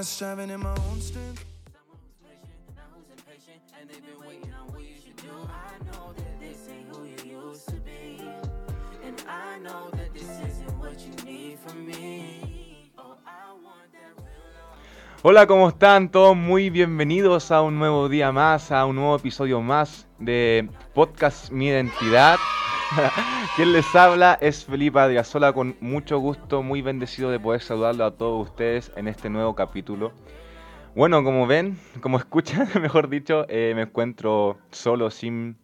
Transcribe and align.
in 0.00 0.60
my 0.60 0.70
own. 0.70 1.00
Hola, 15.22 15.46
¿cómo 15.46 15.68
están? 15.68 16.10
Todos 16.10 16.34
muy 16.34 16.70
bienvenidos 16.70 17.50
a 17.50 17.60
un 17.60 17.78
nuevo 17.78 18.08
día 18.08 18.32
más, 18.32 18.72
a 18.72 18.86
un 18.86 18.96
nuevo 18.96 19.16
episodio 19.16 19.60
más 19.60 20.08
de 20.18 20.70
Podcast 20.94 21.50
Mi 21.50 21.66
Identidad. 21.66 22.38
Quien 23.56 23.72
les 23.72 23.94
habla 23.94 24.36
es 24.40 24.64
Felipe 24.64 24.98
Adriasola, 24.98 25.52
con 25.52 25.76
mucho 25.80 26.18
gusto, 26.18 26.62
muy 26.62 26.82
bendecido 26.82 27.30
de 27.30 27.38
poder 27.38 27.60
saludarlo 27.60 28.04
a 28.04 28.10
todos 28.10 28.48
ustedes 28.48 28.90
en 28.96 29.06
este 29.06 29.30
nuevo 29.30 29.54
capítulo. 29.54 30.12
Bueno, 30.96 31.22
como 31.22 31.46
ven, 31.46 31.78
como 32.00 32.18
escuchan, 32.18 32.68
mejor 32.82 33.08
dicho, 33.08 33.46
eh, 33.48 33.72
me 33.76 33.82
encuentro 33.82 34.58
solo, 34.72 35.10
sin, 35.10 35.56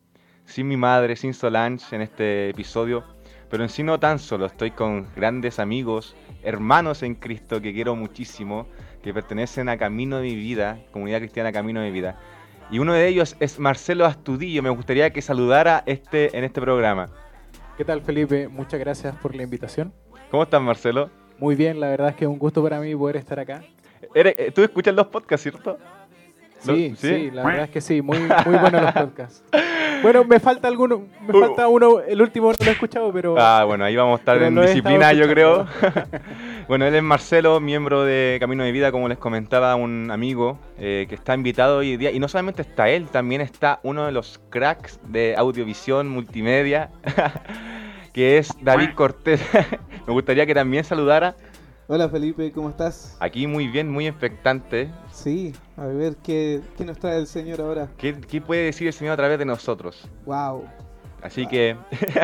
sin 0.45 0.69
mi 0.69 0.77
madre, 0.77 1.17
sin 1.17 1.35
Solange 1.35 1.97
en 1.97 2.03
este 2.03 2.51
episodio. 2.51 3.03
Pero 3.51 3.63
en 3.63 3.71
sí 3.71 3.83
no 3.83 3.99
tan 3.99 4.19
solo, 4.19 4.47
estoy 4.47 4.73
con 4.73 5.09
grandes 5.15 5.59
amigos, 5.59 6.17
hermanos 6.43 7.03
en 7.03 7.15
Cristo 7.15 7.61
que 7.61 7.73
quiero 7.73 7.97
muchísimo, 7.97 8.67
que 9.03 9.15
pertenecen 9.15 9.69
a 9.69 9.79
Camino 9.79 10.19
de 10.19 10.25
mi 10.25 10.37
vida, 10.37 10.79
comunidad 10.93 11.19
cristiana 11.19 11.53
Camino 11.53 11.81
de 11.81 11.87
mi 11.87 11.93
vida. 11.93 12.19
Y 12.71 12.81
uno 12.81 12.95
de 12.95 13.07
ellos 13.07 13.37
es 13.39 13.61
Marcelo 13.61 14.07
Astudillo. 14.07 14.63
Me 14.63 14.71
gustaría 14.71 15.11
que 15.11 15.23
saludara 15.23 15.85
este, 15.87 16.37
en 16.37 16.43
este 16.43 16.61
programa. 16.61 17.11
¿Qué 17.77 17.85
tal 17.85 18.01
Felipe? 18.03 18.49
Muchas 18.49 18.81
gracias 18.81 19.15
por 19.17 19.35
la 19.35 19.43
invitación. 19.43 19.93
¿Cómo 20.31 20.43
estás, 20.43 20.61
Marcelo? 20.63 21.11
Muy 21.39 21.55
bien, 21.55 21.79
la 21.81 21.89
verdad 21.89 22.09
es 22.11 22.17
que 22.17 22.25
es 22.25 22.31
un 22.31 22.39
gusto 22.39 22.63
para 22.63 22.81
mí 22.81 22.95
poder 22.97 23.17
estar 23.17 23.39
acá. 23.39 23.63
Eres- 24.15 24.35
eh, 24.39 24.51
Tú 24.55 24.63
escuchas 24.63 24.95
los 24.95 25.07
podcasts, 25.09 25.43
¿cierto? 25.43 25.79
Sí, 26.61 26.91
¿No? 26.91 26.97
sí, 26.97 26.97
¿Sí? 26.97 27.31
la 27.31 27.45
verdad 27.45 27.65
es 27.65 27.71
que 27.71 27.81
sí, 27.81 28.01
muy, 28.01 28.19
muy 28.19 28.57
buenos 28.59 28.83
los 28.83 28.93
podcasts. 28.93 29.45
Bueno, 30.07 30.25
me 30.25 30.39
falta 30.39 30.69
alguno, 30.69 31.03
me 31.27 31.37
Uh. 31.37 31.41
falta 31.41 31.67
uno, 31.67 31.99
el 32.01 32.23
último 32.23 32.53
no 32.53 32.57
lo 32.61 32.67
he 32.67 32.73
escuchado, 32.73 33.13
pero 33.13 33.35
Ah, 33.37 33.65
bueno, 33.65 33.85
ahí 33.85 33.97
vamos 33.97 34.19
a 34.19 34.21
estar 34.21 34.41
en 34.41 34.55
disciplina, 34.61 35.13
yo 35.13 35.27
creo. 35.29 35.67
bueno, 36.69 36.85
él 36.87 36.95
es 36.95 37.03
Marcelo, 37.03 37.59
miembro 37.59 38.05
de 38.05 38.37
Camino 38.39 38.63
de 38.63 38.71
Vida, 38.71 38.93
como 38.93 39.09
les 39.09 39.19
comentaba 39.19 39.75
un 39.75 40.11
amigo 40.13 40.61
eh, 40.79 41.07
que 41.09 41.17
está 41.17 41.35
invitado 41.35 41.79
hoy 41.79 41.97
día. 41.97 42.13
Y 42.13 42.21
no 42.21 42.29
solamente 42.29 42.63
está 42.63 42.89
él, 42.89 43.09
también 43.09 43.41
está 43.41 43.81
uno 43.83 44.07
de 44.07 44.13
los 44.13 44.41
cracks 44.49 45.01
de 45.09 45.35
audiovisión 45.37 46.09
multimedia, 46.09 46.91
que 48.13 48.39
es 48.39 48.53
David 48.63 48.91
Cortés. 48.95 49.41
Me 50.07 50.13
gustaría 50.13 50.47
que 50.47 50.55
también 50.55 50.85
saludara. 50.85 51.35
Hola 51.89 52.09
Felipe, 52.09 52.51
¿cómo 52.51 52.71
estás? 52.71 53.17
Aquí 53.21 53.47
muy 53.47 53.69
bien, 53.69 53.89
muy 53.89 54.09
expectante. 54.09 54.91
Sí, 55.13 55.53
a 55.77 55.87
ver 55.87 56.17
qué, 56.17 56.61
qué 56.77 56.85
nos 56.85 56.99
trae 56.99 57.17
el 57.17 57.29
Señor 57.29 57.61
ahora. 57.61 57.89
¿Qué, 57.97 58.21
qué 58.21 58.41
puede 58.41 58.65
decir 58.65 58.89
el 58.89 58.93
Señor 58.93 59.13
a 59.13 59.17
través 59.17 59.39
de 59.39 59.45
nosotros? 59.45 60.09
Wow. 60.25 60.65
Así 61.23 61.47
que 61.47 61.77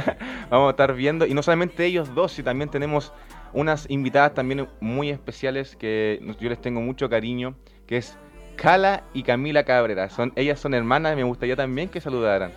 vamos 0.51 0.67
a 0.67 0.71
estar 0.71 0.93
viendo, 0.95 1.27
y 1.27 1.35
no 1.35 1.45
solamente 1.45 1.87
ellos 1.87 2.13
dos, 2.13 2.33
sino 2.33 2.47
también 2.47 2.71
tenemos 2.71 3.13
unas 3.53 3.89
invitadas 3.89 4.35
también 4.35 4.69
muy 4.81 5.11
especiales 5.11 5.77
que 5.77 6.21
yo 6.41 6.49
les 6.49 6.61
tengo 6.61 6.81
mucho 6.81 7.09
cariño, 7.09 7.55
que 7.87 7.99
es 7.99 8.19
Cala 8.57 9.05
y 9.15 9.23
Camila 9.23 9.63
Cabrera. 9.63 10.11
Son, 10.11 10.33
ellas 10.35 10.59
son 10.59 10.75
hermanas 10.75 11.13
y 11.13 11.17
me 11.17 11.25
gustaría 11.25 11.55
también 11.55 11.89
que 11.89 12.01
saludaran. 12.01 12.51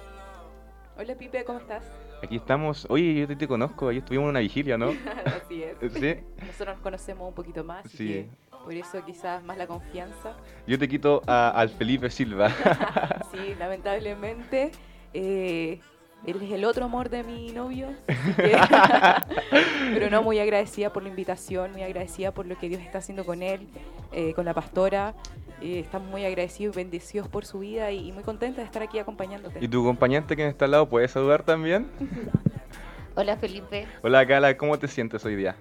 Hola 0.97 1.13
Pipe, 1.13 1.43
¿cómo 1.43 1.59
estás? 1.59 1.83
Aquí 2.23 2.37
estamos, 2.37 2.87
oye, 2.89 3.13
yo 3.13 3.27
te, 3.27 3.35
te 3.35 3.47
conozco, 3.47 3.89
ahí 3.89 3.97
estuvimos 3.97 4.25
en 4.25 4.29
una 4.31 4.39
vigilia, 4.39 4.77
¿no? 4.77 4.87
Así 5.25 5.63
es. 5.63 5.77
Sí, 5.93 6.15
Nosotros 6.45 6.75
nos 6.75 6.79
conocemos 6.79 7.27
un 7.27 7.35
poquito 7.35 7.63
más, 7.63 7.85
Sí. 7.91 8.07
que 8.07 8.29
por 8.63 8.73
eso 8.73 9.03
quizás 9.05 9.43
más 9.43 9.57
la 9.57 9.67
confianza. 9.67 10.33
yo 10.65 10.79
te 10.79 10.87
quito 10.87 11.21
a- 11.27 11.49
al 11.51 11.69
Felipe 11.69 12.09
Silva. 12.09 12.49
Sí, 13.31 13.53
lamentablemente, 13.59 14.71
eh, 15.13 15.79
él 16.25 16.41
es 16.41 16.51
el 16.51 16.63
otro 16.65 16.85
amor 16.85 17.09
de 17.09 17.23
mi 17.23 17.51
novio. 17.51 17.89
que- 18.07 18.57
Pero 19.93 20.09
no, 20.09 20.23
muy 20.23 20.39
agradecida 20.39 20.91
por 20.91 21.03
la 21.03 21.09
invitación, 21.09 21.73
muy 21.73 21.83
agradecida 21.83 22.31
por 22.31 22.45
lo 22.47 22.57
que 22.57 22.69
Dios 22.69 22.81
está 22.81 22.99
haciendo 22.99 23.23
con 23.25 23.43
él, 23.43 23.67
eh, 24.13 24.33
con 24.33 24.45
la 24.45 24.53
pastora. 24.53 25.13
Eh, 25.61 25.79
estamos 25.79 26.09
muy 26.09 26.25
agradecidos 26.25 26.75
y 26.75 26.77
bendecidos 26.77 27.27
por 27.27 27.45
su 27.45 27.59
vida 27.59 27.91
y, 27.91 28.09
y 28.09 28.11
muy 28.11 28.23
contenta 28.23 28.61
de 28.61 28.65
estar 28.65 28.81
aquí 28.83 28.99
acompañándote. 28.99 29.59
¿Y 29.61 29.67
tu 29.67 29.81
acompañante 29.81 30.35
que 30.35 30.47
está 30.47 30.65
al 30.65 30.71
lado 30.71 30.89
puede 30.89 31.07
saludar 31.07 31.43
también? 31.43 31.87
Hola 33.15 33.37
Felipe, 33.37 33.87
Hola 34.03 34.27
Cala, 34.27 34.57
¿cómo 34.57 34.77
te 34.77 34.89
sientes 34.89 35.23
hoy 35.23 35.35
día? 35.35 35.55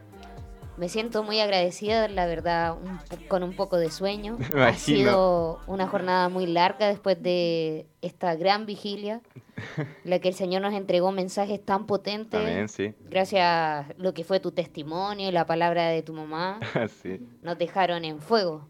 me 0.76 0.88
siento 0.88 1.22
muy 1.22 1.40
agradecida, 1.40 2.08
la 2.08 2.26
verdad, 2.26 2.76
un 2.76 2.98
con 3.28 3.42
un 3.42 3.54
poco 3.54 3.76
de 3.76 3.90
sueño. 3.90 4.38
Ha 4.54 4.74
sido 4.74 5.60
una 5.66 5.86
jornada 5.86 6.28
muy 6.28 6.46
larga 6.46 6.88
después 6.88 7.22
de 7.22 7.86
esta 8.02 8.34
gran 8.34 8.66
vigilia, 8.66 9.20
la 10.04 10.18
que 10.18 10.28
el 10.28 10.34
Señor 10.34 10.62
nos 10.62 10.74
entregó 10.74 11.12
mensajes 11.12 11.64
tan 11.64 11.86
potentes. 11.86 12.40
Amén, 12.40 12.68
sí. 12.68 12.94
Gracias 13.08 13.42
a 13.42 13.86
lo 13.98 14.14
que 14.14 14.24
fue 14.24 14.40
tu 14.40 14.52
testimonio 14.52 15.28
y 15.28 15.32
la 15.32 15.46
palabra 15.46 15.88
de 15.88 16.02
tu 16.02 16.12
mamá, 16.12 16.60
sí. 17.02 17.20
nos 17.42 17.58
dejaron 17.58 18.04
en 18.04 18.20
fuego. 18.20 18.66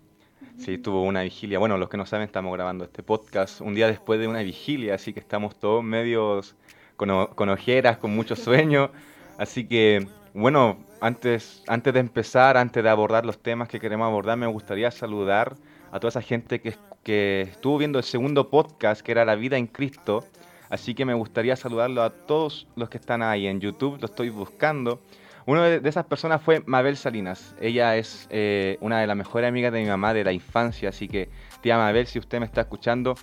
Sí, 0.58 0.78
tuvo 0.78 1.02
una 1.02 1.22
vigilia. 1.22 1.58
Bueno, 1.58 1.76
los 1.78 1.88
que 1.88 1.96
no 1.96 2.06
saben, 2.06 2.26
estamos 2.26 2.52
grabando 2.54 2.84
este 2.84 3.02
podcast 3.02 3.60
un 3.60 3.74
día 3.74 3.88
después 3.88 4.20
de 4.20 4.28
una 4.28 4.40
vigilia, 4.42 4.94
así 4.94 5.12
que 5.12 5.20
estamos 5.20 5.56
todos 5.56 5.82
medios 5.82 6.54
con, 6.96 7.26
con 7.34 7.48
ojeras, 7.48 7.98
con 7.98 8.14
mucho 8.14 8.36
sueño. 8.36 8.90
Así 9.36 9.66
que, 9.66 10.06
bueno, 10.32 10.78
antes, 11.00 11.64
antes 11.66 11.92
de 11.92 12.00
empezar, 12.00 12.56
antes 12.56 12.82
de 12.82 12.88
abordar 12.88 13.26
los 13.26 13.38
temas 13.38 13.68
que 13.68 13.80
queremos 13.80 14.06
abordar, 14.06 14.38
me 14.38 14.46
gustaría 14.46 14.90
saludar 14.90 15.56
a 15.90 15.98
toda 15.98 16.10
esa 16.10 16.22
gente 16.22 16.60
que, 16.60 16.74
que 17.02 17.42
estuvo 17.42 17.76
viendo 17.78 17.98
el 17.98 18.04
segundo 18.04 18.48
podcast, 18.48 19.02
que 19.02 19.12
era 19.12 19.24
La 19.24 19.34
vida 19.34 19.58
en 19.58 19.66
Cristo. 19.66 20.24
Así 20.70 20.94
que 20.94 21.04
me 21.04 21.14
gustaría 21.14 21.56
saludarlo 21.56 22.02
a 22.02 22.10
todos 22.10 22.68
los 22.76 22.88
que 22.88 22.98
están 22.98 23.22
ahí 23.22 23.46
en 23.46 23.60
YouTube, 23.60 23.98
lo 24.00 24.06
estoy 24.06 24.30
buscando. 24.30 25.00
Una 25.46 25.64
de 25.64 25.88
esas 25.88 26.06
personas 26.06 26.40
fue 26.40 26.62
Mabel 26.64 26.96
Salinas. 26.96 27.54
Ella 27.60 27.96
es 27.96 28.26
eh, 28.30 28.78
una 28.80 29.00
de 29.00 29.06
las 29.06 29.16
mejores 29.16 29.48
amigas 29.48 29.72
de 29.72 29.82
mi 29.82 29.88
mamá 29.88 30.14
de 30.14 30.24
la 30.24 30.32
infancia, 30.32 30.88
así 30.88 31.06
que 31.06 31.28
tía 31.60 31.76
Mabel, 31.76 32.06
si 32.06 32.18
usted 32.18 32.38
me 32.38 32.46
está 32.46 32.62
escuchando, 32.62 33.14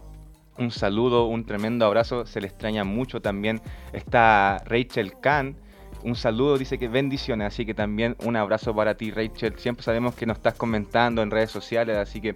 un 0.58 0.70
saludo, 0.70 1.26
un 1.26 1.46
tremendo 1.46 1.86
abrazo, 1.86 2.28
se 2.28 2.40
le 2.40 2.48
extraña 2.48 2.84
mucho 2.84 3.22
también. 3.22 3.60
Está 3.92 4.62
Rachel 4.66 5.14
Kahn, 5.20 5.56
un 6.04 6.16
saludo, 6.16 6.58
dice 6.58 6.78
que 6.78 6.88
bendiciones, 6.88 7.48
así 7.48 7.66
que 7.66 7.74
también 7.74 8.16
un 8.24 8.36
abrazo 8.36 8.76
para 8.76 8.96
ti 8.96 9.10
Rachel. 9.10 9.58
Siempre 9.58 9.84
sabemos 9.84 10.14
que 10.14 10.28
nos 10.28 10.38
estás 10.38 10.54
comentando 10.54 11.24
en 11.24 11.32
redes 11.32 11.50
sociales, 11.50 11.98
así 11.98 12.22
que 12.22 12.36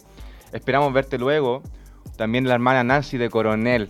esperamos 0.52 0.94
verte 0.94 1.20
luego. 1.20 1.62
También 2.18 2.48
la 2.48 2.56
hermana 2.56 2.84
Nancy 2.84 3.18
de 3.18 3.30
Coronel. 3.30 3.90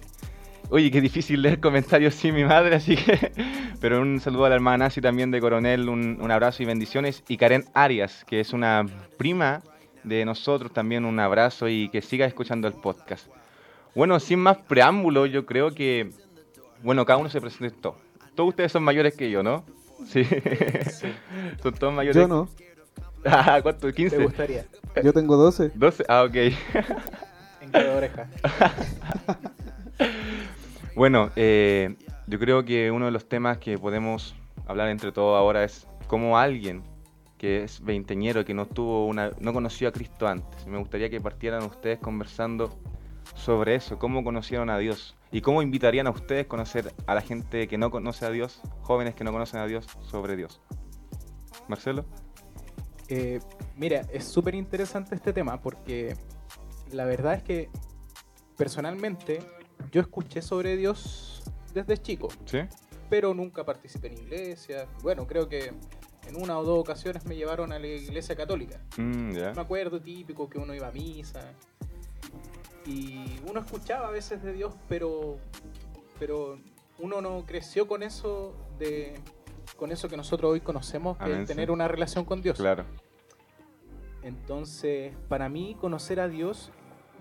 Oye, 0.70 0.90
qué 0.92 1.00
difícil 1.00 1.42
leer 1.42 1.60
comentarios 1.60 2.16
sin 2.16 2.36
mi 2.36 2.44
madre, 2.44 2.76
así 2.76 2.96
que... 2.96 3.32
Pero 3.80 4.02
un 4.02 4.20
saludo 4.20 4.46
a 4.46 4.50
la 4.50 4.56
hermana 4.56 4.78
Nancy 4.86 5.00
también 5.00 5.30
de 5.32 5.40
Coronel, 5.40 5.90
un, 5.90 6.18
un 6.20 6.32
abrazo 6.32 6.64
y 6.64 6.66
bendiciones. 6.66 7.24
Y 7.28 7.38
Karen 7.38 7.66
Arias, 7.74 8.26
que 8.26 8.40
es 8.40 8.52
una 8.54 8.86
prima 9.18 9.62
de 10.04 10.26
nosotros, 10.26 10.74
también 10.74 11.06
un 11.06 11.20
abrazo 11.20 11.68
y 11.70 11.90
que 11.90 12.02
siga 12.02 12.26
escuchando 12.26 12.68
el 12.68 12.74
podcast. 12.74 13.28
Bueno, 13.94 14.20
sin 14.20 14.40
más 14.40 14.58
preámbulo, 14.58 15.26
yo 15.26 15.46
creo 15.46 15.72
que... 15.72 16.10
Bueno, 16.84 17.06
cada 17.06 17.20
uno 17.20 17.30
se 17.30 17.40
presentó. 17.42 17.98
Todos 18.36 18.50
ustedes 18.50 18.72
son 18.72 18.84
mayores 18.84 19.16
que 19.16 19.30
yo, 19.30 19.44
¿no? 19.44 19.64
Sí. 20.08 20.24
son 21.62 21.74
todos 21.74 21.94
mayores. 21.94 22.22
Yo 22.22 22.28
no, 22.28 22.50
Ah, 23.26 23.60
¿Cuánto? 23.64 23.92
te 23.92 24.04
¿15? 24.10 24.22
gustaría. 24.24 24.66
yo 25.04 25.14
tengo 25.14 25.36
12. 25.36 25.72
12. 25.76 26.06
Ah, 26.08 26.24
ok. 26.24 26.36
En 26.36 27.72
cada 27.72 27.96
oreja. 27.98 28.28
Bueno, 30.96 31.30
eh, 31.36 31.98
yo 32.26 32.40
creo 32.40 32.64
que 32.64 32.90
uno 32.90 33.06
de 33.06 33.12
los 33.12 33.28
temas 33.28 33.58
que 33.58 33.78
podemos 33.78 34.34
hablar 34.66 34.88
entre 34.88 35.12
todos 35.12 35.38
ahora 35.38 35.66
es 35.66 35.86
cómo 36.08 36.38
alguien 36.38 36.84
que 37.38 37.64
es 37.64 37.82
veinteñero, 37.84 38.46
que 38.46 38.54
no 38.54 38.66
tuvo 38.66 39.06
una, 39.06 39.32
no 39.42 39.52
conoció 39.52 39.90
a 39.90 39.92
Cristo 39.92 40.26
antes. 40.26 40.66
Me 40.68 40.78
gustaría 40.78 41.10
que 41.10 41.20
partieran 41.20 41.64
ustedes 41.64 42.00
conversando 42.00 42.80
sobre 43.34 43.76
eso, 43.76 44.00
cómo 44.00 44.24
conocieron 44.24 44.70
a 44.70 44.78
Dios 44.78 45.18
y 45.34 45.42
cómo 45.42 45.62
invitarían 45.62 46.08
a 46.08 46.12
ustedes 46.12 46.46
a 46.46 46.48
conocer 46.48 46.94
a 47.08 47.14
la 47.14 47.22
gente 47.22 47.68
que 47.68 47.78
no 47.78 47.92
conoce 47.92 48.26
a 48.26 48.30
Dios, 48.30 48.62
jóvenes 48.82 49.16
que 49.16 49.26
no 49.26 49.34
conocen 49.34 49.60
a 49.60 49.68
Dios, 49.68 49.86
sobre 50.02 50.38
Dios. 50.38 50.62
Marcelo. 51.68 52.06
Eh, 53.10 53.40
mira, 53.76 54.04
es 54.14 54.24
súper 54.24 54.56
interesante 54.56 55.14
este 55.14 55.34
tema 55.34 55.60
porque 55.60 56.16
la 56.90 57.04
verdad 57.04 57.34
es 57.34 57.44
que 57.44 57.70
personalmente 58.56 59.42
yo 59.92 60.02
escuché 60.02 60.42
sobre 60.42 60.78
Dios 60.78 61.44
desde 61.74 61.98
chico, 61.98 62.30
¿Sí? 62.46 62.60
pero 63.10 63.34
nunca 63.34 63.64
participé 63.64 64.08
en 64.08 64.14
iglesia. 64.14 64.88
Bueno, 65.02 65.28
creo 65.28 65.48
que 65.48 65.74
en 66.28 66.42
una 66.42 66.58
o 66.58 66.64
dos 66.64 66.80
ocasiones 66.80 67.26
me 67.26 67.36
llevaron 67.36 67.72
a 67.72 67.80
la 67.80 67.88
iglesia 67.88 68.36
católica. 68.36 68.80
Mm. 68.98 69.32
Me 69.34 69.62
acuerdo 69.62 70.02
típico 70.02 70.50
que 70.50 70.58
uno 70.58 70.74
iba 70.74 70.88
a 70.88 70.92
misa 70.92 71.54
y 72.86 73.40
uno 73.48 73.60
escuchaba 73.60 74.08
a 74.08 74.12
veces 74.12 74.44
de 74.44 74.54
Dios, 74.54 74.74
pero, 74.88 75.38
pero 76.20 76.60
uno 77.00 77.22
no 77.22 77.46
creció 77.46 77.88
con 77.88 78.04
eso 78.04 78.54
de 78.80 79.20
con 79.78 79.92
eso 79.92 80.08
que 80.08 80.16
nosotros 80.16 80.52
hoy 80.52 80.62
conocemos, 80.62 81.18
que 81.18 81.42
es 81.42 81.48
tener 81.48 81.68
sí. 81.68 81.72
una 81.72 81.88
relación 81.88 82.24
con 82.24 82.42
Dios. 82.42 82.58
Claro. 82.58 82.86
Entonces, 84.22 85.14
para 85.28 85.50
mí, 85.50 85.76
conocer 85.80 86.20
a 86.20 86.28
Dios, 86.28 86.72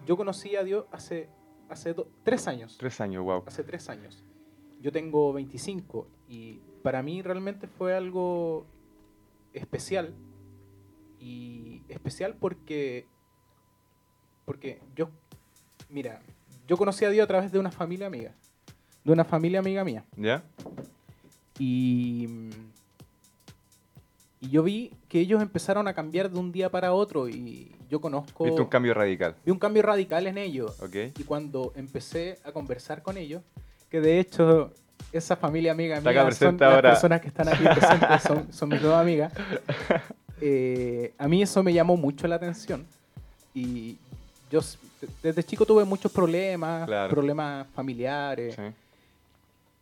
yo 0.06 0.16
conocí 0.16 0.54
a 0.56 0.62
Dios 0.62 0.84
hace, 0.92 1.28
hace 1.68 1.94
tres 2.22 2.46
años. 2.48 2.76
Tres 2.78 3.00
años, 3.00 3.24
wow. 3.24 3.42
Hace 3.46 3.64
tres 3.64 3.88
años. 3.88 4.22
Yo 4.80 4.92
tengo 4.92 5.32
25 5.32 6.06
y 6.28 6.60
para 6.82 7.02
mí 7.02 7.22
realmente 7.22 7.66
fue 7.66 7.94
algo 7.94 8.66
especial. 9.52 10.14
Y 11.18 11.82
especial 11.88 12.34
porque, 12.34 13.06
porque 14.44 14.82
yo, 14.94 15.08
mira, 15.88 16.20
yo 16.66 16.76
conocí 16.76 17.04
a 17.04 17.10
Dios 17.10 17.24
a 17.24 17.28
través 17.28 17.50
de 17.50 17.58
una 17.58 17.70
familia 17.70 18.06
amiga. 18.06 18.34
De 19.04 19.12
una 19.12 19.24
familia 19.24 19.60
amiga 19.60 19.84
mía. 19.84 20.04
¿Ya? 20.16 20.44
Y, 21.58 22.28
y 24.44 24.50
yo 24.50 24.62
vi 24.62 24.90
que 25.08 25.20
ellos 25.20 25.40
empezaron 25.40 25.88
a 25.88 25.94
cambiar 25.94 26.30
de 26.30 26.38
un 26.38 26.52
día 26.52 26.70
para 26.70 26.92
otro 26.92 27.28
y 27.28 27.72
yo 27.90 28.00
conozco... 28.00 28.44
Viste 28.44 28.60
un 28.60 28.68
cambio 28.68 28.92
radical. 28.94 29.34
vi 29.44 29.50
un 29.52 29.58
cambio 29.58 29.82
radical 29.82 30.26
en 30.26 30.38
ellos. 30.38 30.78
¿Ok? 30.80 30.96
Y 31.18 31.24
cuando 31.24 31.72
empecé 31.76 32.38
a 32.44 32.52
conversar 32.52 33.02
con 33.02 33.16
ellos, 33.16 33.42
que 33.90 34.00
de 34.00 34.18
hecho 34.20 34.70
esa 35.12 35.36
familia 35.36 35.72
amiga 35.72 35.96
Está 35.98 36.10
mía 36.10 36.30
son 36.32 36.56
las 36.58 36.72
ahora. 36.74 36.90
personas 36.90 37.20
que 37.20 37.28
están 37.28 37.48
aquí 37.48 37.62
presentes, 37.64 38.22
son, 38.22 38.52
son 38.52 38.68
mis 38.68 38.82
dos 38.82 38.94
amigas, 38.94 39.32
eh, 40.40 41.12
a 41.18 41.28
mí 41.28 41.42
eso 41.42 41.62
me 41.62 41.72
llamó 41.72 41.96
mucho 41.96 42.26
la 42.26 42.36
atención. 42.36 42.84
Y 43.54 43.96
yo 44.50 44.60
desde 45.22 45.42
chico 45.44 45.64
tuve 45.64 45.84
muchos 45.84 46.10
problemas, 46.12 46.86
Claro. 46.86 47.10
problemas 47.10 47.66
familiares. 47.74 48.56
Sí. 48.56 48.62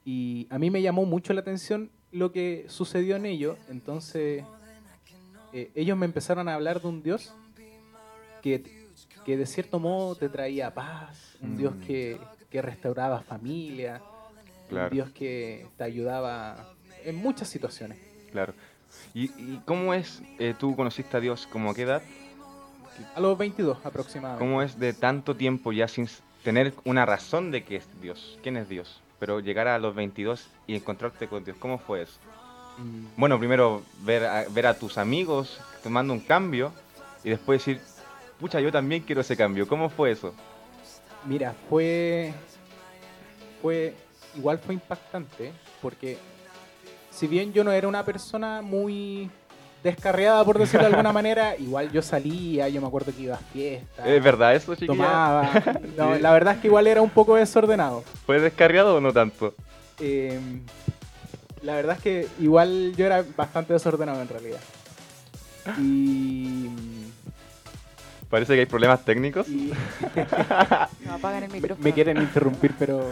Y 0.04 0.46
a 0.50 0.58
mí 0.58 0.70
me 0.70 0.82
llamó 0.82 1.04
mucho 1.06 1.32
la 1.32 1.40
atención 1.40 1.88
lo 2.12 2.30
que 2.32 2.66
sucedió 2.68 3.16
en 3.16 3.26
ellos. 3.26 3.56
Entonces, 3.68 4.44
eh, 5.52 5.70
ellos 5.74 5.96
me 5.98 6.06
empezaron 6.06 6.48
a 6.48 6.54
hablar 6.54 6.80
de 6.80 6.88
un 6.88 7.02
Dios 7.02 7.34
que, 8.42 8.62
que 9.24 9.36
de 9.36 9.46
cierto 9.46 9.78
modo 9.78 10.14
te 10.14 10.28
traía 10.28 10.72
paz, 10.74 11.36
un 11.40 11.54
Mm. 11.54 11.58
Dios 11.58 11.74
que, 11.86 12.18
que 12.50 12.62
restauraba 12.62 13.20
familia, 13.22 14.00
Claro. 14.68 14.86
un 14.86 14.92
Dios 14.94 15.10
que 15.10 15.66
te 15.76 15.84
ayudaba 15.84 16.72
en 17.04 17.16
muchas 17.16 17.48
situaciones. 17.48 17.98
Claro. 18.30 18.54
¿Y, 19.14 19.24
y 19.24 19.60
cómo 19.66 19.92
es, 19.94 20.22
eh, 20.38 20.54
tú 20.58 20.74
conociste 20.76 21.16
a 21.16 21.20
Dios 21.20 21.46
como 21.46 21.70
a 21.70 21.74
qué 21.74 21.82
edad? 21.82 22.02
A 23.14 23.20
los 23.20 23.36
22 23.38 23.78
aproximadamente. 23.84 24.44
¿Cómo 24.44 24.62
es 24.62 24.78
de 24.78 24.92
tanto 24.92 25.34
tiempo 25.36 25.72
ya 25.72 25.88
sin 25.88 26.08
tener 26.42 26.72
una 26.84 27.04
razón 27.06 27.50
de 27.50 27.64
que 27.64 27.76
es 27.76 27.88
Dios? 28.00 28.38
¿Quién 28.42 28.56
es 28.56 28.68
Dios? 28.68 29.01
Pero 29.22 29.38
llegar 29.38 29.68
a 29.68 29.78
los 29.78 29.94
22 29.94 30.48
y 30.66 30.74
encontrarte 30.74 31.28
con 31.28 31.44
Dios, 31.44 31.56
¿cómo 31.60 31.78
fue 31.78 32.02
eso? 32.02 32.18
Mm, 32.76 33.04
Bueno, 33.16 33.38
primero 33.38 33.82
ver 34.00 34.24
a, 34.24 34.46
ver 34.48 34.66
a 34.66 34.74
tus 34.74 34.98
amigos 34.98 35.60
tomando 35.80 36.12
un 36.12 36.18
cambio 36.18 36.72
y 37.22 37.30
después 37.30 37.64
decir, 37.64 37.80
pucha, 38.40 38.58
yo 38.58 38.72
también 38.72 39.04
quiero 39.04 39.20
ese 39.20 39.36
cambio. 39.36 39.68
¿Cómo 39.68 39.88
fue 39.90 40.10
eso? 40.10 40.34
Mira, 41.24 41.54
fue, 41.70 42.34
fue, 43.62 43.94
igual 44.34 44.58
fue 44.58 44.74
impactante, 44.74 45.52
porque 45.80 46.18
si 47.10 47.28
bien 47.28 47.52
yo 47.52 47.62
no 47.62 47.70
era 47.70 47.86
una 47.86 48.04
persona 48.04 48.60
muy 48.60 49.30
descarriada, 49.82 50.44
por 50.44 50.58
decirlo 50.58 50.86
de 50.86 50.92
alguna 50.94 51.12
manera, 51.20 51.56
igual 51.56 51.90
yo 51.92 52.02
salía, 52.02 52.68
yo 52.68 52.80
me 52.80 52.86
acuerdo 52.86 53.12
que 53.14 53.22
iba 53.22 53.34
a 53.34 53.38
fiestas, 53.38 54.06
¿Es 54.06 54.22
verdad 54.22 54.54
eso, 54.54 54.74
chiquilla? 54.74 54.92
tomaba. 54.94 55.50
No, 55.96 56.14
Sí. 56.16 56.22
la 56.22 56.32
verdad 56.32 56.54
es 56.54 56.60
que 56.60 56.68
igual 56.68 56.86
era 56.86 57.02
un 57.02 57.10
poco 57.10 57.34
desordenado. 57.36 58.04
¿Fue 58.26 58.40
descarriado 58.40 58.96
o 58.96 59.00
no 59.00 59.12
tanto? 59.12 59.54
Eh, 60.00 60.38
la 61.62 61.74
verdad 61.76 61.96
es 61.96 62.02
que 62.02 62.28
igual 62.40 62.92
yo 62.96 63.06
era 63.06 63.24
bastante 63.36 63.72
desordenado 63.72 64.20
en 64.22 64.28
realidad. 64.28 64.58
Y, 65.80 66.68
Parece 68.28 68.54
que 68.54 68.60
hay 68.60 68.66
problemas 68.66 69.04
técnicos. 69.04 69.46
y 69.48 69.72
No 71.06 71.12
apagan 71.14 71.42
el 71.42 71.50
me, 71.50 71.56
micrófono. 71.60 71.84
me 71.84 71.92
quieren 71.92 72.16
interrumpir, 72.16 72.72
pero 72.78 73.10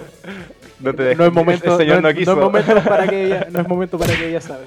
No 0.81 0.95
te 0.95 1.15
no 1.15 1.27
es 1.27 1.33
momento, 1.33 1.73
El 1.73 1.77
señor 1.79 2.03
no, 2.03 2.09
no 2.09 2.15
quiso. 2.15 2.35
no 2.35 2.41
es 2.41 2.45
momento 2.47 2.83
para 2.89 3.07
que 3.07 3.25
ella, 3.27 3.47
no 3.51 3.61
es 3.61 3.69
momento 3.69 3.99
para 3.99 4.17
que 4.17 4.29
ella 4.29 4.39
hable. 4.47 4.67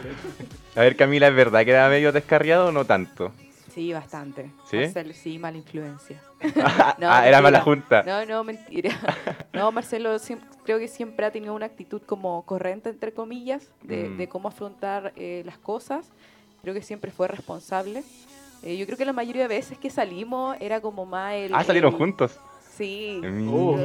A 0.76 0.80
ver, 0.82 0.96
Camila, 0.96 1.28
¿es 1.28 1.36
verdad 1.36 1.64
que 1.66 1.72
era 1.72 1.88
medio 1.90 2.12
descarriado 2.12 2.68
o 2.68 2.72
no 2.72 2.86
tanto? 2.86 3.32
Sí, 3.74 3.92
bastante. 3.94 4.52
¿Sí? 4.70 4.78
Marcelo, 4.78 5.14
sí, 5.14 5.40
mala 5.40 5.58
influencia. 5.58 6.22
ah, 6.64 6.96
No, 7.00 7.24
era 7.24 7.42
mala 7.42 7.62
junta. 7.62 8.04
No, 8.04 8.26
no, 8.26 8.44
mentira. 8.44 8.92
No, 9.54 9.72
Marcelo 9.72 10.16
siem- 10.18 10.40
creo 10.64 10.80
que 10.80 10.88
siempre 10.88 11.26
ha 11.28 11.32
tenido 11.32 11.54
una 11.54 11.68
actitud 11.68 12.02
como 12.02 12.42
correcta, 12.44 12.90
entre 12.90 13.14
comillas, 13.14 13.68
de, 13.84 14.10
Mm. 14.10 14.18
de 14.18 14.28
cómo 14.28 14.48
afrontar 14.48 15.14
eh, 15.16 15.44
las 15.46 15.60
cosas. 15.60 16.12
Creo 16.64 16.74
que 16.74 16.82
siempre 16.82 17.12
fue 17.12 17.28
responsable. 17.28 18.04
Eh, 18.64 18.78
yo 18.78 18.86
creo 18.88 18.98
que 18.98 19.06
la 19.06 19.14
mayoría 19.14 19.44
de 19.44 19.48
veces 19.56 19.78
que 19.78 19.92
salimos 19.92 20.58
era 20.60 20.82
como 20.82 21.06
más 21.06 21.34
el... 21.36 21.54
Ah, 21.54 21.64
salieron 21.64 21.94
el- 21.94 21.98
juntos. 22.00 22.40
Sí. 22.76 23.22
Oh, 23.48 23.78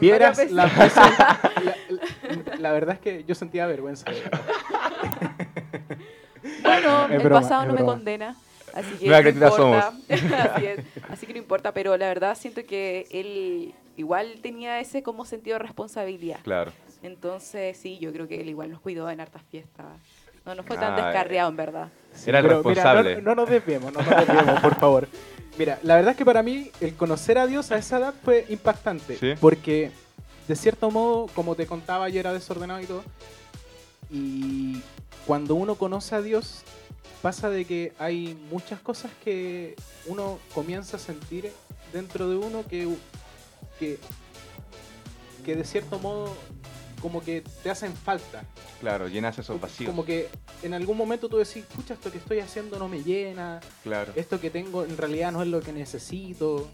Vieras 0.00 0.50
la, 0.50 0.64
la, 0.66 1.40
la- 1.90 2.56
la 2.58 2.72
verdad 2.72 2.94
es 2.94 3.00
que 3.02 3.24
yo 3.24 3.34
sentía 3.34 3.66
vergüenza. 3.66 4.06
Bueno, 6.62 7.06
Es 7.06 7.12
el 7.12 7.18
broma, 7.20 7.40
pasado 7.40 7.64
no 7.66 7.72
me 7.72 7.84
condena. 7.84 8.36
Así 8.72 8.90
que 8.98 9.08
no 9.08 9.18
importa. 9.46 9.88
así, 10.08 10.66
es. 10.66 10.80
Así 11.08 11.26
que 11.26 11.32
no 11.32 11.38
importa, 11.38 11.72
pero 11.72 11.96
la 11.96 12.08
verdad 12.08 12.36
siento 12.38 12.64
que 12.64 13.06
él 13.10 13.74
igual 13.96 14.38
tenía 14.42 14.78
ese 14.80 15.02
como 15.02 15.24
sentido 15.24 15.54
de 15.58 15.64
responsabilidad. 15.64 16.38
Claro. 16.44 16.72
Entonces, 17.02 17.76
sí, 17.76 17.98
yo 17.98 18.12
creo 18.12 18.28
que 18.28 18.40
él 18.40 18.48
igual 18.48 18.70
nos 18.70 18.80
cuidó 18.80 19.10
en 19.10 19.20
hartas 19.20 19.42
fiestas. 19.50 19.86
No, 20.44 20.54
no 20.54 20.62
fue 20.62 20.76
tan 20.76 20.92
Ah, 20.92 21.06
descarriado, 21.06 21.48
en 21.50 21.56
verdad. 21.56 21.88
Era 22.24 22.38
el 22.38 22.44
mira, 22.44 22.54
responsable. 22.56 23.16
no, 23.16 23.22
no 23.22 23.34
nos 23.34 23.50
desviemos, 23.50 23.92
no 23.92 24.00
nos 24.00 24.26
desviemos, 24.26 24.60
por 24.60 24.74
favor. 24.76 25.08
Mira, 25.58 25.78
la 25.82 25.96
verdad 25.96 26.12
es 26.12 26.16
que 26.16 26.24
para 26.24 26.42
mí 26.42 26.70
el 26.80 26.94
conocer 26.94 27.38
a 27.38 27.46
Dios 27.46 27.72
a 27.72 27.78
esa 27.78 27.98
edad 27.98 28.14
fue 28.22 28.44
impactante. 28.50 29.16
Sí. 29.16 29.34
Porque, 29.40 29.90
de 30.46 30.54
cierto 30.56 30.90
modo, 30.90 31.26
como 31.34 31.54
te 31.54 31.66
contaba, 31.66 32.08
yo 32.10 32.20
era 32.20 32.32
desordenado 32.32 32.80
y 32.80 32.86
todo. 32.86 33.02
Y 34.10 34.80
cuando 35.26 35.54
uno 35.54 35.74
conoce 35.74 36.14
a 36.14 36.22
Dios, 36.22 36.62
pasa 37.22 37.50
de 37.50 37.64
que 37.64 37.92
hay 37.98 38.38
muchas 38.50 38.80
cosas 38.80 39.10
que 39.24 39.74
uno 40.06 40.38
comienza 40.54 40.96
a 40.96 41.00
sentir 41.00 41.50
dentro 41.92 42.28
de 42.28 42.36
uno 42.36 42.64
que, 42.68 42.88
que, 43.78 43.98
que 45.44 45.56
de 45.56 45.64
cierto 45.64 45.98
modo 45.98 46.32
como 47.00 47.22
que 47.22 47.42
te 47.62 47.70
hacen 47.70 47.94
falta. 47.94 48.44
Claro, 48.80 49.08
llenas 49.08 49.38
esos 49.38 49.60
vacíos. 49.60 49.90
Como 49.90 50.04
que 50.04 50.28
en 50.62 50.74
algún 50.74 50.96
momento 50.96 51.28
tú 51.28 51.36
decís, 51.36 51.64
pucha, 51.74 51.94
esto 51.94 52.10
que 52.10 52.18
estoy 52.18 52.40
haciendo 52.40 52.78
no 52.78 52.88
me 52.88 53.02
llena, 53.02 53.60
Claro. 53.82 54.12
esto 54.16 54.40
que 54.40 54.50
tengo 54.50 54.84
en 54.84 54.96
realidad 54.96 55.32
no 55.32 55.42
es 55.42 55.48
lo 55.48 55.60
que 55.60 55.72
necesito. 55.72 56.68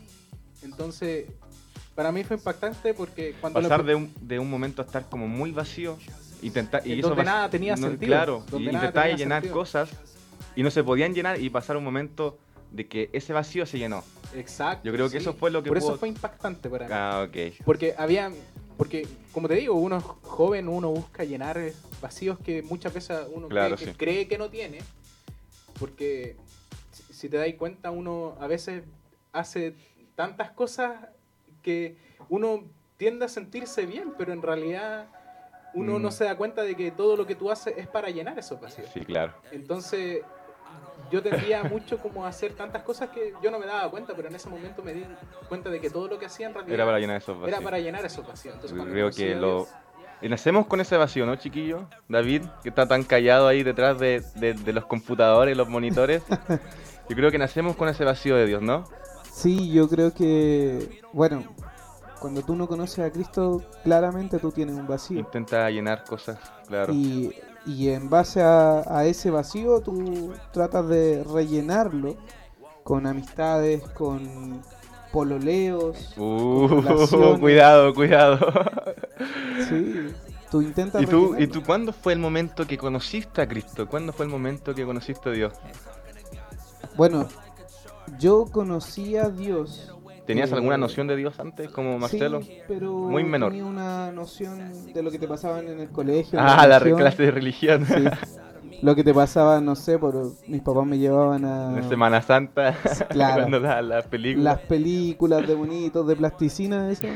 Entonces, 0.62 1.26
para 1.94 2.12
mí 2.12 2.24
fue 2.24 2.36
impactante 2.36 2.94
porque 2.94 3.34
cuando 3.40 3.60
Pasar 3.60 3.84
de 3.84 3.94
un, 3.94 4.12
de 4.20 4.38
un 4.38 4.48
momento 4.48 4.80
a 4.82 4.84
estar 4.84 5.08
como 5.08 5.28
muy 5.28 5.50
vacío 5.50 5.98
intentar 6.42 6.86
y 6.86 6.98
eso 6.98 7.08
donde 7.08 7.24
nada 7.24 7.48
tenía 7.48 7.76
sentido, 7.76 8.06
Claro, 8.10 8.44
y 8.48 8.64
tenía 8.66 9.16
llenar 9.16 9.42
sentido. 9.42 9.54
cosas 9.54 9.90
y 10.54 10.62
no 10.62 10.70
se 10.70 10.84
podían 10.84 11.14
llenar 11.14 11.40
y 11.40 11.48
pasar 11.50 11.76
un 11.76 11.84
momento 11.84 12.38
de 12.70 12.86
que 12.88 13.10
ese 13.12 13.32
vacío 13.32 13.64
se 13.66 13.78
llenó. 13.78 14.02
Exacto. 14.34 14.84
Yo 14.86 14.92
creo 14.92 15.06
que 15.06 15.12
sí. 15.12 15.16
eso 15.18 15.34
fue 15.34 15.50
lo 15.50 15.62
que 15.62 15.68
Por 15.68 15.78
pudo- 15.78 15.90
eso 15.90 15.98
fue 15.98 16.08
impactante 16.08 16.68
para 16.70 16.86
mí. 16.86 16.92
Ah, 16.94 17.26
ok. 17.28 17.62
Porque 17.64 17.94
había, 17.98 18.30
porque 18.76 19.06
como 19.32 19.46
te 19.48 19.54
digo, 19.54 19.74
uno 19.74 19.98
es 19.98 20.04
joven, 20.04 20.68
uno 20.68 20.90
busca 20.90 21.24
llenar 21.24 21.60
vacíos 22.00 22.38
que 22.38 22.62
muchas 22.62 22.92
veces 22.94 23.18
uno 23.32 23.48
Claro, 23.48 23.76
cree, 23.76 23.86
que, 23.88 23.96
cree 23.96 24.28
que 24.28 24.38
no 24.38 24.48
tiene. 24.48 24.78
Porque 25.78 26.36
si 27.10 27.28
te 27.28 27.36
das 27.36 27.48
cuenta, 27.58 27.90
uno 27.90 28.36
a 28.40 28.46
veces 28.46 28.84
hace 29.32 29.74
tantas 30.14 30.50
cosas 30.50 30.92
que 31.62 31.96
uno 32.28 32.64
tiende 32.96 33.24
a 33.24 33.28
sentirse 33.28 33.86
bien, 33.86 34.12
pero 34.16 34.32
en 34.32 34.42
realidad 34.42 35.08
uno 35.74 35.98
Mm. 35.98 36.02
no 36.02 36.10
se 36.10 36.24
da 36.24 36.36
cuenta 36.36 36.62
de 36.62 36.74
que 36.74 36.90
todo 36.90 37.16
lo 37.16 37.26
que 37.26 37.34
tú 37.34 37.50
haces 37.50 37.74
es 37.76 37.86
para 37.86 38.08
llenar 38.10 38.38
esos 38.38 38.60
vacíos. 38.60 38.88
Sí, 38.92 39.00
claro. 39.04 39.32
Entonces, 39.50 40.22
yo 41.10 41.22
tendría 41.22 41.62
mucho 41.64 41.98
como 41.98 42.24
a 42.24 42.28
hacer 42.28 42.52
tantas 42.54 42.82
cosas 42.82 43.10
que 43.10 43.32
yo 43.42 43.50
no 43.50 43.58
me 43.58 43.66
daba 43.66 43.90
cuenta, 43.90 44.14
pero 44.14 44.28
en 44.28 44.34
ese 44.34 44.48
momento 44.48 44.82
me 44.82 44.92
di 44.94 45.04
cuenta 45.48 45.68
de 45.70 45.80
que 45.80 45.90
todo 45.90 46.08
lo 46.08 46.18
que 46.18 46.26
hacía 46.26 46.46
en 46.46 46.54
realidad 46.54 46.74
Era 46.74 46.84
para 46.86 46.98
llenar 46.98 47.16
esos 47.18 47.36
vacíos. 47.38 47.56
era 47.58 47.64
para 47.64 47.78
llenar 47.78 48.04
esos 48.04 48.26
vacíos. 48.26 48.54
Entonces, 48.54 48.78
Yo 48.78 48.84
creo 48.84 49.10
que 49.10 49.34
lo... 49.34 49.66
Y 50.22 50.28
nacemos 50.28 50.66
con 50.66 50.80
ese 50.80 50.96
vacío, 50.96 51.26
¿no, 51.26 51.34
chiquillo? 51.34 51.88
David, 52.08 52.42
que 52.62 52.68
está 52.68 52.86
tan 52.86 53.02
callado 53.02 53.48
ahí 53.48 53.64
detrás 53.64 53.98
de, 53.98 54.22
de- 54.36 54.54
de 54.54 54.72
los 54.72 54.86
computadores 54.86 55.56
los 55.56 55.68
monitores. 55.68 56.22
Yo 57.08 57.16
creo 57.16 57.30
que 57.32 57.38
nacemos 57.38 57.74
con 57.76 57.88
ese 57.88 58.04
vacío 58.04 58.36
de 58.36 58.46
Dios, 58.46 58.62
¿no? 58.62 58.84
Sí, 59.24 59.72
yo 59.72 59.88
creo 59.88 60.14
que, 60.14 61.00
bueno, 61.12 61.42
cuando 62.22 62.42
tú 62.42 62.54
no 62.54 62.68
conoces 62.68 63.00
a 63.00 63.10
Cristo, 63.10 63.60
claramente 63.82 64.38
tú 64.38 64.52
tienes 64.52 64.76
un 64.76 64.86
vacío. 64.86 65.18
Intenta 65.18 65.68
llenar 65.68 66.04
cosas, 66.04 66.38
claro. 66.68 66.94
Y, 66.94 67.34
y 67.66 67.88
en 67.88 68.08
base 68.08 68.40
a, 68.40 68.84
a 68.86 69.04
ese 69.06 69.30
vacío 69.30 69.80
tú 69.80 70.32
tratas 70.52 70.88
de 70.88 71.24
rellenarlo 71.24 72.16
con 72.84 73.08
amistades, 73.08 73.82
con 73.88 74.62
pololeos. 75.12 76.14
Uh, 76.16 77.08
con 77.10 77.40
cuidado, 77.40 77.92
cuidado. 77.92 78.38
Sí, 79.68 80.08
tú 80.50 80.62
intentas 80.62 81.00
¿Y 81.02 81.06
tú, 81.06 81.36
¿Y 81.38 81.46
tú 81.46 81.62
cuándo 81.62 81.92
fue 81.92 82.12
el 82.12 82.18
momento 82.18 82.66
que 82.66 82.76
conociste 82.76 83.40
a 83.40 83.46
Cristo? 83.46 83.86
¿Cuándo 83.86 84.12
fue 84.12 84.26
el 84.26 84.32
momento 84.32 84.74
que 84.74 84.84
conociste 84.84 85.28
a 85.28 85.32
Dios? 85.32 85.52
Bueno, 86.96 87.28
yo 88.18 88.46
conocí 88.50 89.16
a 89.16 89.28
Dios. 89.28 89.91
¿Tenías 90.26 90.50
eh, 90.52 90.54
alguna 90.54 90.76
noción 90.78 91.06
de 91.08 91.16
Dios 91.16 91.38
antes, 91.40 91.70
como 91.70 91.98
Marcelo? 91.98 92.42
Sí, 92.42 92.58
pero 92.68 92.92
Muy 92.92 93.24
menor. 93.24 93.50
tenía 93.50 93.64
una 93.66 94.12
noción 94.12 94.92
de 94.92 95.02
lo 95.02 95.10
que 95.10 95.18
te 95.18 95.26
pasaban 95.28 95.66
en 95.68 95.80
el 95.80 95.88
colegio. 95.90 96.38
ah, 96.40 96.66
la 96.66 96.80
clase 96.80 97.22
de 97.24 97.30
religión. 97.30 97.84
Sí. 97.86 98.04
Lo 98.82 98.96
que 98.96 99.04
te 99.04 99.14
pasaba, 99.14 99.60
no 99.60 99.76
sé, 99.76 99.96
por 99.98 100.32
mis 100.48 100.60
papás 100.60 100.84
me 100.86 100.98
llevaban 100.98 101.44
a 101.44 101.78
En 101.78 101.88
Semana 101.88 102.20
Santa, 102.20 102.74
Claro. 103.10 103.34
cuando 103.42 103.60
la, 103.60 103.80
la 103.80 104.02
película. 104.02 104.54
las 104.54 104.60
películas 104.62 105.46
de 105.46 105.54
bonitos, 105.54 106.04
de 106.06 106.16
plasticina, 106.16 106.90
eso. 106.90 107.06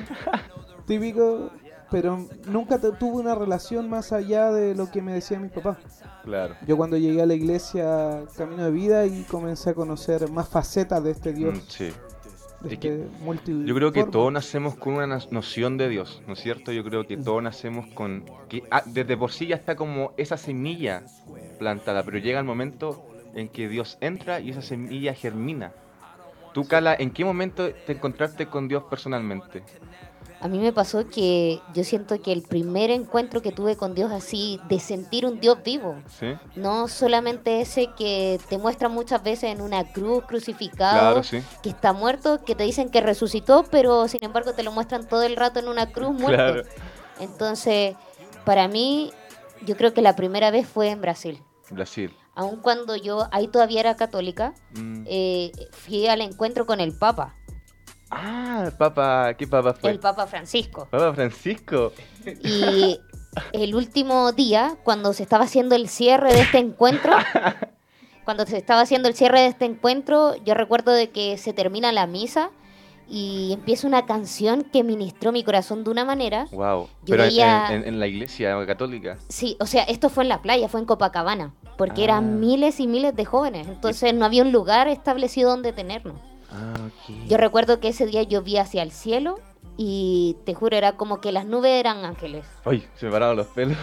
Típico, 0.87 1.51
pero 1.91 2.27
nunca 2.47 2.79
tuve 2.79 3.21
una 3.21 3.35
relación 3.35 3.89
más 3.91 4.13
allá 4.13 4.51
de 4.53 4.75
lo 4.75 4.91
que 4.91 5.03
me 5.03 5.13
decían 5.13 5.43
mis 5.43 5.51
papás. 5.53 5.79
Claro. 6.25 6.55
Yo 6.67 6.77
cuando 6.77 6.97
llegué 6.97 7.23
a 7.23 7.27
la 7.27 7.35
iglesia 7.35 8.23
Camino 8.37 8.65
de 8.65 8.71
Vida 8.71 9.07
y 9.07 9.23
comencé 9.25 9.71
a 9.71 9.75
conocer 9.75 10.31
más 10.31 10.49
facetas 10.49 11.03
de 11.03 11.11
este 11.13 11.33
Dios, 11.33 11.55
Mm, 11.57 11.61
sí. 11.69 11.93
De 12.61 12.75
es 12.75 12.81
que 12.81 13.07
este 13.35 13.65
Yo 13.65 13.75
creo 13.75 13.93
que 13.93 14.05
todos 14.05 14.33
nacemos 14.33 14.75
con 14.77 14.95
una 14.95 15.07
noción 15.31 15.77
de 15.77 15.89
Dios, 15.89 16.23
¿no 16.27 16.35
es 16.35 16.41
cierto? 16.41 16.73
Yo 16.73 16.85
creo 16.85 17.07
que 17.07 17.17
todos 17.17 17.43
nacemos 17.43 17.87
con... 17.95 18.25
que 18.49 18.63
ah, 18.71 18.83
Desde 18.87 19.17
por 19.17 19.33
sí 19.33 19.47
ya 19.47 19.57
está 19.57 19.77
como 19.77 20.13
esa 20.17 20.37
semilla 20.37 21.03
plantada, 21.59 22.03
pero 22.03 22.19
llega 22.19 22.39
el 22.39 22.45
momento 22.45 23.05
en 23.35 23.49
que 23.49 23.69
Dios 23.69 23.99
entra 24.01 24.41
y 24.41 24.51
esa 24.51 24.63
semilla 24.63 25.15
germina. 25.15 25.73
Tú, 26.55 26.67
Cala, 26.67 26.97
¿en 26.99 27.11
qué 27.11 27.25
momento 27.25 27.69
te 27.71 27.93
encontraste 27.93 28.47
con 28.47 28.67
Dios 28.67 28.85
personalmente? 28.85 29.63
A 30.41 30.49
mí 30.49 30.59
me 30.59 30.71
pasó 30.73 31.09
que 31.09 31.61
yo 31.73 31.83
siento 31.83 32.21
que 32.21 32.31
el 32.33 32.43
primer 32.43 32.91
encuentro 32.91 33.41
que 33.41 33.53
tuve 33.53 33.75
con 33.77 33.95
Dios 33.95 34.13
así, 34.13 34.61
de 34.69 34.79
sentir 34.81 35.25
un 35.25 35.41
Dios 35.41 35.59
vivo, 35.65 35.97
¿Sí? 36.21 36.27
no 36.57 36.89
solamente 36.89 37.63
ese 37.63 37.89
que 37.97 38.39
te 38.51 38.59
muestra 38.59 38.89
muchas 38.91 39.23
veces 39.23 39.45
en 39.51 39.63
una 39.63 39.91
cruz 39.93 40.25
crucificado, 40.27 40.99
Claro, 40.99 41.23
sí. 41.23 41.43
que 41.63 41.71
está 41.71 41.95
muerto, 41.95 42.45
que 42.45 42.55
te 42.55 42.65
dicen 42.65 42.91
que 42.91 43.01
resucitó, 43.01 43.65
pero 43.71 44.09
sin 44.09 44.23
embargo 44.25 44.53
te 44.53 44.63
lo 44.63 44.73
muestran 44.73 45.09
todo 45.09 45.23
el 45.23 45.37
rato 45.37 45.59
en 45.59 45.69
una 45.69 45.91
cruz 45.91 46.11
muerto. 46.13 46.29
Claro. 46.37 46.63
Entonces, 47.19 47.97
para 48.45 48.69
mí, 48.69 49.13
yo 49.65 49.77
creo 49.77 49.95
que 49.95 50.03
la 50.03 50.15
primera 50.17 50.51
vez 50.51 50.67
fue 50.69 50.91
en 50.91 51.01
Brasil. 51.01 51.43
Brasil. 51.71 52.15
Aun 52.35 52.57
cuando 52.61 52.95
yo 52.95 53.27
ahí 53.33 53.49
todavía 53.49 53.81
era 53.81 53.97
católica, 53.97 54.53
Mm. 54.75 55.05
eh, 55.07 55.51
fui 55.73 56.07
al 56.07 56.21
encuentro 56.21 56.67
con 56.67 56.81
el 56.81 56.93
Papa, 56.97 57.35
Ah, 58.67 58.79
Papa, 58.79 59.35
¿qué 59.35 59.47
Papa 59.47 59.73
fue? 59.75 59.91
el 59.91 59.99
Papa 60.01 60.27
Francisco. 60.27 60.89
Papa 60.91 61.13
Francisco. 61.15 61.93
Y 62.43 62.99
el 63.53 63.75
último 63.75 64.33
día, 64.33 64.77
cuando 64.85 65.13
se 65.13 65.23
estaba 65.23 65.45
haciendo 65.45 65.75
el 65.75 65.89
cierre 65.89 66.33
de 66.33 66.41
este 66.41 66.59
encuentro, 66.59 67.13
cuando 68.25 68.47
se 68.47 68.57
estaba 68.57 68.81
haciendo 68.81 69.09
el 69.09 69.15
cierre 69.15 69.41
de 69.41 69.47
este 69.49 69.65
encuentro, 69.65 70.35
yo 70.45 70.55
recuerdo 70.55 70.93
de 70.93 71.11
que 71.11 71.37
se 71.39 71.53
termina 71.53 71.93
la 71.93 72.07
misa 72.07 72.51
y 73.09 73.53
empieza 73.53 73.87
una 73.87 74.05
canción 74.05 74.63
que 74.65 74.83
ministró 74.83 75.31
mi 75.31 75.45
corazón 75.45 75.85
de 75.85 75.91
una 75.91 76.05
manera. 76.05 76.47
Wow. 76.51 76.87
Yo 76.87 76.89
Pero 77.07 77.23
en- 77.25 77.29
veía- 77.29 77.69
en, 77.73 77.87
en 77.87 78.01
la 78.01 78.09
iglesia 78.09 78.57
católica. 78.67 79.17
Sí, 79.29 79.57
o 79.61 79.67
sea, 79.67 79.85
esto 79.85 80.09
fue 80.09 80.25
en 80.25 80.29
la 80.29 80.43
playa, 80.43 80.69
fue 80.69 80.81
en 80.81 80.87
Copacabana, 80.87 81.55
porque 81.79 82.01
Ah. 82.01 82.05
eran 82.05 82.41
miles 82.41 82.81
y 82.81 82.89
miles 82.89 83.15
de 83.15 83.25
jóvenes, 83.25 83.69
entonces 83.69 84.13
no 84.13 84.25
había 84.25 84.43
un 84.43 84.51
lugar 84.51 84.89
establecido 84.89 85.51
donde 85.51 85.73
tenernos. 85.73 86.21
Ah. 86.57 86.89
Yo 87.29 87.37
recuerdo 87.37 87.81
que 87.81 87.89
ese 87.89 88.07
día 88.07 88.23
yo 88.23 88.43
vi 88.43 88.57
hacia 88.57 88.83
el 88.83 88.91
cielo 88.91 89.39
y 89.77 90.37
te 90.45 90.55
juro, 90.55 90.75
era 90.77 90.93
como 90.93 91.21
que 91.21 91.33
las 91.33 91.45
nubes 91.45 91.73
eran 91.73 92.05
ángeles. 92.05 92.47
Ay, 92.65 92.87
se 92.95 93.07
me 93.07 93.13
pararon 93.13 93.37
los 93.37 93.47
pelos. 93.49 93.77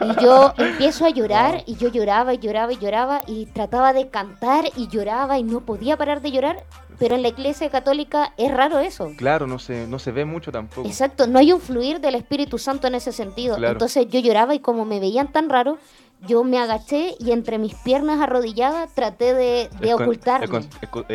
Y 0.00 0.22
yo 0.22 0.54
empiezo 0.58 1.04
a 1.04 1.10
llorar 1.10 1.62
y 1.66 1.76
yo 1.76 1.88
lloraba 1.88 2.32
y 2.32 2.38
lloraba 2.38 2.72
y 2.72 2.78
lloraba 2.78 3.20
y 3.26 3.46
trataba 3.46 3.92
de 3.92 4.08
cantar 4.08 4.64
y 4.76 4.88
lloraba 4.88 5.38
y 5.38 5.42
no 5.42 5.60
podía 5.60 5.96
parar 5.96 6.22
de 6.22 6.32
llorar. 6.32 6.64
Pero 6.98 7.14
en 7.14 7.20
la 7.20 7.28
iglesia 7.28 7.68
católica 7.68 8.32
es 8.38 8.50
raro 8.50 8.78
eso. 8.78 9.10
Claro, 9.18 9.46
no 9.46 9.58
se, 9.58 9.86
no 9.86 9.98
se 9.98 10.12
ve 10.12 10.24
mucho 10.24 10.50
tampoco. 10.50 10.88
Exacto, 10.88 11.26
no 11.26 11.38
hay 11.38 11.52
un 11.52 11.60
fluir 11.60 12.00
del 12.00 12.14
Espíritu 12.14 12.56
Santo 12.56 12.86
en 12.86 12.94
ese 12.94 13.12
sentido. 13.12 13.56
Claro. 13.56 13.72
Entonces 13.72 14.06
yo 14.08 14.18
lloraba 14.20 14.54
y 14.54 14.60
como 14.60 14.86
me 14.86 14.98
veían 14.98 15.30
tan 15.30 15.50
raro, 15.50 15.76
yo 16.22 16.44
me 16.44 16.58
agaché 16.58 17.14
y 17.18 17.32
entre 17.32 17.58
mis 17.58 17.74
piernas 17.74 18.20
arrodilladas 18.20 18.92
traté 18.94 19.34
de, 19.34 19.68
de 19.80 19.88
eh, 19.88 19.94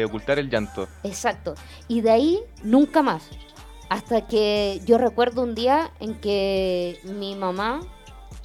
ocultar 0.05 0.39
el 0.39 0.49
llanto. 0.49 0.87
Exacto. 1.03 1.55
Y 1.87 2.01
de 2.01 2.11
ahí 2.11 2.39
nunca 2.63 3.01
más. 3.01 3.29
Hasta 3.89 4.25
que 4.27 4.79
yo 4.85 4.97
recuerdo 4.97 5.41
un 5.43 5.53
día 5.53 5.91
en 5.99 6.15
que 6.21 6.97
mi 7.03 7.35
mamá, 7.35 7.81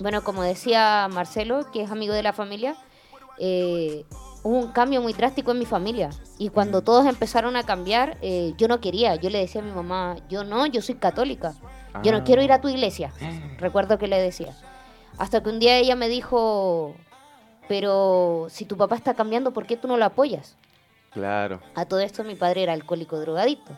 bueno, 0.00 0.24
como 0.24 0.42
decía 0.42 1.08
Marcelo, 1.12 1.70
que 1.72 1.82
es 1.82 1.90
amigo 1.90 2.14
de 2.14 2.22
la 2.24 2.32
familia, 2.32 2.76
eh, 3.38 4.04
hubo 4.42 4.58
un 4.58 4.72
cambio 4.72 5.00
muy 5.00 5.12
drástico 5.12 5.52
en 5.52 5.58
mi 5.60 5.64
familia. 5.66 6.10
Y 6.38 6.48
cuando 6.48 6.82
todos 6.82 7.06
empezaron 7.06 7.54
a 7.54 7.62
cambiar, 7.62 8.18
eh, 8.22 8.54
yo 8.58 8.66
no 8.66 8.80
quería. 8.80 9.14
Yo 9.16 9.30
le 9.30 9.38
decía 9.38 9.60
a 9.60 9.64
mi 9.64 9.70
mamá, 9.72 10.16
yo 10.28 10.42
no, 10.42 10.66
yo 10.66 10.82
soy 10.82 10.96
católica. 10.96 11.54
Yo 12.02 12.10
no 12.12 12.18
Ah. 12.18 12.24
quiero 12.24 12.42
ir 12.42 12.50
a 12.52 12.60
tu 12.60 12.68
iglesia. 12.68 13.12
Recuerdo 13.58 13.98
que 13.98 14.08
le 14.08 14.20
decía. 14.20 14.52
Hasta 15.18 15.42
que 15.42 15.48
un 15.48 15.58
día 15.58 15.76
ella 15.78 15.96
me 15.96 16.08
dijo, 16.08 16.94
pero 17.68 18.46
si 18.50 18.64
tu 18.64 18.76
papá 18.76 18.96
está 18.96 19.14
cambiando, 19.14 19.52
¿por 19.52 19.66
qué 19.66 19.76
tú 19.76 19.88
no 19.88 19.96
lo 19.96 20.04
apoyas? 20.04 20.56
Claro. 21.12 21.60
A 21.74 21.86
todo 21.86 22.00
esto 22.00 22.22
mi 22.24 22.34
padre 22.34 22.62
era 22.64 22.72
alcohólico 22.74 23.18
drogadicto. 23.18 23.72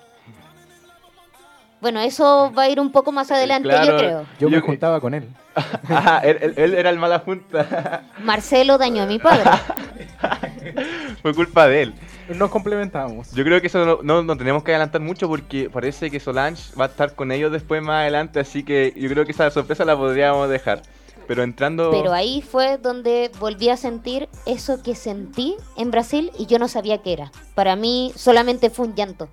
Bueno, 1.81 2.01
eso 2.01 2.53
va 2.59 2.63
a 2.65 2.69
ir 2.69 2.81
un 2.81 2.91
poco 2.91 3.13
más 3.13 3.31
adelante, 3.31 3.69
Claro. 3.69 3.93
yo 3.93 3.97
creo. 3.99 4.27
Yo 4.41 4.51
me 4.51 4.59
juntaba 4.61 5.01
con 5.01 5.15
él. 5.15 5.29
Él, 6.25 6.39
él- 6.41 6.55
él 6.57 6.75
era 6.75 6.91
el 6.91 6.99
mala 6.99 7.21
junta. 7.21 8.03
Marcelo 8.25 8.79
dañó 8.79 9.03
a 9.03 9.07
mi 9.07 9.19
padre. 9.21 9.45
Fue 11.23 11.35
culpa 11.35 11.67
de 11.69 11.83
él. 11.83 11.95
Nos 12.35 12.51
complementábamos. 12.51 13.31
Yo 13.33 13.45
creo 13.45 13.61
que 13.61 13.69
eso 13.69 13.85
no, 13.87 13.99
no, 14.03 14.23
no 14.23 14.37
tenemos 14.37 14.63
que 14.65 14.73
adelantar 14.73 15.01
mucho 15.01 15.29
porque 15.29 15.71
parece 15.71 16.11
que 16.11 16.19
Solange 16.21 16.75
va 16.79 16.85
a 16.87 16.89
estar 16.89 17.15
con 17.15 17.31
ellos 17.33 17.51
después 17.53 17.81
más 17.83 18.03
adelante, 18.03 18.39
así 18.41 18.63
que 18.65 18.93
yo 18.97 19.09
creo 19.09 19.25
que 19.25 19.33
esa 19.33 19.51
sorpresa 19.51 19.85
la 19.85 19.97
podríamos 19.97 20.49
dejar. 20.49 20.83
Pero 21.29 21.43
entrando... 21.43 21.91
Pero 21.91 22.15
ahí 22.15 22.41
fue 22.41 22.79
donde 22.79 23.31
volví 23.39 23.69
a 23.69 23.77
sentir 23.77 24.31
eso 24.47 24.83
que 24.83 24.95
sentí 24.95 25.57
en 25.77 25.91
Brasil 25.91 26.33
y 26.39 26.47
yo 26.47 26.59
no 26.59 26.69
sabía 26.69 27.03
qué 27.03 27.13
era. 27.13 27.31
Para 27.55 27.77
mí 27.77 28.13
solamente 28.17 28.71
fue 28.71 28.87
un 28.87 28.95
llanto. 28.95 29.29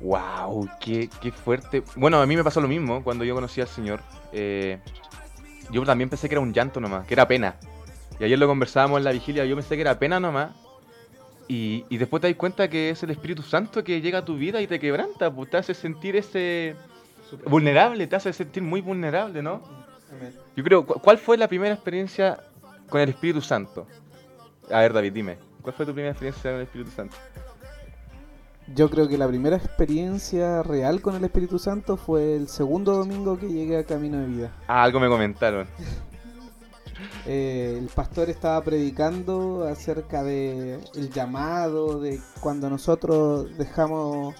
¡Wow! 0.00 0.68
Qué, 0.80 1.08
¡Qué 1.20 1.30
fuerte! 1.30 1.84
Bueno, 1.94 2.20
a 2.20 2.26
mí 2.26 2.36
me 2.36 2.42
pasó 2.42 2.60
lo 2.60 2.66
mismo 2.66 3.04
cuando 3.04 3.24
yo 3.24 3.36
conocí 3.36 3.60
al 3.60 3.68
Señor. 3.68 4.00
Eh, 4.32 4.80
yo 5.70 5.84
también 5.84 6.10
pensé 6.10 6.28
que 6.28 6.34
era 6.34 6.42
un 6.42 6.52
llanto 6.52 6.80
nomás, 6.80 7.06
que 7.06 7.14
era 7.14 7.28
pena. 7.28 7.54
Y 8.18 8.24
ayer 8.24 8.36
lo 8.36 8.48
conversábamos 8.48 8.98
en 8.98 9.04
la 9.04 9.12
vigilia, 9.12 9.44
yo 9.44 9.54
pensé 9.54 9.76
que 9.76 9.82
era 9.82 9.96
pena 10.00 10.18
nomás. 10.18 10.56
Y, 11.46 11.84
y 11.88 11.98
después 11.98 12.20
te 12.20 12.26
das 12.26 12.36
cuenta 12.36 12.68
que 12.68 12.90
es 12.90 13.00
el 13.04 13.10
Espíritu 13.10 13.42
Santo 13.42 13.84
que 13.84 14.00
llega 14.00 14.18
a 14.18 14.24
tu 14.24 14.36
vida 14.36 14.60
y 14.60 14.66
te 14.66 14.80
quebranta, 14.80 15.32
pues 15.32 15.50
te 15.50 15.56
hace 15.56 15.72
sentir 15.72 16.16
ese... 16.16 16.74
Vulnerable, 17.44 18.08
te 18.08 18.16
hace 18.16 18.32
sentir 18.32 18.64
muy 18.64 18.80
vulnerable, 18.80 19.40
¿no? 19.40 19.85
Yo 20.56 20.64
creo, 20.64 20.86
¿cu- 20.86 21.00
¿cuál 21.00 21.18
fue 21.18 21.36
la 21.36 21.48
primera 21.48 21.74
experiencia 21.74 22.38
con 22.88 23.00
el 23.00 23.08
Espíritu 23.10 23.40
Santo? 23.40 23.86
A 24.70 24.80
ver, 24.80 24.92
David, 24.92 25.12
dime. 25.12 25.38
¿Cuál 25.62 25.74
fue 25.74 25.84
tu 25.86 25.92
primera 25.92 26.12
experiencia 26.12 26.50
con 26.50 26.56
el 26.60 26.66
Espíritu 26.66 26.90
Santo? 26.90 27.16
Yo 28.74 28.90
creo 28.90 29.06
que 29.08 29.16
la 29.16 29.28
primera 29.28 29.56
experiencia 29.56 30.62
real 30.62 31.00
con 31.00 31.14
el 31.14 31.24
Espíritu 31.24 31.58
Santo 31.58 31.96
fue 31.96 32.34
el 32.34 32.48
segundo 32.48 32.96
domingo 32.96 33.38
que 33.38 33.48
llegué 33.48 33.78
a 33.78 33.84
Camino 33.84 34.18
de 34.18 34.26
Vida. 34.26 34.52
Ah, 34.66 34.82
algo 34.82 35.00
me 35.00 35.08
comentaron. 35.08 35.66
Eh, 37.26 37.76
el 37.78 37.88
pastor 37.88 38.30
estaba 38.30 38.62
predicando 38.62 39.66
acerca 39.68 40.22
de 40.22 40.80
el 40.94 41.10
llamado, 41.10 42.00
de 42.00 42.20
cuando 42.40 42.70
nosotros 42.70 43.54
dejamos 43.58 44.34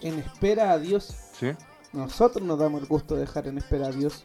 en 0.00 0.18
espera 0.18 0.72
a 0.72 0.78
Dios. 0.78 1.14
¿Sí? 1.38 1.52
Nosotros 1.92 2.44
nos 2.44 2.58
damos 2.58 2.80
el 2.82 2.88
gusto 2.88 3.14
de 3.14 3.20
dejar 3.20 3.46
en 3.46 3.58
espera 3.58 3.88
a 3.88 3.90
Dios. 3.90 4.24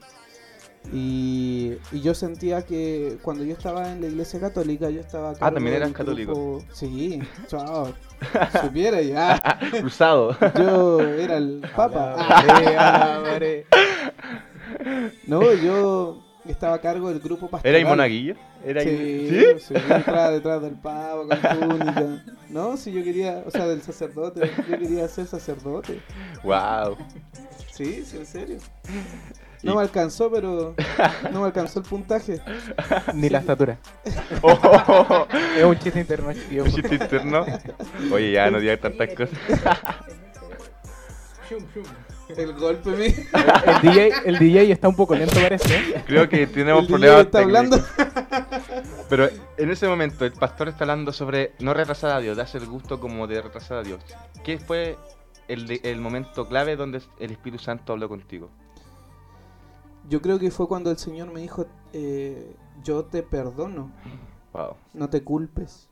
Y, 0.91 1.73
y 1.91 2.01
yo 2.01 2.13
sentía 2.15 2.63
que 2.63 3.17
cuando 3.21 3.43
yo 3.43 3.53
estaba 3.53 3.91
en 3.91 4.01
la 4.01 4.07
iglesia 4.07 4.39
católica, 4.39 4.89
yo 4.89 5.01
estaba... 5.01 5.33
Ah, 5.39 5.51
¿también 5.51 5.75
eras 5.75 5.91
católico? 5.91 6.63
Sí, 6.73 7.21
chao. 7.47 7.93
Supiera 8.61 9.01
ya. 9.01 9.59
Cruzado. 9.79 10.35
Yo 10.57 11.01
era 11.01 11.37
el 11.37 11.61
papa. 11.75 12.13
Alabaré. 12.15 13.65
No, 15.25 15.51
yo 15.53 16.21
estaba 16.47 16.75
a 16.75 16.81
cargo 16.81 17.09
del 17.09 17.19
grupo 17.19 17.49
pastoral. 17.49 17.75
¿Era 17.75 17.79
y 17.79 17.89
monaguillo? 17.89 18.35
¿Era 18.63 18.81
Sí, 18.81 19.27
¿Sí? 19.29 19.45
sí, 19.59 19.73
yo 19.73 19.95
entraba 19.95 20.29
detrás 20.31 20.61
del 20.61 20.73
papa 20.75 21.23
con 21.27 21.69
túnica. 21.69 22.23
No, 22.49 22.77
si 22.77 22.91
yo 22.91 23.03
quería, 23.03 23.43
o 23.45 23.51
sea, 23.51 23.67
del 23.67 23.81
sacerdote, 23.81 24.51
yo 24.69 24.77
quería 24.77 25.07
ser 25.07 25.25
sacerdote. 25.27 26.01
Wow. 26.43 26.97
Sí, 27.71 28.03
sí, 28.05 28.17
en 28.17 28.25
serio. 28.25 28.57
No 29.63 29.73
Y- 29.73 29.75
me 29.75 29.81
alcanzó, 29.81 30.31
pero 30.31 30.73
no 31.31 31.39
me 31.41 31.45
alcanzó 31.47 31.79
el 31.79 31.85
puntaje. 31.85 32.41
Ni 33.13 33.29
la 33.29 33.39
estatura. 33.39 33.77
Oh, 34.41 35.27
Es 35.57 35.63
un 35.65 35.77
chiste 35.79 35.99
interno. 35.99 36.31
chiquillo. 36.33 36.63
un 36.63 36.71
chiste 36.71 36.95
interno. 36.95 37.45
Oye, 38.11 38.31
ya 38.31 38.49
no 38.49 38.59
digas 38.59 38.79
tantas 38.79 39.09
cosas. 39.13 39.37
El 42.37 42.53
golpe 42.53 42.91
me... 42.91 43.07
El 43.07 43.81
DJ, 43.81 44.11
el 44.25 44.37
DJ 44.37 44.71
está 44.71 44.87
un 44.87 44.95
poco 44.95 45.15
lento, 45.15 45.33
parece. 45.41 46.03
Creo 46.05 46.29
que 46.29 46.45
tenemos 46.45 46.81
El 46.81 46.87
DJ 46.87 46.91
problemas 46.97 47.25
está 47.25 47.39
hablando. 47.39 47.79
Pero 49.09 49.29
en 49.57 49.71
ese 49.71 49.87
momento 49.87 50.25
el 50.25 50.33
pastor 50.33 50.69
está 50.69 50.83
hablando 50.83 51.11
sobre 51.11 51.53
no 51.59 51.73
retrasar 51.73 52.11
a 52.11 52.19
Dios, 52.19 52.37
darse 52.37 52.59
el 52.59 52.67
gusto 52.67 52.99
como 52.99 53.25
de 53.25 53.41
retrasar 53.41 53.79
a 53.79 53.83
Dios. 53.83 53.99
¿Qué 54.43 54.59
fue 54.59 54.95
el, 55.47 55.79
el 55.83 55.99
momento 55.99 56.47
clave 56.47 56.75
donde 56.75 57.01
el 57.19 57.31
Espíritu 57.31 57.63
Santo 57.63 57.93
habló 57.93 58.07
contigo? 58.07 58.51
Yo 60.09 60.21
creo 60.21 60.39
que 60.39 60.51
fue 60.51 60.67
cuando 60.67 60.89
el 60.91 60.97
Señor 60.97 61.31
me 61.31 61.41
dijo, 61.41 61.65
eh, 61.93 62.55
yo 62.83 63.05
te 63.05 63.23
perdono, 63.23 63.91
Wow. 64.53 64.73
no 64.93 65.09
te 65.09 65.23
culpes. 65.23 65.87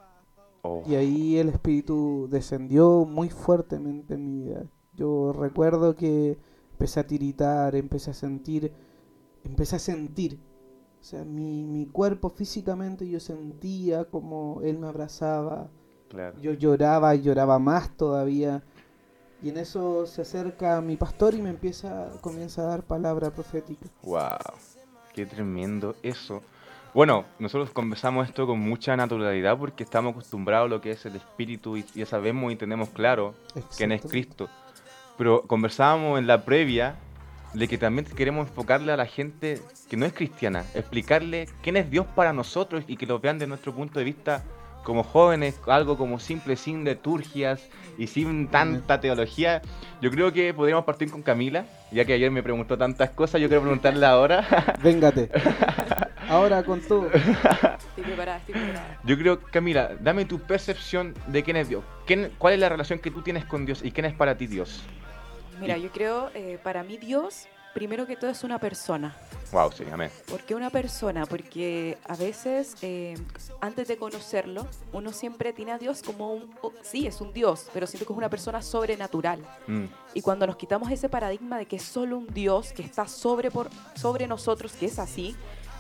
Oh. 0.63 0.81
Y 0.87 0.95
ahí 0.95 1.37
el 1.37 1.49
Espíritu 1.49 2.27
descendió 2.29 3.05
muy 3.05 3.29
fuertemente 3.29 4.15
en 4.15 4.25
mi 4.25 4.43
vida. 4.45 4.65
Yo 4.95 5.31
recuerdo 5.33 5.95
que 5.95 6.37
empecé 6.71 6.99
a 6.99 7.07
tiritar, 7.07 7.75
empecé 7.75 8.11
a 8.11 8.13
sentir, 8.15 8.73
empecé 9.43 9.75
a 9.75 9.79
sentir. 9.79 10.39
O 10.99 11.03
sea, 11.03 11.23
mi, 11.23 11.63
mi 11.63 11.85
cuerpo 11.85 12.29
físicamente 12.29 13.07
yo 13.07 13.19
sentía 13.19 14.05
como 14.05 14.61
Él 14.63 14.79
me 14.79 14.87
abrazaba, 14.87 15.69
Claro. 16.09 16.39
yo 16.41 16.53
lloraba 16.53 17.13
y 17.15 17.21
lloraba 17.21 17.59
más 17.59 17.95
todavía. 17.95 18.63
Y 19.41 19.49
en 19.49 19.57
eso 19.57 20.05
se 20.07 20.23
acerca 20.23 20.81
mi 20.81 20.97
pastor 20.97 21.35
y 21.35 21.41
me 21.41 21.49
empieza, 21.49 22.09
comienza 22.21 22.63
a 22.63 22.65
dar 22.65 22.83
palabra 22.83 23.29
profética. 23.29 23.85
Wow, 24.03 24.37
qué 25.13 25.25
tremendo 25.25 25.95
eso. 26.01 26.41
Bueno, 26.93 27.25
nosotros 27.37 27.69
conversamos 27.69 28.27
esto 28.27 28.47
con 28.47 28.59
mucha 28.59 28.97
naturalidad 28.97 29.57
porque 29.57 29.83
estamos 29.83 30.11
acostumbrados 30.13 30.65
a 30.65 30.69
lo 30.69 30.81
que 30.81 30.91
es 30.91 31.05
el 31.05 31.15
espíritu 31.15 31.77
y 31.77 31.85
ya 31.93 32.07
sabemos 32.07 32.51
y 32.51 32.55
tenemos 32.55 32.89
claro 32.89 33.35
quién 33.75 33.91
es. 33.91 34.01
Cristo. 34.01 34.49
Pero 35.17 35.43
conversábamos 35.43 36.17
en 36.17 36.25
la 36.25 36.43
previa 36.43 36.95
de 37.53 37.67
que 37.67 37.77
también 37.77 38.05
queremos 38.05 38.47
enfocarle 38.47 38.91
a 38.91 38.97
la 38.97 39.05
gente 39.05 39.61
que 39.89 39.97
no 39.97 40.05
es 40.05 40.13
cristiana, 40.13 40.65
explicarle 40.73 41.47
quién 41.61 41.77
es 41.77 41.89
Dios 41.89 42.05
para 42.15 42.33
nosotros 42.33 42.83
y 42.87 42.97
que 42.97 43.05
lo 43.05 43.19
vean 43.19 43.37
desde 43.37 43.49
nuestro 43.49 43.73
punto 43.75 43.99
de 43.99 44.05
vista 44.05 44.43
como 44.87 45.03
jóvenes, 45.03 45.59
algo 45.67 45.97
como 45.97 46.17
simple, 46.17 46.55
sin 46.55 46.85
liturgias 46.85 47.61
y 47.97 48.07
sin 48.07 48.47
tanta 48.47 49.01
teología. 49.01 49.61
Yo 50.01 50.09
creo 50.11 50.31
que 50.31 50.53
podríamos 50.53 50.85
partir 50.85 51.11
con 51.11 51.21
Camila, 51.21 51.65
ya 51.91 52.05
que 52.05 52.13
ayer 52.13 52.31
me 52.31 52.41
preguntó 52.41 52.77
tantas 52.77 53.09
cosas, 53.09 53.41
yo 53.41 53.49
quiero 53.49 53.63
preguntarle 53.63 54.05
ahora. 54.05 54.47
Véngate. 54.81 55.29
Ahora 56.29 56.63
con 56.63 56.79
todo. 56.79 57.07
Estoy 57.11 58.03
preparada, 58.05 58.37
estoy 58.37 58.55
preparada. 58.55 58.99
Yo 59.03 59.17
creo, 59.17 59.41
Camila, 59.41 59.91
dame 59.99 60.23
tu 60.23 60.39
percepción 60.39 61.13
de 61.27 61.43
quién 61.43 61.57
es 61.57 61.67
Dios. 61.67 61.83
¿Quién, 62.05 62.31
¿Cuál 62.37 62.53
es 62.53 62.59
la 62.61 62.69
relación 62.69 62.99
que 62.99 63.11
tú 63.11 63.21
tienes 63.21 63.43
con 63.43 63.65
Dios 63.65 63.83
y 63.83 63.91
quién 63.91 64.05
es 64.05 64.13
para 64.13 64.37
ti 64.37 64.47
Dios? 64.47 64.83
Mira, 65.59 65.77
yo 65.77 65.89
creo, 65.91 66.29
eh, 66.33 66.59
para 66.63 66.83
mí 66.83 66.97
Dios, 66.97 67.49
primero 67.77 68.07
que 68.07 68.15
todo 68.15 68.31
es 68.31 68.43
una 68.43 68.57
persona. 68.57 69.15
Wow, 69.51 69.71
sí, 69.71 69.83
amén. 69.93 70.09
¿Por 70.27 70.41
qué 70.41 70.55
una 70.55 70.71
persona? 70.71 71.27
Porque 71.27 71.99
a 72.07 72.15
veces, 72.15 72.75
eh, 72.81 73.13
antes 73.61 73.87
de 73.87 73.97
conocerlo, 73.97 74.65
uno 74.93 75.13
siempre 75.13 75.53
tiene 75.53 75.73
a 75.73 75.77
Dios 75.77 76.01
como 76.01 76.33
un... 76.33 76.49
oh, 76.63 76.73
sí, 76.81 77.05
es 77.05 77.21
un 77.21 77.31
Dios, 77.33 77.69
pero 77.75 77.85
siento 77.85 78.07
que 78.07 78.13
es 78.13 78.17
una 78.17 78.29
persona 78.31 78.63
sobrenatural. 78.63 79.41
Mm, 79.67 79.83
Y 80.15 80.21
cuando 80.23 80.47
nos 80.47 80.55
quitamos 80.55 80.89
ese 80.89 81.07
paradigma 81.07 81.59
de 81.59 81.67
que 81.67 81.75
es 81.75 81.83
solo 81.83 82.17
un 82.17 82.25
Dios 82.33 82.73
que 82.73 82.81
está 82.81 83.07
sobre, 83.07 83.51
por, 83.51 83.69
sobre 83.93 84.25
nosotros, 84.25 84.71
que 84.71 84.87
es 84.87 84.97
así, 84.97 85.35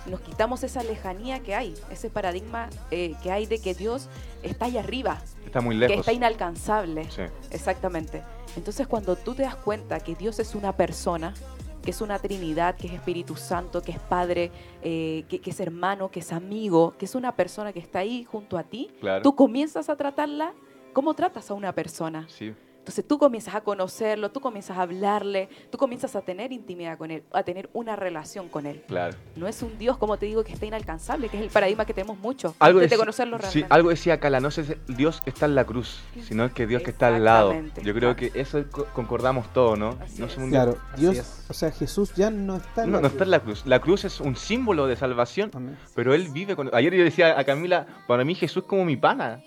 nos 0.05 0.21
quitamos 0.21 0.61
esa 0.63 0.83
lejanía 0.83 1.39
que 1.39 1.55
hay, 1.55 1.73
ese 1.89 2.11
paradigma 2.11 2.69
eh, 2.91 3.15
que 3.23 3.31
hay 3.31 3.47
de 3.47 3.57
que 3.59 3.73
Dios 3.73 4.07
está 4.43 4.65
ahí 4.65 4.77
arriba, 4.77 5.19
está 5.43 5.61
muy 5.61 5.75
que 5.75 5.79
lejos. 5.87 5.97
está 6.01 6.13
inalcanzable. 6.13 7.09
Sí, 7.09 7.23
Exactamente. 7.49 8.21
Entonces 8.55 8.85
cuando 8.87 9.15
tú 9.15 9.33
te 9.33 9.41
das 9.41 9.55
cuenta 9.55 9.99
que 9.99 10.13
Dios 10.15 10.39
es 10.39 10.55
una 10.55 10.71
persona, 10.73 11.33
que 11.33 11.56
es 11.91 12.01
una 12.01 12.19
Trinidad, 12.19 12.75
que 12.75 12.87
es 12.87 12.93
Espíritu 12.93 13.35
Santo, 13.35 13.81
que 13.81 13.91
es 13.91 13.99
Padre, 13.99 14.51
eh, 14.81 15.25
que, 15.29 15.39
que 15.39 15.49
es 15.51 15.59
hermano, 15.59 16.09
que 16.09 16.19
es 16.19 16.31
amigo, 16.31 16.95
que 16.97 17.05
es 17.05 17.15
una 17.15 17.35
persona 17.35 17.73
que 17.73 17.79
está 17.79 17.99
ahí 17.99 18.23
junto 18.23 18.57
a 18.57 18.63
ti, 18.63 18.89
claro. 18.99 19.23
tú 19.23 19.35
comienzas 19.35 19.89
a 19.89 19.95
tratarla 19.95 20.53
como 20.93 21.13
tratas 21.13 21.51
a 21.51 21.53
una 21.53 21.73
persona. 21.73 22.25
Sí, 22.27 22.53
Entonces 22.87 23.05
tú 23.05 23.17
comienzas 23.19 23.53
a 23.53 23.59
conocerlo, 23.61 24.31
tú 24.31 24.39
comienzas 24.39 24.77
a 24.77 24.83
hablarle, 24.83 25.49
tú 25.69 25.77
comienzas 25.77 26.15
a 26.15 26.21
tener 26.21 26.53
intimidad 26.53 26.97
con 26.97 27.11
él, 27.11 27.21
a 27.33 27.43
tener 27.43 27.69
una 27.73 27.97
relación 27.97 28.47
con 28.47 28.65
él. 28.65 28.81
claro. 28.87 29.13
No 29.35 29.45
es 29.45 29.61
un 29.61 29.77
Dios, 29.77 29.97
como 29.97 30.15
te 30.15 30.25
digo, 30.25 30.41
que 30.45 30.53
está 30.53 30.65
inalcanzable, 30.67 31.27
que 31.27 31.35
es 31.35 31.43
el 31.43 31.49
paradigma 31.49 31.85
que 31.85 31.93
tenemos 31.93 32.17
mucho, 32.17 32.55
Algo 32.59 32.79
de 32.79 32.87
conocerlo 32.97 33.35
sí, 33.39 33.41
realmente. 33.43 33.67
algo 33.75 33.89
decía 33.89 34.21
Cala, 34.21 34.39
no 34.39 34.51
si 34.51 34.61
Dios 34.87 35.21
está 35.25 35.47
en 35.47 35.55
la 35.55 35.65
cruz, 35.65 35.99
sino 36.21 36.45
es 36.45 36.53
que 36.53 36.65
Dios 36.65 36.81
que 36.81 36.91
está 36.91 37.07
al 37.13 37.25
lado. 37.25 37.53
Yo 37.83 37.93
creo 37.93 38.15
que 38.15 38.31
eso 38.35 38.63
co- 38.71 38.85
concordamos 38.93 39.51
todos, 39.51 39.77
¿no? 39.77 39.97
Así 40.01 40.21
no 40.21 40.27
es 40.27 40.31
es. 40.31 40.37
un 40.37 40.49
Claro, 40.49 40.77
Dios, 40.95 41.17
es. 41.17 41.45
o 41.49 41.53
sea, 41.53 41.71
Jesús 41.71 42.13
ya 42.15 42.29
no 42.31 42.55
está 42.55 42.85
en 42.85 42.91
No, 42.91 42.97
la 42.99 43.01
no 43.01 43.07
está 43.09 43.25
en 43.25 43.31
la 43.31 43.41
cruz. 43.41 43.63
La 43.65 43.81
cruz 43.81 44.05
es 44.05 44.21
un 44.21 44.37
símbolo 44.37 44.87
de 44.87 44.95
salvación, 44.95 45.51
Amén. 45.53 45.77
pero 45.93 46.13
él 46.13 46.29
vive 46.31 46.55
con... 46.55 46.73
Ayer 46.73 46.93
yo 46.95 47.03
decía 47.03 47.37
a 47.37 47.43
Camila, 47.43 47.85
para 48.07 48.23
mí 48.23 48.33
Jesús 48.33 48.63
es 48.63 48.69
como 48.69 48.85
mi 48.85 48.95
pana. 48.95 49.41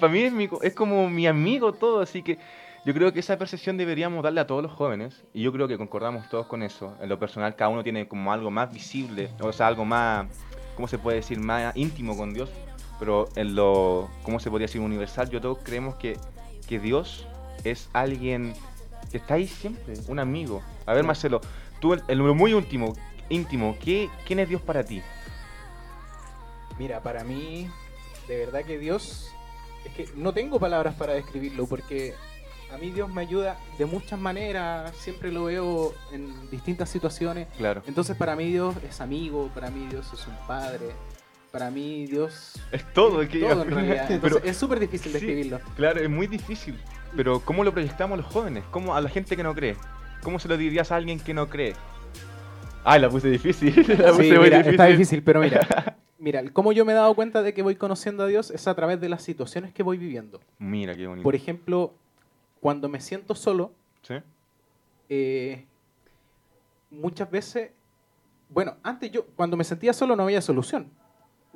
Para 0.00 0.12
mí 0.12 0.20
es, 0.20 0.32
mi 0.32 0.48
es 0.62 0.74
como 0.74 1.08
mi 1.08 1.26
amigo 1.26 1.72
todo, 1.72 2.00
así 2.00 2.22
que 2.22 2.38
yo 2.84 2.94
creo 2.94 3.12
que 3.12 3.20
esa 3.20 3.36
percepción 3.36 3.76
deberíamos 3.76 4.22
darle 4.22 4.40
a 4.40 4.46
todos 4.46 4.62
los 4.62 4.72
jóvenes 4.72 5.24
y 5.34 5.42
yo 5.42 5.52
creo 5.52 5.66
que 5.66 5.76
concordamos 5.76 6.28
todos 6.28 6.46
con 6.46 6.62
eso. 6.62 6.94
En 7.00 7.08
lo 7.08 7.18
personal 7.18 7.56
cada 7.56 7.68
uno 7.68 7.82
tiene 7.82 8.06
como 8.06 8.32
algo 8.32 8.50
más 8.50 8.72
visible, 8.72 9.30
o 9.40 9.52
sea, 9.52 9.66
algo 9.66 9.84
más, 9.84 10.26
¿cómo 10.76 10.86
se 10.86 10.98
puede 10.98 11.16
decir? 11.16 11.40
Más 11.40 11.76
íntimo 11.76 12.16
con 12.16 12.32
Dios, 12.32 12.50
pero 12.98 13.28
en 13.34 13.54
lo, 13.54 14.08
¿cómo 14.22 14.38
se 14.38 14.50
podría 14.50 14.66
decir? 14.66 14.80
Universal, 14.80 15.28
yo 15.30 15.40
todos 15.40 15.58
creemos 15.64 15.96
que, 15.96 16.16
que 16.68 16.78
Dios 16.78 17.26
es 17.64 17.90
alguien 17.92 18.54
que 19.10 19.18
está 19.18 19.34
ahí 19.34 19.46
siempre, 19.48 19.94
un 20.08 20.18
amigo. 20.18 20.62
A 20.86 20.94
ver, 20.94 21.04
Marcelo, 21.04 21.40
tú 21.80 21.94
en 21.94 22.18
lo 22.18 22.34
muy 22.34 22.52
último, 22.52 22.94
íntimo, 23.28 23.76
¿qué, 23.82 24.08
¿quién 24.26 24.38
es 24.38 24.48
Dios 24.48 24.62
para 24.62 24.84
ti? 24.84 25.02
Mira, 26.78 27.02
para 27.02 27.24
mí, 27.24 27.68
de 28.28 28.36
verdad 28.38 28.64
que 28.64 28.78
Dios, 28.78 29.30
es 29.84 29.92
que 29.92 30.08
no 30.16 30.32
tengo 30.32 30.58
palabras 30.60 30.94
para 30.94 31.12
describirlo, 31.14 31.66
porque 31.66 32.14
a 32.72 32.78
mí 32.78 32.90
Dios 32.90 33.08
me 33.08 33.20
ayuda 33.22 33.56
de 33.78 33.86
muchas 33.86 34.18
maneras, 34.18 34.92
siempre 34.96 35.30
lo 35.32 35.44
veo 35.44 35.94
en 36.12 36.50
distintas 36.50 36.88
situaciones. 36.90 37.46
Claro. 37.56 37.82
Entonces 37.86 38.16
para 38.16 38.34
mí 38.36 38.46
Dios 38.50 38.74
es 38.88 39.00
amigo, 39.00 39.50
para 39.54 39.70
mí 39.70 39.86
Dios 39.88 40.10
es 40.12 40.26
un 40.26 40.34
padre, 40.46 40.86
para 41.52 41.70
mí 41.70 42.06
Dios 42.06 42.54
Es 42.72 42.84
todo, 42.92 43.22
es 43.22 43.28
que 43.28 43.38
todo 43.40 43.62
en 43.62 43.70
realidad. 43.70 44.10
Entonces, 44.10 44.40
Pero- 44.40 44.50
es 44.50 44.56
súper 44.56 44.80
difícil 44.80 45.12
Sí. 45.12 45.18
describirlo. 45.18 45.60
Claro, 45.76 46.00
es 46.00 46.10
muy 46.10 46.26
difícil. 46.26 46.78
Pero 47.14 47.40
¿cómo 47.40 47.62
lo 47.64 47.72
proyectamos 47.72 48.18
a 48.18 48.22
los 48.22 48.30
jóvenes? 48.32 48.64
¿Cómo 48.72 48.94
a 48.94 49.00
la 49.00 49.08
gente 49.08 49.36
que 49.36 49.42
no 49.42 49.54
cree? 49.54 49.76
¿Cómo 50.22 50.38
se 50.40 50.48
lo 50.48 50.56
dirías 50.56 50.90
a 50.92 50.96
alguien 50.96 51.20
que 51.20 51.32
no 51.32 51.48
cree? 51.48 51.74
Ay, 52.84 53.00
la 53.00 53.08
puse 53.08 53.28
difícil. 53.28 53.74
la 53.98 54.10
puse 54.10 54.24
Sí, 54.24 54.30
muy 54.32 54.38
mira, 54.40 54.58
difícil. 54.58 54.70
está 54.72 54.84
difícil, 54.86 55.22
pero 55.22 55.40
mira, 55.40 55.96
mira, 56.18 56.42
cómo 56.52 56.72
yo 56.72 56.84
me 56.84 56.92
he 56.92 56.94
dado 56.94 57.14
cuenta 57.14 57.42
de 57.42 57.54
que 57.54 57.62
voy 57.62 57.76
conociendo 57.76 58.24
a 58.24 58.26
Dios 58.26 58.50
es 58.50 58.66
a 58.66 58.74
través 58.74 59.00
de 59.00 59.08
las 59.08 59.22
situaciones 59.22 59.72
que 59.72 59.82
voy 59.82 59.98
viviendo. 59.98 60.40
Mira, 60.58 60.94
qué 60.94 61.06
bonito. 61.06 61.22
Por 61.24 61.34
ejemplo, 61.34 61.92
cuando 62.60 62.88
me 62.88 63.00
siento 63.00 63.34
solo, 63.34 63.72
¿Sí? 64.02 64.14
eh, 65.08 65.64
muchas 66.90 67.30
veces, 67.30 67.70
bueno, 68.48 68.76
antes 68.82 69.10
yo, 69.10 69.26
cuando 69.36 69.56
me 69.56 69.64
sentía 69.64 69.92
solo 69.92 70.16
no 70.16 70.24
había 70.24 70.40
solución. 70.40 70.90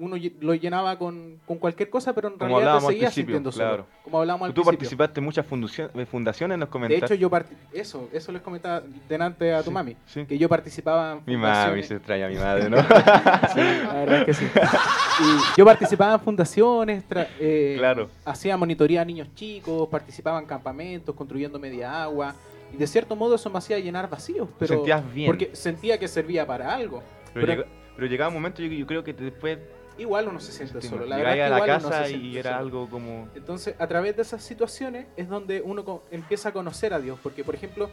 Uno 0.00 0.16
lo 0.40 0.54
llenaba 0.54 0.98
con, 0.98 1.38
con 1.46 1.58
cualquier 1.58 1.90
cosa, 1.90 2.14
pero 2.14 2.28
en 2.28 2.34
Como 2.38 2.58
realidad 2.58 2.80
te 2.80 2.92
seguías 2.94 3.12
sintiendo 3.14 3.50
claro. 3.50 3.70
solo. 3.70 3.86
Como 4.02 4.18
hablábamos 4.20 4.46
al 4.46 4.54
Tú 4.54 4.62
principio. 4.62 4.78
participaste 4.78 5.20
en 5.20 5.24
muchas 5.24 5.46
eh, 5.94 6.06
fundaciones, 6.06 6.58
nos 6.58 6.68
De 6.68 6.70
comentaste. 6.72 7.04
hecho, 7.04 7.14
yo 7.14 7.30
eso, 7.72 8.08
eso 8.12 8.32
les 8.32 8.40
comentaba 8.40 8.82
delante 9.08 9.52
a 9.52 9.58
tu 9.62 9.66
Sí, 9.68 9.70
mami, 9.74 9.96
sí. 10.06 10.24
que 10.24 10.38
yo 10.38 10.48
participaba 10.48 11.12
en 11.12 11.20
Mi 11.26 11.36
mami 11.36 11.82
se 11.82 11.96
extraña 11.96 12.26
a 12.26 12.28
mi 12.30 12.36
madre, 12.36 12.70
¿no? 12.70 12.76
Sí, 13.54 13.60
la 13.60 13.92
verdad 13.92 14.18
es 14.20 14.24
que 14.24 14.34
sí. 14.34 14.46
Y 14.46 15.58
yo 15.58 15.64
participaba 15.66 16.14
en 16.14 16.20
fundaciones, 16.20 17.04
tra- 17.08 17.28
eh, 17.38 17.74
Claro. 17.78 18.08
hacía 18.24 18.56
monitoría 18.56 19.02
a 19.02 19.04
niños 19.04 19.28
chicos, 19.34 19.86
participaba 19.88 20.38
en 20.38 20.46
campamentos, 20.46 21.14
construyendo 21.14 21.58
media 21.58 22.02
agua. 22.02 22.34
Y 22.72 22.76
de 22.76 22.86
cierto 22.86 23.16
modo 23.16 23.34
eso 23.34 23.50
me 23.50 23.58
hacía 23.58 23.78
llenar 23.78 24.08
vacíos. 24.08 24.48
Pero 24.58 24.76
sentías 24.76 25.12
bien. 25.12 25.26
Porque 25.26 25.50
sentía 25.54 25.98
que 25.98 26.08
servía 26.08 26.46
para 26.46 26.72
algo. 26.74 27.02
Pero, 27.34 27.46
Pero- 27.46 27.62
llega- 27.64 27.68
pero 27.96 28.06
llegaba 28.08 28.28
un 28.28 28.34
momento, 28.34 28.62
yo, 28.62 28.68
yo 28.72 28.86
creo 28.86 29.04
que 29.04 29.12
después 29.12 29.58
Igual 29.98 30.28
uno 30.28 30.40
se 30.40 30.52
siente 30.52 30.80
solo. 30.80 31.04
La 31.06 31.16
verdad 31.18 31.32
a 31.46 31.48
la 31.50 31.56
igual 31.58 31.80
uno 31.80 31.88
casa 31.90 32.06
se 32.06 32.12
y 32.16 32.38
era 32.38 32.50
solo. 32.52 32.60
algo 32.62 32.88
como... 32.90 33.28
Entonces, 33.34 33.74
a 33.78 33.86
través 33.86 34.16
de 34.16 34.22
esas 34.22 34.42
situaciones 34.42 35.06
es 35.16 35.28
donde 35.28 35.60
uno 35.60 36.02
empieza 36.10 36.48
a 36.48 36.52
conocer 36.52 36.94
a 36.94 37.00
Dios. 37.00 37.18
Porque, 37.22 37.44
por 37.44 37.54
ejemplo, 37.54 37.90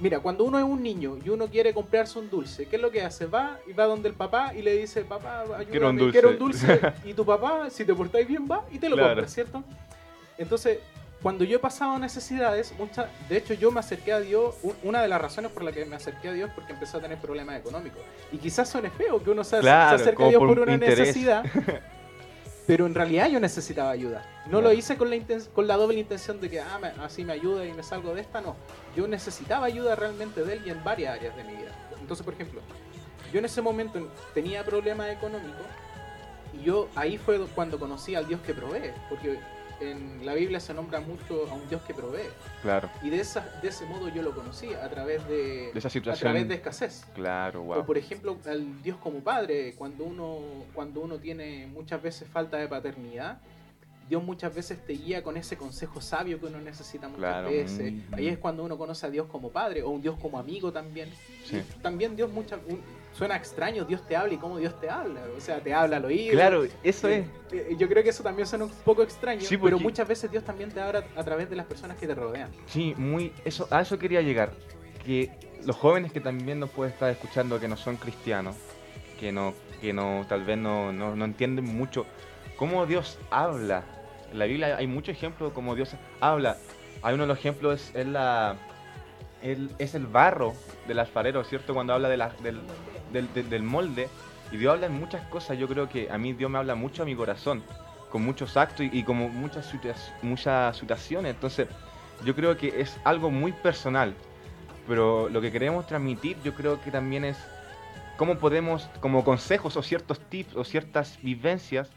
mira, 0.00 0.20
cuando 0.20 0.44
uno 0.44 0.58
es 0.58 0.64
un 0.64 0.82
niño 0.82 1.16
y 1.24 1.28
uno 1.30 1.46
quiere 1.48 1.72
comprarse 1.72 2.18
un 2.18 2.28
dulce, 2.28 2.66
¿qué 2.66 2.76
es 2.76 2.82
lo 2.82 2.90
que 2.90 3.02
hace? 3.02 3.26
Va 3.26 3.58
y 3.66 3.72
va 3.72 3.84
donde 3.86 4.08
el 4.08 4.14
papá 4.14 4.52
y 4.54 4.62
le 4.62 4.76
dice, 4.76 5.02
papá, 5.04 5.42
ayúdame, 5.42 5.66
Quiero 5.66 5.90
un 5.90 5.96
dulce". 5.96 6.12
quiero 6.12 6.30
un 6.30 6.38
dulce. 6.38 6.80
y 7.04 7.14
tu 7.14 7.24
papá, 7.24 7.70
si 7.70 7.84
te 7.84 7.94
portáis 7.94 8.26
bien, 8.28 8.46
va 8.50 8.64
y 8.70 8.78
te 8.78 8.88
lo 8.88 8.96
Claro. 8.96 9.10
compra, 9.14 9.28
¿cierto? 9.28 9.62
Entonces, 10.36 10.78
cuando 11.22 11.44
yo 11.44 11.56
he 11.56 11.58
pasado 11.60 11.98
necesidades, 11.98 12.72
muchas, 12.78 13.06
de 13.28 13.36
hecho 13.36 13.52
yo 13.54 13.70
me 13.70 13.80
acerqué 13.80 14.12
a 14.12 14.20
Dios, 14.20 14.54
una 14.82 15.02
de 15.02 15.08
las 15.08 15.20
razones 15.20 15.50
por 15.52 15.62
la 15.62 15.72
que 15.72 15.84
me 15.84 15.96
acerqué 15.96 16.28
a 16.28 16.32
Dios 16.32 16.48
es 16.48 16.54
porque 16.54 16.72
empecé 16.72 16.96
a 16.96 17.00
tener 17.00 17.18
problemas 17.18 17.58
económicos. 17.58 18.00
Y 18.32 18.38
quizás 18.38 18.68
suene 18.70 18.90
feo 18.90 19.22
que 19.22 19.30
uno 19.30 19.44
se, 19.44 19.56
se 19.56 19.60
Claro, 19.60 19.96
acerque 19.96 20.24
a 20.24 20.28
Dios 20.28 20.40
por 20.42 20.58
una 20.58 20.72
interés. 20.72 20.98
necesidad, 20.98 21.44
pero 22.66 22.86
en 22.86 22.94
realidad 22.94 23.28
yo 23.28 23.38
necesitaba 23.40 23.90
ayuda. 23.90 24.24
No 24.46 24.60
lo 24.60 24.72
hice 24.72 24.96
con 24.96 25.10
la, 25.10 25.16
con 25.54 25.66
la 25.66 25.76
doble 25.76 25.98
intención 25.98 26.40
de 26.40 26.48
que 26.48 26.60
ah, 26.60 26.78
me- 26.80 26.88
así 27.02 27.24
me 27.24 27.32
ayuda 27.34 27.66
y 27.66 27.72
me 27.72 27.82
salgo 27.82 28.14
de 28.14 28.20
esta, 28.22 28.40
no. 28.40 28.56
Yo 28.96 29.06
necesitaba 29.06 29.66
ayuda 29.66 29.96
realmente 29.96 30.42
de 30.44 30.54
él 30.54 30.62
y 30.66 30.70
en 30.70 30.82
varias 30.82 31.16
áreas 31.18 31.36
de 31.36 31.44
mi 31.44 31.54
vida. 31.56 31.70
Entonces, 32.00 32.24
por 32.24 32.32
ejemplo, 32.34 32.60
yo 33.32 33.38
en 33.40 33.44
ese 33.44 33.60
momento 33.60 34.08
tenía 34.34 34.64
problemas 34.64 35.08
económicos 35.10 35.64
Y 36.58 36.64
yo 36.64 36.88
ahí 36.96 37.16
fue 37.18 37.38
cuando 37.54 37.78
conocí 37.78 38.14
al 38.14 38.26
Dios 38.26 38.40
que 38.40 38.54
provee, 38.54 38.92
porque 39.08 39.38
en 39.80 40.24
la 40.26 40.34
Biblia 40.34 40.60
se 40.60 40.74
nombra 40.74 41.00
mucho 41.00 41.48
a 41.50 41.54
un 41.54 41.68
Dios 41.68 41.82
que 41.82 41.94
provee. 41.94 42.28
Claro, 42.62 42.90
Y 43.02 43.10
de, 43.10 43.20
esa, 43.20 43.40
de 43.62 43.68
ese 43.68 43.84
modo 43.86 44.08
yo 44.08 44.22
lo 44.22 44.34
conocí, 44.34 44.72
a 44.74 44.88
través 44.88 45.26
de, 45.28 45.70
de 45.72 45.78
esa 45.78 45.88
a 45.88 45.90
situación. 45.90 46.20
través 46.32 46.48
de 46.48 46.54
escasez. 46.54 47.04
Claro, 47.14 47.62
O 47.62 47.64
wow. 47.64 47.86
por 47.86 47.96
ejemplo, 47.98 48.36
al 48.46 48.82
Dios 48.82 48.96
como 48.98 49.20
padre, 49.20 49.74
cuando 49.76 50.04
uno, 50.04 50.38
cuando 50.74 51.00
uno 51.00 51.18
tiene 51.18 51.66
muchas 51.66 52.02
veces 52.02 52.28
falta 52.28 52.58
de 52.58 52.68
paternidad, 52.68 53.38
Dios 54.08 54.24
muchas 54.24 54.52
veces 54.52 54.84
te 54.84 54.94
guía 54.94 55.22
con 55.22 55.36
ese 55.36 55.56
consejo 55.56 56.00
sabio 56.00 56.40
que 56.40 56.46
uno 56.46 56.58
necesita 56.60 57.06
muchas 57.06 57.20
Claro, 57.20 57.48
veces. 57.48 57.94
Ahí 58.10 58.26
es 58.26 58.38
cuando 58.38 58.64
uno 58.64 58.76
conoce 58.76 59.06
a 59.06 59.10
Dios 59.10 59.28
como 59.28 59.50
padre 59.50 59.84
o 59.84 59.90
un 59.90 60.02
Dios 60.02 60.16
como 60.20 60.36
amigo 60.36 60.72
también. 60.72 61.08
Sí. 61.44 61.62
También 61.80 62.16
Dios 62.16 62.28
muchas 62.30 62.58
suena 63.12 63.36
extraño, 63.36 63.84
Dios 63.84 64.06
te 64.06 64.16
habla 64.16 64.34
y 64.34 64.36
cómo 64.38 64.58
Dios 64.58 64.78
te 64.80 64.88
habla. 64.88 65.20
O 65.36 65.40
sea, 65.40 65.60
te 65.60 65.74
habla 65.74 65.96
al 65.98 66.04
oído. 66.04 66.32
Claro, 66.32 66.64
eso 66.82 67.08
Eh, 67.08 67.26
es. 67.50 67.52
eh, 67.54 67.76
Yo 67.78 67.88
creo 67.88 68.02
que 68.02 68.10
eso 68.10 68.22
también 68.22 68.46
suena 68.46 68.64
un 68.66 68.70
poco 68.84 69.02
extraño, 69.02 69.40
Sí, 69.42 69.56
pero 69.56 69.72
porque- 69.76 69.82
muchas 69.84 70.08
veces 70.08 70.30
Dios 70.30 70.44
también 70.44 70.70
te 70.70 70.80
habla 70.80 71.04
a 71.16 71.24
través 71.24 71.50
de 71.50 71.56
las 71.56 71.66
personas 71.66 71.96
que 71.96 72.06
te 72.06 72.14
rodean. 72.14 72.50
Sí, 72.66 72.94
muy. 72.96 73.32
Eso, 73.44 73.66
a 73.70 73.80
eso 73.80 73.98
quería 73.98 74.20
llegar. 74.22 74.52
Que 75.04 75.30
los 75.64 75.76
jóvenes 75.76 76.12
que 76.12 76.20
también 76.20 76.60
nos 76.60 76.70
pueden 76.70 76.92
estar 76.92 77.10
escuchando 77.10 77.58
que 77.60 77.68
no 77.68 77.76
son 77.76 77.96
cristianos, 77.96 78.56
que 79.18 79.32
no, 79.32 79.54
que 79.80 79.92
no, 79.92 80.24
tal 80.28 80.44
vez 80.44 80.56
no, 80.58 80.92
no, 80.92 81.16
no 81.16 81.24
entienden 81.24 81.64
mucho 81.64 82.06
cómo 82.56 82.86
Dios 82.86 83.18
habla. 83.30 83.82
En 84.32 84.38
la 84.38 84.44
Biblia 84.44 84.76
hay 84.76 84.86
muchos 84.86 85.16
ejemplos 85.16 85.50
de 85.50 85.54
cómo 85.54 85.74
Dios 85.74 85.94
habla. 86.20 86.56
Hay 87.02 87.14
uno 87.14 87.24
de 87.24 87.28
los 87.28 87.38
ejemplos 87.38 87.80
es, 87.90 87.94
es 87.96 88.06
la 88.06 88.56
el- 89.42 89.70
es 89.78 89.94
el 89.94 90.06
barro 90.06 90.54
del 90.86 90.98
alfarero, 90.98 91.44
¿cierto? 91.44 91.74
Cuando 91.74 91.92
habla 91.94 92.08
de 92.08 92.16
la- 92.16 92.32
del, 92.42 92.60
del, 93.12 93.50
del- 93.50 93.62
molde. 93.62 94.08
Y 94.52 94.56
Dios 94.56 94.72
habla 94.74 94.86
en 94.86 94.94
muchas 94.98 95.22
cosas. 95.28 95.58
Yo 95.58 95.68
creo 95.68 95.88
que 95.88 96.10
a 96.10 96.18
mí 96.18 96.32
Dios 96.32 96.50
me 96.50 96.58
habla 96.58 96.74
mucho 96.74 97.02
a 97.02 97.06
mi 97.06 97.14
corazón, 97.14 97.62
con 98.10 98.22
muchos 98.24 98.56
actos 98.56 98.86
y, 98.86 98.98
y 98.98 99.02
como 99.04 99.28
muchas, 99.28 99.72
muchas 100.22 100.76
situaciones. 100.76 101.34
Entonces, 101.34 101.68
yo 102.24 102.34
creo 102.34 102.56
que 102.56 102.80
es 102.80 102.98
algo 103.04 103.30
muy 103.30 103.52
personal. 103.52 104.14
Pero 104.88 105.28
lo 105.28 105.40
que 105.40 105.52
queremos 105.52 105.86
transmitir, 105.86 106.36
yo 106.42 106.54
creo 106.54 106.80
que 106.80 106.90
también 106.90 107.24
es 107.24 107.38
cómo 108.16 108.38
podemos, 108.38 108.88
como 109.00 109.22
consejos 109.24 109.76
o 109.76 109.82
ciertos 109.82 110.18
tips 110.28 110.56
o 110.56 110.64
ciertas 110.64 111.18
vivencias, 111.22 111.88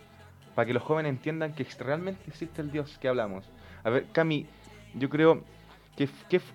para 0.53 0.67
que 0.67 0.73
los 0.73 0.83
jóvenes 0.83 1.09
entiendan 1.09 1.53
que 1.55 1.65
realmente 1.79 2.21
existe 2.27 2.61
el 2.61 2.71
Dios 2.71 2.97
que 2.99 3.07
hablamos. 3.07 3.45
A 3.83 3.89
ver, 3.89 4.05
Cami, 4.11 4.45
yo 4.93 5.09
creo 5.09 5.43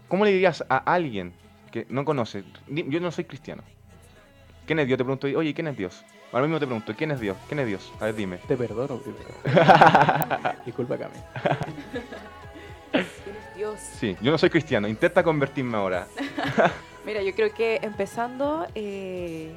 ¿cómo 0.08 0.24
le 0.24 0.32
dirías 0.32 0.64
a 0.68 0.78
alguien 0.78 1.32
que 1.70 1.86
no 1.88 2.04
conoce? 2.04 2.44
Yo 2.68 3.00
no 3.00 3.10
soy 3.10 3.24
cristiano. 3.24 3.62
¿Quién 4.66 4.78
es 4.80 4.86
Dios? 4.86 4.98
Te 4.98 5.04
pregunto, 5.04 5.26
oye, 5.26 5.54
¿quién 5.54 5.68
es 5.68 5.76
Dios? 5.76 6.04
Ahora 6.30 6.46
mismo 6.46 6.60
te 6.60 6.66
pregunto, 6.66 6.94
¿quién 6.94 7.10
es 7.10 7.20
Dios? 7.20 7.36
¿Quién 7.46 7.60
es 7.60 7.66
Dios? 7.66 7.92
A 8.00 8.06
ver, 8.06 8.14
dime. 8.14 8.36
Te 8.46 8.56
perdono 8.56 8.98
primero. 8.98 9.30
Disculpa, 10.66 10.98
Cami. 10.98 11.14
¿Quién 12.92 13.04
es 13.36 13.56
Dios? 13.56 13.80
Sí, 13.80 14.16
yo 14.20 14.30
no 14.30 14.36
soy 14.36 14.50
cristiano, 14.50 14.88
intenta 14.88 15.22
convertirme 15.22 15.76
ahora. 15.76 16.06
Mira, 17.06 17.22
yo 17.22 17.34
creo 17.34 17.52
que 17.54 17.80
empezando, 17.82 18.66
eh, 18.74 19.50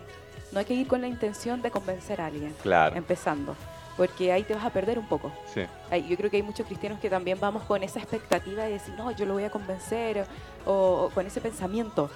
no 0.53 0.59
hay 0.59 0.65
que 0.65 0.73
ir 0.73 0.87
con 0.87 1.01
la 1.01 1.07
intención 1.07 1.61
de 1.61 1.71
convencer 1.71 2.21
a 2.21 2.27
alguien. 2.27 2.53
Claro, 2.63 2.95
Empezando. 2.95 3.55
Porque 4.01 4.31
ahí 4.31 4.41
te 4.41 4.55
vas 4.55 4.65
a 4.65 4.71
perder 4.71 4.97
un 4.97 5.05
poco. 5.05 5.31
sí, 5.53 5.61
Ay, 5.91 6.07
Yo 6.09 6.17
creo 6.17 6.31
que 6.31 6.37
hay 6.37 6.41
muchos 6.43 6.65
cristianos 6.65 6.99
que 6.99 7.07
también 7.07 7.39
vamos 7.39 7.61
con 7.65 7.83
esa 7.83 7.99
expectativa 7.99 8.63
de 8.63 8.71
decir, 8.71 8.95
no, 8.97 9.11
yo 9.11 9.27
lo 9.27 9.33
voy 9.33 9.43
a 9.43 9.51
convencer, 9.51 10.25
o, 10.65 11.03
o 11.05 11.09
con 11.13 11.27
ese 11.27 11.39
pensamiento. 11.39 12.09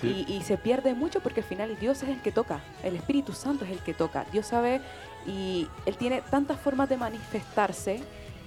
sí, 0.00 0.24
Y, 0.28 0.34
y 0.34 0.42
se 0.42 0.56
pierde 0.56 0.94
mucho 0.94 1.18
porque 1.18 1.40
al 1.40 1.46
final 1.46 1.76
Dios 1.80 2.00
es 2.04 2.10
el 2.10 2.22
que 2.22 2.30
toca, 2.30 2.60
el 2.84 2.94
Espíritu 2.94 3.32
Santo 3.32 3.64
es 3.64 3.72
el 3.72 3.80
que 3.80 3.92
toca. 3.92 4.24
Dios 4.30 4.46
sabe 4.46 4.80
y 5.26 5.66
Él 5.84 5.96
tiene 5.96 6.22
tantas 6.30 6.60
formas 6.60 6.88
de 6.88 6.96
manifestarse 6.96 8.00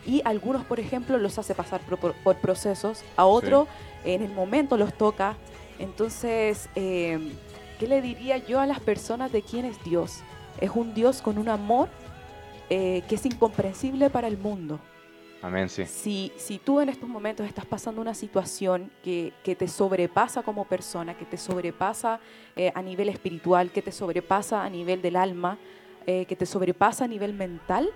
y 0.06 0.22
algunos, 0.24 0.64
por 0.64 0.80
ejemplo, 0.80 1.18
los 1.18 1.38
hace 1.38 1.54
pasar 1.54 1.82
por, 1.82 1.98
por- 2.00 2.14
por 2.14 2.38
procesos, 2.38 3.04
a 3.18 3.26
otros 3.26 3.68
en 4.06 4.22
el 4.22 4.32
momento 4.32 4.78
los 4.78 4.94
toca. 4.94 5.36
Entonces, 5.80 6.70
eh, 6.76 7.20
¿qué 7.78 7.88
le 7.88 8.02
diría 8.02 8.38
yo 8.38 8.62
a 8.62 8.66
las 8.66 8.80
personas 8.80 9.34
de 9.34 9.42
quién 9.42 9.66
es 9.66 9.84
Dios? 9.84 10.20
Es 10.62 10.72
un 10.74 10.94
Dios 10.94 11.22
con 11.22 11.38
un 11.38 11.50
amor 11.50 11.90
eh, 12.70 13.04
que 13.08 13.16
es 13.16 13.26
incomprensible 13.26 14.10
para 14.10 14.28
el 14.28 14.38
mundo. 14.38 14.80
amén, 15.42 15.70
sí, 15.70 15.86
Si, 15.86 16.32
si 16.38 16.58
tú 16.58 16.80
en 16.82 16.90
estos 16.90 17.08
momentos 17.08 17.46
estás 17.46 17.66
pasando 17.66 18.02
una 18.02 18.14
situación 18.14 18.92
que, 19.04 19.34
que 19.44 19.56
te 19.56 19.68
sobrepasa 19.68 20.42
como 20.44 20.66
persona, 20.66 21.16
que 21.18 21.26
te 21.26 21.38
sobrepasa 21.38 22.20
eh, 22.56 22.72
a 22.74 22.82
nivel 22.82 23.10
espiritual, 23.10 23.72
que 23.72 23.82
te 23.82 23.92
sobrepasa 23.92 24.64
a 24.64 24.70
nivel 24.70 25.02
del 25.02 25.16
alma, 25.16 25.58
eh, 26.08 26.26
que 26.26 26.36
te 26.36 26.46
sobrepasa 26.46 27.06
a 27.06 27.08
nivel 27.08 27.34
mental, 27.34 27.90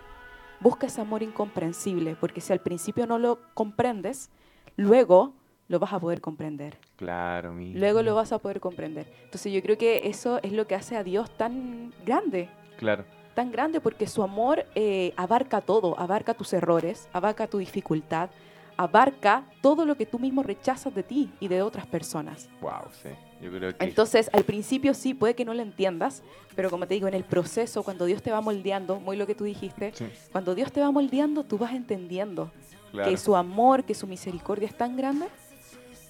busca 0.60 0.88
ese 0.88 1.02
amor 1.02 1.24
incomprensible, 1.24 2.16
porque 2.20 2.42
si 2.42 2.52
al 2.54 2.60
principio 2.60 3.08
no 3.08 3.18
lo 3.18 3.40
comprendes, 3.54 4.30
luego 4.76 5.34
lo 5.68 5.78
vas 5.80 5.94
a 5.94 6.00
poder 6.00 6.20
comprender. 6.20 6.78
claro, 6.96 7.54
mi. 7.54 7.74
Luego 7.74 8.02
lo 8.02 8.16
vas 8.16 8.32
a 8.32 8.40
poder 8.40 8.60
comprender. 8.60 9.06
Entonces 9.24 9.54
yo 9.54 9.62
creo 9.62 9.78
que 9.78 10.02
eso 10.10 10.40
es 10.44 10.52
lo 10.52 10.66
que 10.68 10.74
hace 10.76 10.96
a 10.98 11.04
Dios 11.04 11.30
tan 11.38 11.94
grande, 12.06 12.50
Claro, 12.78 13.04
tan 13.34 13.52
grande 13.52 13.80
porque 13.80 14.08
su 14.08 14.24
amor 14.24 14.66
eh, 14.76 15.14
abarca 15.16 15.62
todo, 15.62 15.98
abarca 16.00 16.34
tus 16.34 16.52
errores, 16.54 17.08
abarca 17.14 17.48
tu 17.48 17.58
dificultad, 17.60 18.30
abarca 18.78 19.44
todo 19.62 19.86
lo 19.86 19.96
que 19.96 20.06
tú 20.06 20.20
mismo 20.20 20.42
rechazas 20.44 20.94
de 20.96 21.04
ti 21.04 21.30
y 21.40 21.48
de 21.48 21.62
otras 21.62 21.86
personas. 21.86 22.48
wow, 22.62 22.84
sí, 23.04 23.10
yo 23.42 23.52
creo 23.52 23.76
que. 23.78 23.84
Entonces, 23.86 24.30
al 24.34 24.44
principio 24.44 24.94
sí, 24.94 25.14
puede 25.14 25.36
que 25.36 25.44
no 25.46 25.54
lo 25.54 25.62
entiendas, 25.62 26.24
pero 26.56 26.70
como 26.70 26.88
te 26.88 26.94
digo, 26.94 27.08
en 27.08 27.14
el 27.14 27.24
proceso, 27.26 27.84
cuando 27.84 28.06
Dios 28.06 28.22
te 28.22 28.32
va 28.32 28.40
moldeando, 28.42 29.00
muy 29.00 29.18
lo 29.18 29.28
que 29.28 29.36
tú 29.36 29.44
dijiste, 29.44 29.92
Sí, 29.96 30.06
cuando 30.32 30.56
Dios 30.56 30.72
te 30.72 30.80
va 30.82 30.92
moldeando, 30.92 31.44
tú 31.44 31.58
vas 31.58 31.74
entendiendo 31.74 32.52
claro. 32.92 33.10
que 33.12 33.18
su 33.18 33.36
amor, 33.36 33.84
que 33.84 33.94
su 33.96 34.08
misericordia 34.08 34.68
es 34.68 34.76
tan 34.78 34.96
grande 34.96 35.28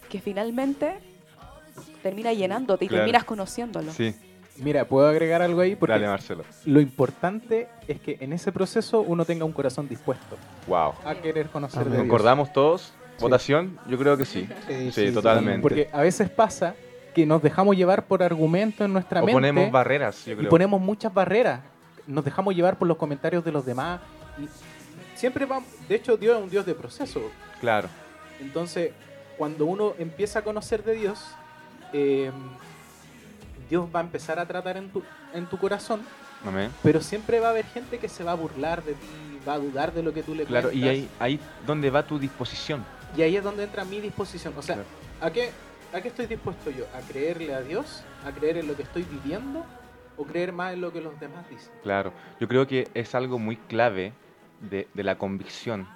que 0.10 0.20
finalmente 0.22 1.00
termina 2.02 2.34
llenándote 2.34 2.86
y 2.86 2.88
Claro. 2.88 3.02
terminas 3.04 3.24
conociéndolo. 3.24 3.92
Sí, 3.94 4.14
Mira, 4.60 4.86
¿puedo 4.86 5.08
agregar 5.08 5.42
algo 5.42 5.62
ahí? 5.62 5.76
Porque 5.76 5.94
dale, 5.94 6.08
Marcelo. 6.08 6.44
lo 6.66 6.82
importante 6.82 7.68
es 7.88 8.00
que 8.02 8.18
en 8.20 8.34
ese 8.34 8.52
proceso 8.52 9.02
uno 9.02 9.26
tenga 9.26 9.46
un 9.46 9.52
corazón 9.54 9.88
dispuesto 9.88 10.38
Wow. 10.68 10.94
a 11.06 11.16
querer 11.16 11.48
conocer 11.50 11.80
Amén. 11.82 11.92
de 11.92 11.98
Dios. 11.98 12.08
¿Concordamos 12.10 12.52
todos? 12.54 12.94
Sí. 13.18 13.24
¿Votación? 13.24 13.80
Yo 13.88 13.98
creo 13.98 14.18
que 14.18 14.26
sí. 14.26 14.48
Sí, 14.68 14.92
Sí, 14.92 15.08
sí, 15.08 15.14
totalmente. 15.14 15.62
Porque 15.62 15.90
a 15.92 16.02
veces 16.02 16.30
pasa 16.30 16.76
que 17.14 17.26
nos 17.26 17.42
dejamos 17.42 17.76
llevar 17.76 18.06
por 18.06 18.22
argumentos 18.24 18.86
en 18.86 18.94
nuestra 18.94 19.22
O 19.22 19.26
mente 19.26 19.34
ponemos 19.36 19.72
barreras, 19.72 20.26
yo 20.26 20.34
y 20.34 20.36
creo. 20.38 20.50
ponemos 20.50 20.80
muchas 20.80 21.14
barreras. 21.14 21.62
Nos 22.08 22.24
dejamos 22.24 22.56
llevar 22.56 22.78
por 22.78 22.88
los 22.88 22.98
comentarios 22.98 23.44
de 23.44 23.52
los 23.52 23.66
demás. 23.66 24.00
Y 24.38 24.48
siempre 25.16 25.46
vamos, 25.46 25.68
de 25.88 25.96
hecho 25.96 26.16
Dios 26.18 26.38
es 26.38 26.44
un 26.44 26.50
Dios 26.50 26.66
de 26.66 26.74
proceso. 26.76 27.22
Claro, 27.60 27.90
Entonces, 28.40 28.92
cuando 29.38 29.66
uno 29.66 29.94
empieza 30.00 30.40
a 30.40 30.42
conocer 30.44 30.84
de 30.84 30.94
Dios, 30.96 31.20
eh, 31.92 32.32
Dios 33.70 33.88
va 33.94 34.00
a 34.00 34.04
empezar 34.04 34.40
a 34.40 34.46
tratar 34.46 34.78
en 34.78 34.90
tu, 34.90 35.04
en 35.34 35.46
tu 35.46 35.58
corazón, 35.58 36.02
amén. 36.44 36.72
pero 36.84 37.02
siempre 37.02 37.40
va 37.40 37.48
a 37.48 37.50
haber 37.52 37.66
gente 37.66 38.00
que 38.00 38.10
se 38.10 38.24
va 38.24 38.32
a 38.32 38.36
burlar 38.36 38.84
de 38.84 38.94
ti, 38.96 39.40
va 39.48 39.54
a 39.54 39.60
dudar 39.60 39.94
de 39.94 40.02
lo 40.04 40.14
que 40.14 40.24
tú 40.24 40.34
le 40.34 40.46
Claro, 40.46 40.72
y 40.72 40.88
ahí, 40.88 41.10
ahí 41.20 41.40
donde 41.66 41.90
va 41.90 42.04
tu 42.06 42.18
disposición. 42.18 42.84
Y 43.16 43.22
ahí 43.22 43.36
es 43.38 43.44
donde 43.44 43.64
entra 43.64 43.86
mi 43.86 44.00
disposición. 44.02 44.54
O 44.58 44.62
sea, 44.62 44.76
Claro. 44.76 44.90
¿a, 45.22 45.32
qué, 45.32 45.52
¿a 45.94 46.02
qué 46.02 46.08
estoy 46.10 46.26
dispuesto 46.26 46.72
yo? 46.72 46.86
¿A 46.96 47.00
creerle 47.02 47.54
a 47.54 47.62
Dios? 47.62 48.04
¿A 48.26 48.32
creer 48.32 48.58
en 48.58 48.68
lo 48.68 48.76
que 48.76 48.84
estoy 48.84 49.04
viviendo? 49.04 49.66
¿O 50.18 50.26
creer 50.26 50.52
más 50.52 50.74
en 50.74 50.82
lo 50.82 50.92
que 50.92 51.02
los 51.02 51.20
demás 51.20 51.48
dicen? 51.50 51.72
Claro, 51.84 52.12
yo 52.40 52.48
creo 52.48 52.68
que 52.68 52.88
es 52.94 53.16
algo 53.16 53.40
muy 53.40 53.56
clave 53.56 54.14
de, 54.70 54.88
de 54.94 55.04
la 55.04 55.18
convicción. 55.18 55.88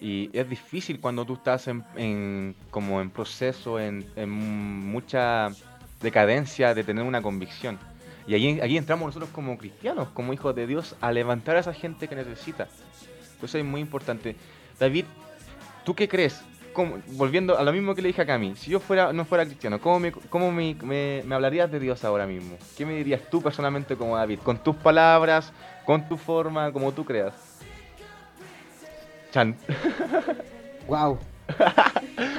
Y 0.00 0.30
es 0.32 0.48
difícil 0.48 1.00
cuando 1.00 1.24
tú 1.24 1.34
estás 1.34 1.66
en, 1.66 1.84
en- 1.96 2.54
como 2.70 3.00
en 3.00 3.10
proceso, 3.10 3.80
en, 3.80 4.06
en 4.14 4.30
mucha 4.30 5.48
decadencia 6.00 6.74
de 6.74 6.84
tener 6.84 7.04
una 7.04 7.22
convicción. 7.22 7.78
Y 8.26 8.34
ahí, 8.34 8.60
aquí 8.60 8.76
entramos 8.76 9.06
nosotros 9.06 9.30
como 9.32 9.56
cristianos, 9.56 10.08
como 10.14 10.32
hijos 10.32 10.54
de 10.54 10.66
Dios, 10.66 10.94
a 11.00 11.10
levantar 11.12 11.56
a 11.56 11.60
esa 11.60 11.72
gente 11.72 12.08
que 12.08 12.14
necesita. 12.14 12.68
Eso 13.42 13.58
es 13.58 13.64
muy 13.64 13.80
importante. 13.80 14.36
David, 14.78 15.04
¿tú 15.84 15.94
qué 15.94 16.08
crees? 16.08 16.42
¿Cómo- 16.74 16.98
volviendo 17.12 17.58
a 17.58 17.62
lo 17.62 17.72
mismo 17.72 17.94
que 17.94 18.02
le 18.02 18.08
dije 18.08 18.22
a 18.22 18.26
Cami, 18.26 18.54
si 18.54 18.70
yo 18.70 18.78
fuera, 18.80 19.12
no 19.12 19.24
fuera 19.24 19.44
cristiano, 19.44 19.80
¿cómo, 19.80 19.98
me, 19.98 20.12
cómo 20.12 20.52
me, 20.52 20.74
me- 20.82 21.22
me 21.24 21.34
hablarías 21.34 21.70
de 21.72 21.80
Dios 21.80 22.04
ahora 22.04 22.26
mismo? 22.26 22.56
¿Qué 22.76 22.84
me 22.86 22.94
dirías 22.94 23.22
tú 23.30 23.40
personalmente 23.42 23.96
como 23.96 24.16
David? 24.16 24.40
¿Con 24.44 24.58
tus 24.62 24.76
palabras? 24.76 25.52
¿Con 25.86 26.06
tu 26.08 26.16
forma? 26.16 26.70
Como 26.72 26.92
tú 26.92 27.04
creas. 27.04 27.32
Chan. 29.32 29.56
Wow, 30.86 31.18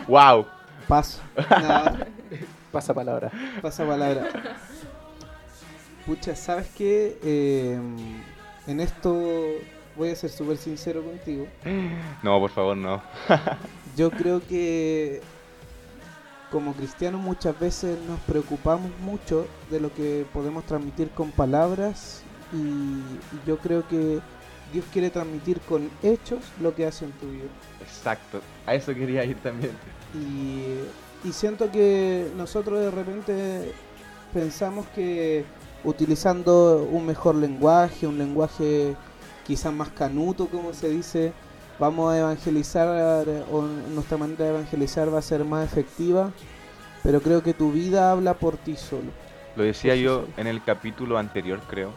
¡Wow! 0.07 0.45
paso. 0.87 1.21
Nada, 1.49 2.07
Pasa 2.71 2.93
palabra. 2.93 3.31
pasa 3.61 3.85
palabra. 3.85 4.29
Pucha, 6.05 6.35
¿sabes 6.35 6.67
qué? 6.77 7.17
Eh, 7.23 7.79
en 8.67 8.79
esto 8.79 9.15
voy 9.95 10.09
a 10.09 10.15
ser 10.15 10.29
súper 10.29 10.57
sincero 10.57 11.03
contigo. 11.03 11.47
No, 12.23 12.39
por 12.39 12.51
favor, 12.51 12.77
no. 12.77 13.01
Yo 13.97 14.11
creo 14.11 14.41
que 14.47 15.21
como 16.51 16.73
cristianos 16.73 17.21
muchas 17.21 17.59
veces 17.59 17.97
nos 18.07 18.19
preocupamos 18.21 18.91
mucho 19.01 19.47
de 19.69 19.79
lo 19.79 19.93
que 19.93 20.25
podemos 20.33 20.65
transmitir 20.65 21.09
con 21.11 21.31
palabras 21.31 22.23
y, 22.51 22.57
y 22.57 23.41
yo 23.45 23.59
creo 23.59 23.87
que 23.87 24.19
Dios 24.73 24.85
quiere 24.91 25.11
transmitir 25.11 25.59
con 25.61 25.89
hechos 26.01 26.39
lo 26.59 26.73
que 26.73 26.87
hace 26.87 27.05
en 27.05 27.11
tu 27.13 27.29
vida. 27.29 27.45
Exacto, 27.81 28.41
a 28.65 28.73
eso 28.73 28.93
quería 28.93 29.23
ir 29.25 29.37
también. 29.37 29.73
Y, 30.15 30.79
y 31.23 31.31
siento 31.31 31.71
que 31.71 32.31
nosotros 32.37 32.79
de 32.79 32.91
repente 32.91 33.73
pensamos 34.33 34.87
que 34.95 35.43
utilizando 35.83 36.87
un 36.89 37.05
mejor 37.05 37.35
lenguaje, 37.35 38.07
un 38.07 38.17
lenguaje 38.17 38.95
quizás 39.45 39.73
más 39.73 39.89
canuto, 39.89 40.47
como 40.47 40.73
se 40.73 40.89
dice, 40.89 41.33
vamos 41.79 42.13
a 42.13 42.19
evangelizar 42.19 43.27
o 43.51 43.61
nuestra 43.93 44.17
manera 44.17 44.45
de 44.45 44.49
evangelizar 44.51 45.13
va 45.13 45.19
a 45.19 45.23
ser 45.23 45.43
más 45.43 45.65
efectiva, 45.65 46.31
pero 47.03 47.21
creo 47.21 47.41
que 47.41 47.53
tu 47.53 47.71
vida 47.71 48.11
habla 48.11 48.33
por 48.33 48.57
ti 48.57 48.75
solo. 48.75 49.11
Lo 49.55 49.63
decía 49.63 49.93
Por 49.93 49.99
yo 49.99 50.27
en 50.37 50.47
el 50.47 50.63
capítulo 50.63 51.17
anterior, 51.17 51.59
creo. 51.67 51.91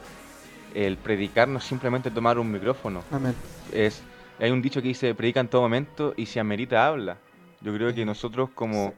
El 0.75 0.97
predicar 0.97 1.49
no 1.49 1.59
es 1.59 1.65
simplemente 1.65 2.11
tomar 2.11 2.39
un 2.39 2.51
micrófono. 2.51 3.03
Amén. 3.11 3.35
Es, 3.73 4.03
hay 4.41 4.51
un 4.51 4.63
dicho 4.63 4.81
que 4.81 4.89
dice, 4.89 5.15
predica 5.15 5.41
en 5.41 5.49
todo 5.49 5.63
momento 5.63 6.15
y 6.17 6.27
si 6.27 6.39
amerita, 6.39 6.87
habla. 6.87 7.19
Yo 7.61 7.73
creo 7.75 7.95
que 7.95 8.05
nosotros 8.05 8.51
como. 8.55 8.95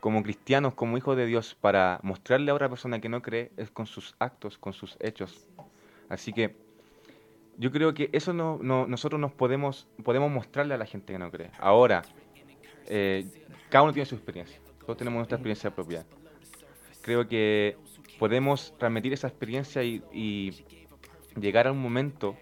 Como 0.00 0.22
cristianos, 0.22 0.74
como 0.74 0.96
hijos 0.98 1.16
de 1.16 1.26
Dios, 1.26 1.56
para 1.60 1.98
mostrarle 2.02 2.50
a 2.50 2.54
otra 2.54 2.68
persona 2.68 3.00
que 3.00 3.08
no 3.08 3.22
cree, 3.22 3.50
es 3.56 3.70
con 3.70 3.86
sus 3.86 4.14
actos, 4.18 4.58
con 4.58 4.72
sus 4.72 4.96
hechos. 5.00 5.46
Así 6.08 6.32
que 6.32 6.54
yo 7.58 7.72
creo 7.72 7.94
que 7.94 8.10
eso 8.12 8.32
no, 8.32 8.58
no- 8.62 8.86
nosotros 8.86 9.20
nos 9.20 9.32
podemos, 9.32 9.86
podemos 10.04 10.30
mostrarle 10.30 10.74
a 10.74 10.78
la 10.78 10.86
gente 10.86 11.12
que 11.12 11.18
no 11.18 11.30
cree. 11.30 11.50
Ahora, 11.58 12.02
eh, 12.86 13.26
cada 13.70 13.82
uno 13.84 13.92
tiene 13.92 14.06
su 14.06 14.14
experiencia. 14.14 14.58
Todos 14.80 14.98
tenemos 14.98 15.16
nuestra 15.18 15.36
experiencia 15.36 15.70
propia. 15.74 16.04
Creo 17.02 17.26
que 17.28 17.76
podemos 18.18 18.74
transmitir 18.78 19.12
esa 19.12 19.28
experiencia 19.28 19.82
y, 19.82 20.02
y 20.12 20.64
llegar 21.40 21.66
a 21.66 21.72
un 21.72 21.78
momento 21.80 22.36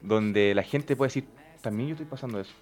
donde 0.00 0.54
la 0.54 0.62
gente 0.62 0.96
puede 0.96 1.08
decir, 1.08 1.24
también 1.60 1.90
yo 1.90 1.94
estoy 1.94 2.06
pasando 2.06 2.40
eso. 2.40 2.54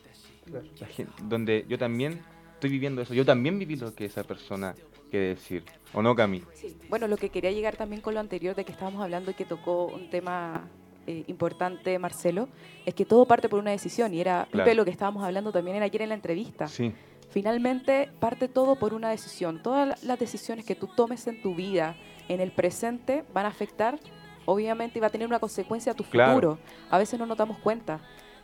La 0.46 0.88
donde 1.22 1.64
yo 1.68 1.78
también 1.78 2.20
estoy 2.60 2.70
viviendo 2.70 3.00
eso. 3.00 3.14
Yo 3.14 3.24
también 3.24 3.58
viví 3.58 3.76
lo 3.76 3.94
que 3.94 4.04
esa 4.04 4.22
persona 4.22 4.74
quiere 5.10 5.28
decir. 5.28 5.64
¿O 5.94 6.02
no, 6.02 6.14
Cami? 6.14 6.42
Sí. 6.54 6.76
Bueno, 6.90 7.08
lo 7.08 7.16
que 7.16 7.30
quería 7.30 7.50
llegar 7.50 7.76
también 7.76 8.02
con 8.02 8.12
lo 8.12 8.20
anterior 8.20 8.54
de 8.54 8.64
que 8.66 8.72
estábamos 8.72 9.02
hablando 9.02 9.30
y 9.30 9.34
que 9.34 9.46
tocó 9.46 9.86
un 9.86 10.10
tema 10.10 10.68
eh, 11.06 11.24
importante, 11.26 11.98
Marcelo, 11.98 12.48
es 12.84 12.92
que 12.94 13.06
todo 13.06 13.24
parte 13.24 13.48
por 13.48 13.58
una 13.58 13.70
decisión 13.70 14.12
y 14.12 14.20
era 14.20 14.46
Claro. 14.52 14.74
Lo 14.74 14.84
que 14.84 14.90
estábamos 14.90 15.24
hablando 15.24 15.50
también 15.52 15.76
era 15.76 15.86
ayer 15.86 16.02
en 16.02 16.10
la 16.10 16.14
entrevista. 16.14 16.68
Sí, 16.68 16.92
Finalmente 17.30 18.10
parte 18.20 18.48
todo 18.48 18.76
por 18.76 18.92
una 18.92 19.08
decisión. 19.08 19.62
Todas 19.62 19.88
la- 19.88 19.96
las 20.02 20.18
decisiones 20.18 20.64
que 20.66 20.74
tú 20.74 20.88
tomes 20.88 21.26
en 21.28 21.40
tu 21.40 21.54
vida, 21.54 21.96
en 22.28 22.40
el 22.40 22.52
presente, 22.52 23.24
van 23.32 23.46
a 23.46 23.48
afectar, 23.48 23.98
obviamente, 24.44 24.98
y 24.98 25.00
va 25.00 25.06
a 25.06 25.10
tener 25.10 25.26
una 25.28 25.38
consecuencia 25.38 25.92
a 25.92 25.94
tu 25.94 26.04
Claro. 26.04 26.34
futuro. 26.34 26.58
A 26.90 26.98
veces 26.98 27.18
no 27.18 27.26
nos 27.26 27.38
damos 27.38 27.58
cuenta. 27.60 28.00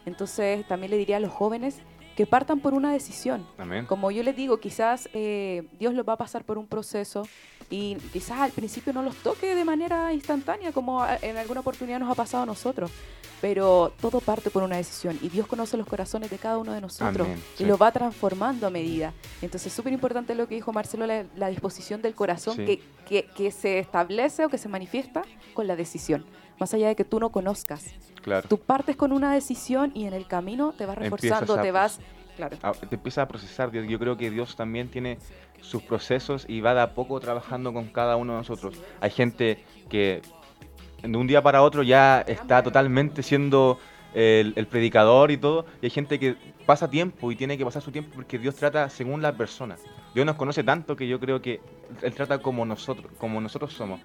Entonces, 0.07 0.67
también 0.69 0.91
le 0.93 0.97
diría 0.99 1.17
a 1.17 1.21
los 1.21 1.33
jóvenes 1.33 1.81
que 2.17 2.27
partan 2.27 2.61
por 2.61 2.73
una 2.75 2.93
decisión. 2.93 3.47
amén. 3.59 3.85
Como 3.87 4.11
yo 4.11 4.23
les 4.23 4.35
digo, 4.35 4.59
quizás 4.59 5.09
eh, 5.13 5.69
Dios 5.79 5.95
los 5.95 6.09
va 6.09 6.15
a 6.15 6.17
pasar 6.17 6.45
por 6.45 6.57
un 6.59 6.67
proceso 6.67 7.29
y 7.71 7.97
quizás 8.13 8.41
al 8.41 8.53
principio 8.53 8.93
no 8.93 9.03
los 9.03 9.15
toque 9.17 9.55
de 9.55 9.65
manera 9.65 10.13
instantánea, 10.13 10.73
como 10.73 11.03
a- 11.03 11.17
en 11.21 11.37
alguna 11.37 11.61
oportunidad 11.61 11.99
nos 12.01 12.11
ha 12.11 12.15
pasado 12.15 12.43
a 12.45 12.47
nosotros. 12.47 12.91
Pero 13.43 13.93
todo 14.01 14.21
parte 14.21 14.49
por 14.49 14.63
una 14.63 14.77
decisión 14.79 15.19
y 15.21 15.29
Dios 15.29 15.47
conoce 15.47 15.77
los 15.77 15.87
corazones 15.87 16.31
de 16.31 16.39
cada 16.39 16.57
uno 16.57 16.73
de 16.73 16.81
nosotros 16.81 17.27
Amén, 17.27 17.43
y 17.57 17.59
sí. 17.59 17.65
lo 17.67 17.77
va 17.77 17.93
transformando 17.93 18.67
a 18.67 18.71
medida. 18.71 19.13
Entonces, 19.43 19.71
súper 19.75 19.93
importante 19.93 20.35
lo 20.35 20.49
que 20.49 20.55
dijo 20.55 20.73
Marcelo, 20.73 21.05
la, 21.07 21.27
la 21.37 21.49
disposición 21.49 22.01
del 22.01 22.15
corazón 22.15 22.57
Sí. 22.57 22.65
que, 22.65 22.81
que, 23.07 23.27
que 23.37 23.51
se 23.51 23.79
establece 23.79 24.47
o 24.47 24.49
que 24.49 24.57
se 24.57 24.71
manifiesta 24.71 25.23
con 25.53 25.67
la 25.67 25.77
decisión. 25.77 26.25
Más 26.59 26.73
allá 26.73 26.89
de 26.89 26.97
que 26.97 27.05
tú 27.05 27.21
no 27.21 27.29
conozcas. 27.31 27.85
Claro. 28.27 28.49
Tú 28.49 28.59
partes 28.59 28.97
con 28.97 29.13
una 29.13 29.33
decisión 29.33 29.93
y 29.95 30.07
en 30.07 30.13
el 30.13 30.27
camino 30.27 30.75
te 30.77 30.85
vas 30.85 30.97
Empiezas 30.97 31.21
reforzando, 31.21 31.61
a 31.61 31.63
te 31.63 31.71
vas... 31.71 32.01
Claro. 32.37 32.57
Ah, 32.61 32.73
te 32.73 32.97
empieza 32.97 33.23
a 33.23 33.29
procesar. 33.29 33.71
Dios. 33.71 33.87
Yo 33.89 34.01
creo 34.01 34.17
que 34.17 34.31
Dios 34.31 34.57
también 34.57 34.89
tiene 34.89 35.19
sus 35.61 35.81
procesos 35.85 36.45
y 36.49 36.61
va 36.61 36.75
de 36.75 36.81
a 36.81 36.93
poco 36.93 37.21
trabajando 37.21 37.73
con 37.73 37.87
cada 37.87 38.17
uno 38.17 38.33
de 38.33 38.39
nosotros. 38.39 38.75
Hay 39.01 39.11
gente 39.13 39.65
que 39.89 40.23
de 41.05 41.17
un 41.17 41.29
día 41.29 41.41
para 41.41 41.63
otro 41.63 41.85
ya 41.85 42.21
está 42.23 42.65
totalmente 42.65 43.23
siendo 43.23 43.79
el, 44.13 44.55
el 44.57 44.67
predicador 44.67 45.31
y 45.31 45.37
todo, 45.37 45.65
y 45.81 45.87
hay 45.87 45.91
gente 45.91 46.19
que 46.19 46.35
pasa 46.67 46.91
tiempo 46.91 47.31
y 47.31 47.37
tiene 47.37 47.57
que 47.57 47.65
pasar 47.65 47.81
su 47.81 47.93
tiempo 47.93 48.11
porque 48.13 48.41
Dios 48.41 48.57
trata 48.57 48.91
según 48.91 49.23
la 49.23 49.37
persona. 49.37 49.77
Dios 50.15 50.27
nos 50.27 50.35
conoce 50.35 50.65
tanto 50.65 50.97
que 50.97 51.07
yo 51.07 51.21
creo 51.21 51.41
que 51.41 51.61
Él 52.03 52.13
trata 52.13 52.39
como 52.39 52.65
nosotros, 52.65 53.13
como 53.19 53.41
nosotros 53.41 53.73
somos. 53.73 54.01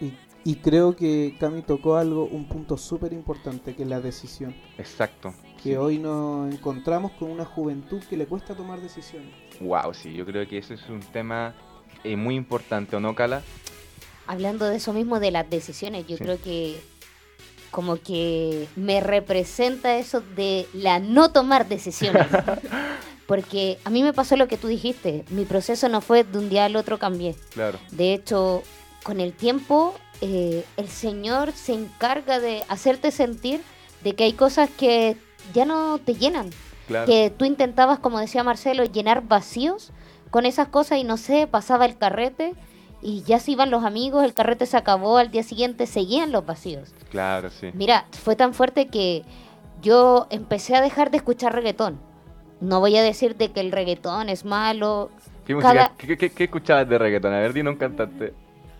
Y, 0.00 0.12
y 0.44 0.56
creo 0.56 0.94
que 0.94 1.34
Cami 1.40 1.62
tocó 1.62 1.96
algo, 1.96 2.26
un 2.26 2.46
punto 2.46 2.76
súper 2.76 3.12
importante, 3.12 3.74
que 3.74 3.82
es 3.82 3.88
la 3.88 4.00
decisión. 4.00 4.54
Exacto. 4.78 5.34
Que 5.62 5.78
hoy 5.78 5.98
nos 5.98 6.52
encontramos 6.52 7.12
con 7.12 7.30
una 7.30 7.44
juventud 7.46 8.02
que 8.08 8.16
le 8.16 8.26
cuesta 8.26 8.54
tomar 8.54 8.80
decisiones. 8.80 9.30
Wow, 9.60 9.94
sí, 9.94 10.12
yo 10.12 10.26
creo 10.26 10.46
que 10.46 10.58
ese 10.58 10.74
es 10.74 10.88
un 10.88 11.00
tema 11.00 11.54
eh, 12.02 12.16
muy 12.16 12.34
importante, 12.34 12.96
¿o 12.96 13.00
no, 13.00 13.14
Cala? 13.14 13.42
Hablando 14.26 14.66
de 14.66 14.76
eso 14.76 14.92
mismo, 14.92 15.20
de 15.20 15.30
las 15.30 15.48
decisiones, 15.48 16.06
yo 16.06 16.16
Sí. 16.18 16.24
creo 16.24 16.40
que 16.42 16.78
como 17.70 17.96
que 17.96 18.68
me 18.76 19.00
representa 19.00 19.96
eso 19.96 20.20
de 20.36 20.66
la 20.74 21.00
no 21.00 21.32
tomar 21.32 21.66
decisiones. 21.68 22.26
Porque 23.26 23.78
a 23.84 23.90
mí 23.90 24.02
me 24.02 24.12
pasó 24.12 24.36
lo 24.36 24.46
que 24.48 24.56
tú 24.58 24.68
dijiste, 24.68 25.24
mi 25.30 25.44
proceso 25.46 25.88
no 25.88 26.00
fue 26.02 26.24
de 26.24 26.38
un 26.38 26.50
día 26.50 26.66
al 26.66 26.76
otro 26.76 26.98
cambié. 26.98 27.34
Claro. 27.54 27.78
De 27.90 28.12
hecho, 28.12 28.62
con 29.02 29.18
el 29.18 29.32
tiempo, 29.32 29.94
eh, 30.20 30.64
el 30.76 30.88
Señor 30.88 31.52
se 31.52 31.74
encarga 31.74 32.40
de 32.40 32.62
hacerte 32.68 33.10
sentir 33.10 33.60
de 34.02 34.14
que 34.14 34.24
hay 34.24 34.32
cosas 34.32 34.68
que 34.70 35.16
ya 35.52 35.64
no 35.64 35.98
te 35.98 36.14
llenan. 36.14 36.50
Claro. 36.86 37.06
Que 37.06 37.30
tú 37.30 37.44
intentabas, 37.44 37.98
como 37.98 38.18
decía 38.20 38.44
Marcelo, 38.44 38.84
llenar 38.84 39.22
vacíos 39.26 39.90
con 40.30 40.44
esas 40.46 40.68
cosas 40.68 40.98
y 40.98 41.04
no 41.04 41.16
sé, 41.16 41.46
pasaba 41.46 41.86
el 41.86 41.96
carrete 41.96 42.54
y 43.00 43.22
ya 43.22 43.38
se 43.38 43.52
iban 43.52 43.70
los 43.70 43.84
amigos, 43.84 44.24
el 44.24 44.34
carrete 44.34 44.66
se 44.66 44.76
acabó, 44.76 45.16
al 45.18 45.30
día 45.30 45.42
siguiente 45.42 45.86
seguían 45.86 46.32
los 46.32 46.44
vacíos. 46.44 46.92
Claro, 47.10 47.50
sí. 47.50 47.70
Mira, 47.74 48.06
fue 48.12 48.34
tan 48.36 48.52
fuerte 48.54 48.88
que 48.88 49.22
yo 49.82 50.26
empecé 50.30 50.74
a 50.76 50.80
dejar 50.80 51.10
de 51.10 51.18
escuchar 51.18 51.54
reggaetón. 51.54 51.98
No 52.60 52.80
voy 52.80 52.96
a 52.96 53.02
decir 53.02 53.36
de 53.36 53.50
que 53.52 53.60
el 53.60 53.72
reggaetón 53.72 54.28
es 54.28 54.44
malo. 54.44 55.10
¿Qué, 55.46 55.54
música, 55.54 55.72
cada- 55.74 55.92
¿qué, 55.98 56.16
qué- 56.16 56.30
qué 56.32 56.44
escuchabas 56.44 56.88
de 56.88 56.98
reggaetón? 56.98 57.32
A 57.34 57.38
ver, 57.40 57.52
dime 57.52 57.70
un 57.70 57.76
cantante. 57.76 58.32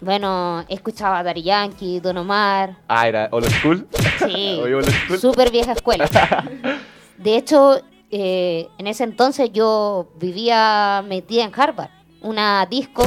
Bueno, 0.05 0.65
escuchaba 0.69 1.19
a 1.21 1.23
Daddy 1.23 1.43
Yankee, 1.43 1.99
Don 2.01 2.19
Omar, 2.19 2.77
Ah, 2.89 3.09
era 3.09 3.29
Old 3.33 3.49
School. 3.51 3.87
Sí, 4.19 4.61
old 4.63 4.85
school. 4.91 5.19
súper 5.19 5.51
vieja 5.51 5.73
escuela. 5.73 6.07
De 7.17 7.37
hecho, 7.37 7.81
eh, 8.11 8.69
en 8.79 8.87
ese 8.87 9.05
entonces 9.05 9.51
yo 9.53 10.09
vivía 10.21 11.03
metida 11.09 11.45
en 11.45 11.53
Harvard, 11.59 11.89
una 12.21 12.67
disco 12.67 13.03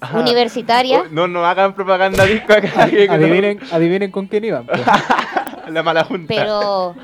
Ajá. 0.00 0.18
universitaria. 0.20 1.00
Oh, 1.02 1.08
no, 1.10 1.26
no 1.26 1.44
hagan 1.44 1.74
propaganda 1.74 2.24
disco 2.24 2.52
acá. 2.52 2.84
Adivinen, 2.84 3.58
adivinen 3.72 4.10
con 4.12 4.26
quién 4.26 4.44
iban. 4.44 4.64
pues. 4.66 4.80
La 5.68 5.82
mala 5.82 6.04
junta. 6.04 6.26
pero 6.34 6.94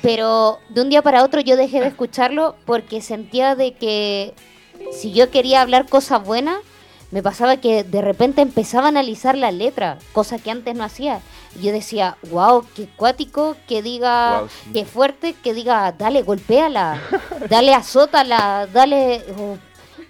pero 0.00 0.58
de 0.70 0.80
un 0.80 0.88
día 0.90 1.02
para 1.02 1.22
otro 1.24 1.40
yo 1.40 1.56
dejé 1.56 1.80
de 1.80 1.88
escucharlo 1.88 2.54
porque 2.64 3.02
sentía 3.02 3.56
de 3.56 3.74
que 3.74 4.32
si 4.92 5.12
yo 5.12 5.30
quería 5.30 5.60
hablar 5.60 5.86
cosas 5.88 6.24
buenas 6.24 6.56
me 7.10 7.22
pasaba 7.22 7.56
que 7.56 7.84
de 7.84 8.02
repente 8.02 8.42
empezaba 8.42 8.86
a 8.86 8.88
analizar 8.88 9.36
la 9.36 9.50
letra 9.50 9.98
cosa 10.12 10.38
que 10.38 10.50
antes 10.50 10.74
no 10.74 10.84
hacía 10.84 11.20
y 11.58 11.64
yo 11.64 11.72
decía 11.72 12.16
wow 12.30 12.64
qué 12.74 12.88
cuático 12.96 13.56
que 13.66 13.82
diga 13.82 14.44
sí. 14.48 14.70
qué 14.72 14.84
fuerte 14.84 15.34
que 15.34 15.54
diga 15.54 15.92
dale 15.92 16.22
golpéala 16.22 17.00
dale 17.48 17.74
azótala 17.74 18.68
dale 18.72 19.24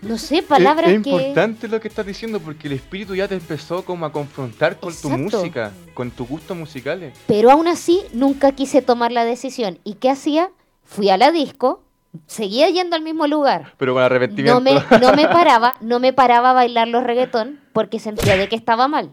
no 0.03 0.17
sé 0.17 0.43
palabras 0.43 0.91
es, 0.91 0.97
es 0.97 1.03
que 1.03 1.11
importante 1.11 1.69
lo 1.69 1.81
que 1.81 1.89
estás 1.89 2.07
diciendo 2.07 2.41
porque 2.41 2.69
el 2.69 2.75
espíritu 2.75 3.15
ya 3.15 3.29
te 3.29 3.35
empezó 3.35 3.85
como 3.85 4.07
a 4.07 4.13
confrontar 4.13 4.79
con 4.81 4.95
tu 4.95 5.11
música, 5.11 5.73
con 5.93 6.11
tus 6.11 6.27
gustos 6.27 6.57
musicales. 6.57 7.15
Pero 7.27 7.51
aún 7.51 7.69
así 7.69 8.03
nunca 8.13 8.53
quise 8.53 8.81
tomar 8.81 9.13
la 9.13 9.25
decisión. 9.25 9.79
¿Y 9.85 9.95
qué 9.95 10.09
hacía? 10.09 10.51
Fui 10.85 11.11
a 11.11 11.19
la 11.19 11.31
disco, 11.31 11.83
seguía 12.27 12.69
yendo 12.71 12.97
al 12.97 13.03
mismo 13.03 13.27
lugar. 13.27 13.75
Pero 13.77 13.95
con 13.95 14.03
arrepentimiento. 14.03 14.55
No 14.55 14.61
me, 14.61 14.99
no 15.01 15.13
me 15.15 15.29
paraba, 15.33 15.75
no 15.81 16.01
me 16.01 16.13
paraba 16.13 16.51
a 16.51 16.55
bailar 16.55 16.89
los 16.89 17.05
reggaetón 17.05 17.61
porque 17.73 17.99
sentía 17.99 18.37
de 18.37 18.49
que 18.49 18.57
estaba 18.57 18.89
mal. 18.89 19.13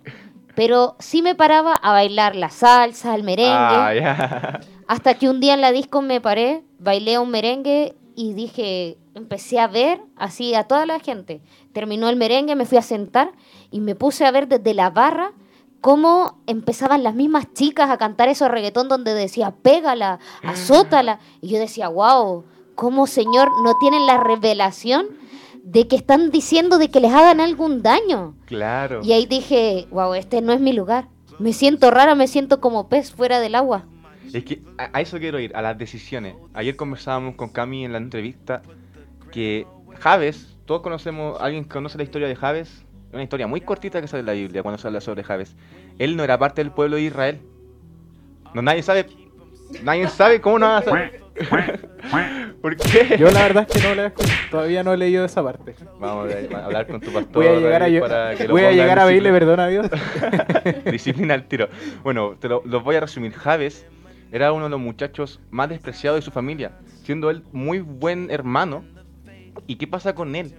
Pero 0.56 0.96
sí 1.00 1.22
me 1.22 1.36
paraba 1.36 1.74
a 1.74 1.92
bailar 1.92 2.36
la 2.36 2.50
salsa, 2.50 3.14
el 3.14 3.24
merengue. 3.24 3.54
Ah. 3.54 4.60
Hasta 4.88 5.14
que 5.14 5.30
un 5.30 5.40
día 5.40 5.54
en 5.54 5.62
la 5.62 5.72
disco 5.72 6.02
me 6.02 6.20
paré, 6.20 6.64
bailé 6.80 7.20
un 7.20 7.30
merengue 7.30 7.96
y 8.16 8.34
dije, 8.34 8.98
empecé 9.14 9.60
a 9.60 9.68
ver 9.68 10.02
así 10.16 10.56
a 10.56 10.64
toda 10.64 10.88
la 10.88 11.00
gente. 11.00 11.42
Terminó 11.74 12.10
el 12.10 12.16
merengue, 12.16 12.56
me 12.56 12.66
fui 12.66 12.80
a 12.80 12.82
sentar 12.82 13.34
y 13.70 13.82
me 13.82 13.94
puse 13.94 14.26
a 14.26 14.32
ver 14.32 14.48
desde 14.48 14.74
la 14.74 14.90
barra 14.90 15.34
cómo 15.82 16.40
empezaban 16.48 17.04
las 17.04 17.14
mismas 17.14 17.54
chicas 17.54 17.92
a 17.92 17.98
cantar 17.98 18.28
esos 18.28 18.50
reggaetón 18.50 18.90
donde 18.90 19.14
decía, 19.14 19.52
pégala, 19.62 20.18
azótala. 20.42 21.20
Y 21.40 21.50
yo 21.50 21.60
decía, 21.60 21.88
wow, 21.90 22.46
cómo 22.78 23.08
Señor 23.08 23.50
no 23.64 23.76
tienen 23.80 24.06
la 24.06 24.24
revelación 24.24 25.08
de 25.64 25.88
que 25.88 25.98
están 25.98 26.30
diciendo 26.30 26.78
de 26.78 26.90
que 26.90 27.02
les 27.02 27.12
hagan 27.12 27.42
algún 27.42 27.82
daño. 27.82 28.36
Claro. 28.46 29.02
Y 29.04 29.12
ahí 29.12 29.26
dije, 29.26 29.88
wow, 29.90 30.14
este 30.14 30.42
no 30.42 30.54
es 30.54 30.62
mi 30.62 30.72
lugar. 30.72 31.10
Me 31.40 31.54
siento 31.54 31.90
rara, 31.92 32.14
me 32.14 32.28
siento 32.28 32.62
como 32.62 32.88
pez 32.88 33.12
fuera 33.12 33.40
del 33.40 33.56
agua. 33.56 33.86
Es 34.32 34.46
que 34.46 34.62
a, 34.78 35.02
eso 35.02 35.18
quiero 35.18 35.40
ir, 35.40 35.56
a 35.56 35.62
las 35.64 35.78
decisiones. 35.78 36.36
Ayer 36.54 36.76
conversábamos 36.76 37.36
con 37.36 37.50
Cami 37.50 37.84
en 37.84 37.94
la 37.94 37.98
entrevista 37.98 38.62
que 39.32 39.66
Javes, 40.00 40.56
todos 40.66 40.82
conocemos, 40.82 41.42
alguien 41.42 41.64
conoce 41.64 41.98
la 41.98 42.04
historia 42.04 42.28
de 42.28 42.36
Javes, 42.36 42.86
es 43.08 43.14
una 43.14 43.24
historia 43.24 43.48
muy 43.48 43.62
cortita 43.62 44.00
que 44.02 44.08
sale 44.08 44.20
en 44.20 44.28
la 44.28 44.34
Biblia 44.34 44.62
cuando 44.62 44.78
se 44.78 44.88
habla 44.88 45.02
sobre 45.02 45.24
Javes. 45.24 45.56
Él 45.98 46.16
no 46.16 46.24
era 46.24 46.38
parte 46.38 46.64
del 46.64 46.72
pueblo 46.72 46.98
de 46.98 47.04
Israel. 47.04 47.40
No, 48.54 48.62
nadie 48.62 48.84
sabe, 48.84 49.08
nadie 49.84 50.08
sabe 50.10 50.42
cómo 50.42 50.60
no 50.60 50.68
va 50.68 50.78
a 50.78 50.84
saber. 50.84 51.27
¿Por 52.62 52.76
qué? 52.78 53.18
Yo 53.18 53.30
la 53.32 53.44
verdad 53.44 53.68
es 53.70 53.82
que 53.82 53.88
no 53.88 53.96
le 53.96 54.12
todavía 54.50 54.84
no 54.84 54.94
he 54.94 54.98
leído 54.98 55.26
esa 55.26 55.44
parte. 55.44 55.76
Vamos 56.00 56.30
a 56.34 56.66
hablar 56.66 56.88
con 56.88 57.00
tu 57.02 57.12
pastor. 57.12 57.34
Voy 57.34 57.48
a 57.48 57.60
llegar 57.60 57.84
a, 57.84 57.90
yo- 57.90 58.02
para 58.02 58.36
que 58.36 58.48
lo 58.48 58.54
voy 58.54 58.64
a, 58.64 58.72
llegar 58.72 59.00
a 59.00 59.06
pedirle 59.06 59.32
perdón 59.32 59.60
a 59.60 59.68
Dios. 59.68 59.88
Disciplina 60.92 61.34
al 61.34 61.48
tiro. 61.48 61.70
Bueno, 62.04 62.36
te 62.40 62.48
lo, 62.50 62.62
los 62.66 62.84
voy 62.84 62.96
a 62.96 63.02
resumir. 63.02 63.34
Javes 63.34 63.86
era 64.32 64.52
uno 64.52 64.66
de 64.66 64.70
los 64.72 64.80
muchachos 64.80 65.40
más 65.52 65.70
despreciados 65.70 66.18
de 66.18 66.22
su 66.22 66.32
familia, 66.32 66.72
siendo 67.04 67.30
él 67.30 67.44
muy 67.52 67.80
buen 67.80 68.30
hermano. 68.32 68.84
¿Y 69.68 69.76
qué 69.76 69.88
pasa 69.88 70.16
con 70.16 70.36
él? 70.36 70.54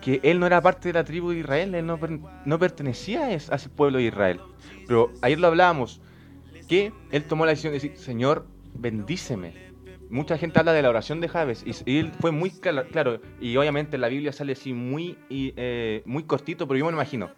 Que 0.00 0.20
él 0.22 0.38
no 0.38 0.46
era 0.46 0.60
parte 0.60 0.88
de 0.88 0.92
la 0.94 1.04
tribu 1.04 1.30
de 1.30 1.38
Israel, 1.38 1.74
él 1.74 1.86
no, 1.86 1.98
per- 1.98 2.18
no 2.44 2.58
pertenecía 2.58 3.24
a 3.24 3.32
ese 3.32 3.68
pueblo 3.70 3.98
de 3.98 4.04
Israel. 4.04 4.40
Pero 4.86 5.10
ayer 5.22 5.40
lo 5.40 5.46
hablábamos, 5.46 6.00
que 6.68 6.92
él 7.10 7.24
tomó 7.24 7.46
la 7.46 7.50
decisión 7.52 7.72
de 7.72 7.78
decir, 7.80 7.96
Señor, 7.96 8.46
bendíceme. 8.74 9.64
Mucha 10.10 10.38
gente 10.38 10.58
habla 10.58 10.72
de 10.72 10.82
la 10.82 10.90
oración 10.90 11.20
de 11.20 11.28
Javes 11.28 11.64
y, 11.86 11.98
él 11.98 12.12
fue 12.20 12.30
muy 12.30 12.50
claro, 12.50 13.20
y 13.40 13.56
obviamente 13.56 13.96
en 13.96 14.02
la 14.02 14.08
Biblia 14.08 14.32
sale 14.32 14.52
así 14.52 14.72
muy, 14.72 15.16
y, 15.28 15.52
eh, 15.56 16.02
muy 16.04 16.24
cortito, 16.24 16.68
pero 16.68 16.78
yo 16.78 16.84
me 16.84 16.92
lo 16.92 16.98
imagino 16.98 17.30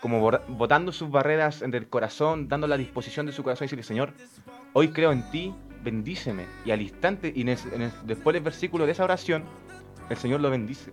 como 0.00 0.30
botando 0.48 0.92
sus 0.92 1.10
barreras 1.10 1.62
en 1.62 1.74
el 1.74 1.86
corazón, 1.86 2.48
dando 2.48 2.66
la 2.66 2.76
disposición 2.76 3.26
de 3.26 3.32
su 3.32 3.42
corazón 3.42 3.66
y 3.66 3.66
decirle, 3.66 3.82
Señor, 3.82 4.12
hoy 4.72 4.88
creo 4.88 5.12
en 5.12 5.30
ti, 5.30 5.54
bendíceme. 5.84 6.46
Y 6.64 6.70
al 6.70 6.80
instante, 6.80 7.32
y 7.34 7.42
en 7.42 7.50
el- 7.50 7.58
el- 7.74 7.92
después 8.04 8.34
del 8.34 8.42
versículo 8.42 8.86
de 8.86 8.92
esa 8.92 9.04
oración, 9.04 9.44
el 10.08 10.16
Señor 10.16 10.40
lo 10.40 10.50
bendice. 10.50 10.92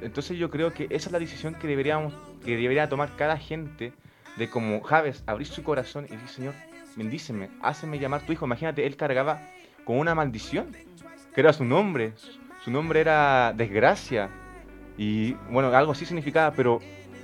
Entonces 0.00 0.38
yo 0.38 0.50
creo 0.50 0.72
que 0.72 0.84
esa 0.84 1.08
es 1.08 1.12
la 1.12 1.18
decisión 1.18 1.54
que 1.54 1.66
deberíamos, 1.66 2.14
que 2.44 2.56
debería 2.56 2.88
tomar 2.88 3.14
cada 3.16 3.36
gente, 3.36 3.92
de 4.36 4.48
como 4.48 4.80
Javes, 4.82 5.22
abrir 5.26 5.46
su 5.46 5.62
corazón 5.62 6.06
y 6.06 6.12
decir, 6.12 6.28
Señor, 6.28 6.54
bendíceme, 6.96 7.50
háceme 7.62 7.98
llamar 7.98 8.24
tu 8.24 8.32
hijo. 8.32 8.46
Imagínate, 8.46 8.86
él 8.86 8.96
cargaba 8.96 9.42
con 9.86 9.98
una 9.98 10.14
maldición, 10.14 10.66
que 11.34 11.40
era 11.40 11.54
su 11.54 11.64
nombre. 11.64 12.12
Su 12.64 12.70
nombre 12.70 13.00
era 13.00 13.54
desgracia. 13.56 14.28
Y 14.98 15.32
bueno, 15.50 15.68
algo 15.74 15.92
así 15.92 16.04
significaba, 16.04 16.50
pero 16.54 16.80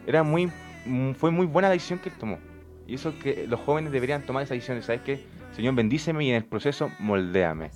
era 0.06 0.22
muy, 0.22 0.50
mm, 0.86 1.12
fue 1.12 1.30
muy 1.30 1.46
buena 1.46 1.68
la 1.68 1.74
decisión 1.74 1.98
que 1.98 2.08
él 2.08 2.14
tomó. 2.18 2.38
Y 2.86 2.94
eso 2.94 3.12
que 3.18 3.46
los 3.46 3.60
jóvenes 3.60 3.92
deberían 3.92 4.22
tomar 4.22 4.44
esa 4.44 4.54
decisión, 4.54 4.80
¿sabes 4.82 5.00
qué? 5.02 5.24
Señor, 5.56 5.74
bendíceme 5.74 6.24
y 6.24 6.30
en 6.30 6.36
el 6.36 6.44
proceso 6.44 6.90
moldéame. 7.00 7.70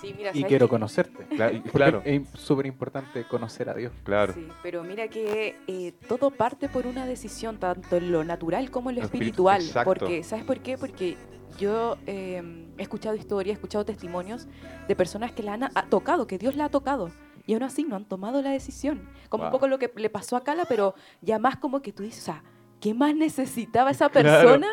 Sí, 0.00 0.14
mira, 0.16 0.30
Y 0.30 0.34
¿sabes 0.34 0.46
quiero 0.46 0.68
conocerte. 0.68 1.26
Claro, 1.72 2.02
Es 2.04 2.22
súper 2.34 2.66
importante 2.66 3.24
conocer 3.24 3.68
a 3.68 3.74
Dios. 3.74 3.92
claro. 4.04 4.32
Sí, 4.32 4.46
pero 4.62 4.84
mira 4.84 5.08
que 5.08 5.56
eh, 5.66 5.92
todo 6.08 6.30
parte 6.30 6.68
por 6.68 6.86
una 6.86 7.04
decisión, 7.04 7.58
tanto 7.58 7.96
en 7.96 8.12
lo 8.12 8.22
natural 8.24 8.70
como 8.70 8.90
en 8.90 8.96
lo 8.96 9.02
Lo 9.02 9.08
espiritu- 9.08 9.14
espiritual. 9.48 9.60
exacto. 9.62 9.84
Porque, 9.98 10.22
¿sabes 10.22 10.44
por 10.44 10.60
qué? 10.60 10.78
Porque 10.78 11.16
yo 11.58 11.98
eh, 12.06 12.42
he 12.78 12.82
escuchado 12.82 13.14
historias, 13.16 13.52
he 13.52 13.54
escuchado 13.54 13.84
testimonios 13.84 14.46
de 14.86 14.96
personas 14.96 15.32
que 15.32 15.42
la 15.42 15.54
han 15.54 15.64
ha 15.64 15.86
tocado, 15.90 16.26
que 16.26 16.38
Dios 16.38 16.54
la 16.56 16.66
ha 16.66 16.68
tocado. 16.70 17.10
Y 17.46 17.54
aún 17.54 17.62
así 17.62 17.84
no 17.84 17.96
han 17.96 18.04
tomado 18.04 18.40
la 18.42 18.50
decisión. 18.50 19.08
Como 19.28 19.44
un 19.44 19.50
Wow. 19.50 19.52
poco 19.58 19.68
lo 19.68 19.78
que 19.78 19.90
le 19.96 20.10
pasó 20.10 20.36
a 20.36 20.44
Cala, 20.44 20.64
pero 20.68 20.94
ya 21.22 21.38
más 21.38 21.56
como 21.56 21.80
que 21.82 21.92
tú 21.92 22.02
dices, 22.02 22.22
o 22.22 22.24
sea, 22.26 22.42
¿qué 22.80 22.94
más 22.94 23.14
necesitaba 23.14 23.90
esa 23.90 24.08
Claro. 24.08 24.28
persona 24.48 24.68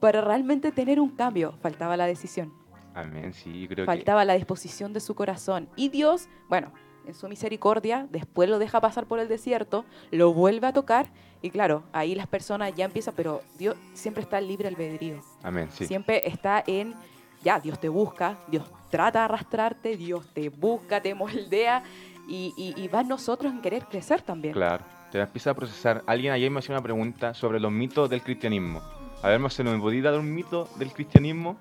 para 0.00 0.20
realmente 0.20 0.70
tener 0.72 1.00
un 1.00 1.10
cambio? 1.10 1.54
Faltaba 1.62 1.96
la 1.96 2.06
decisión. 2.06 2.52
Amén, 2.94 3.32
sí, 3.32 3.66
creo 3.68 3.86
faltaba 3.86 4.24
la 4.24 4.34
disposición 4.34 4.92
de 4.92 5.00
su 5.00 5.14
corazón. 5.14 5.68
Y 5.76 5.88
Dios, 5.90 6.28
bueno, 6.48 6.72
en 7.06 7.14
su 7.14 7.28
misericordia, 7.28 8.06
después 8.10 8.50
lo 8.50 8.58
deja 8.58 8.80
pasar 8.80 9.06
por 9.06 9.18
el 9.20 9.28
desierto, 9.28 9.84
lo 10.10 10.34
vuelve 10.34 10.66
a 10.66 10.72
tocar 10.72 11.10
y 11.42 11.50
claro, 11.50 11.82
ahí 11.92 12.14
las 12.14 12.26
personas 12.26 12.74
ya 12.74 12.84
empiezan, 12.84 13.14
pero 13.16 13.42
Dios 13.58 13.76
siempre 13.94 14.22
está 14.22 14.38
en 14.38 14.48
libre 14.48 14.68
albedrío. 14.68 15.20
Amén, 15.42 15.68
sí. 15.72 15.86
Siempre 15.86 16.22
está 16.26 16.62
en, 16.66 16.94
ya, 17.42 17.58
Dios 17.60 17.78
te 17.80 17.88
busca, 17.88 18.38
Dios 18.48 18.64
trata 18.90 19.20
de 19.20 19.24
arrastrarte, 19.26 19.96
Dios 19.96 20.26
te 20.34 20.48
busca, 20.48 21.00
te 21.00 21.14
moldea 21.14 21.82
y, 22.28 22.52
y, 22.56 22.80
y 22.80 22.88
va 22.88 23.02
nosotros 23.02 23.52
en 23.52 23.60
querer 23.62 23.84
crecer 23.86 24.22
también. 24.22 24.54
Claro, 24.54 24.84
te 25.10 25.18
empieza 25.20 25.50
a 25.50 25.54
procesar. 25.54 26.02
Alguien 26.06 26.32
ayer 26.32 26.50
me 26.50 26.58
hacía 26.58 26.74
una 26.74 26.82
pregunta 26.82 27.34
sobre 27.34 27.58
los 27.58 27.72
mitos 27.72 28.10
del 28.10 28.22
cristianismo. 28.22 28.82
A 29.22 29.28
ver, 29.28 29.38
Marcelo, 29.38 29.70
¿me 29.70 29.78
podías 29.78 30.04
dar 30.04 30.18
un 30.18 30.34
mito 30.34 30.68
del 30.76 30.92
cristianismo? 30.92 31.56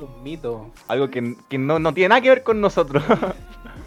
Un 0.00 0.22
mito. 0.22 0.70
Algo 0.88 1.10
que, 1.10 1.36
que 1.48 1.58
no, 1.58 1.78
no 1.78 1.92
tiene 1.92 2.10
nada 2.10 2.20
que 2.20 2.28
ver 2.30 2.42
con 2.42 2.60
nosotros. 2.60 3.02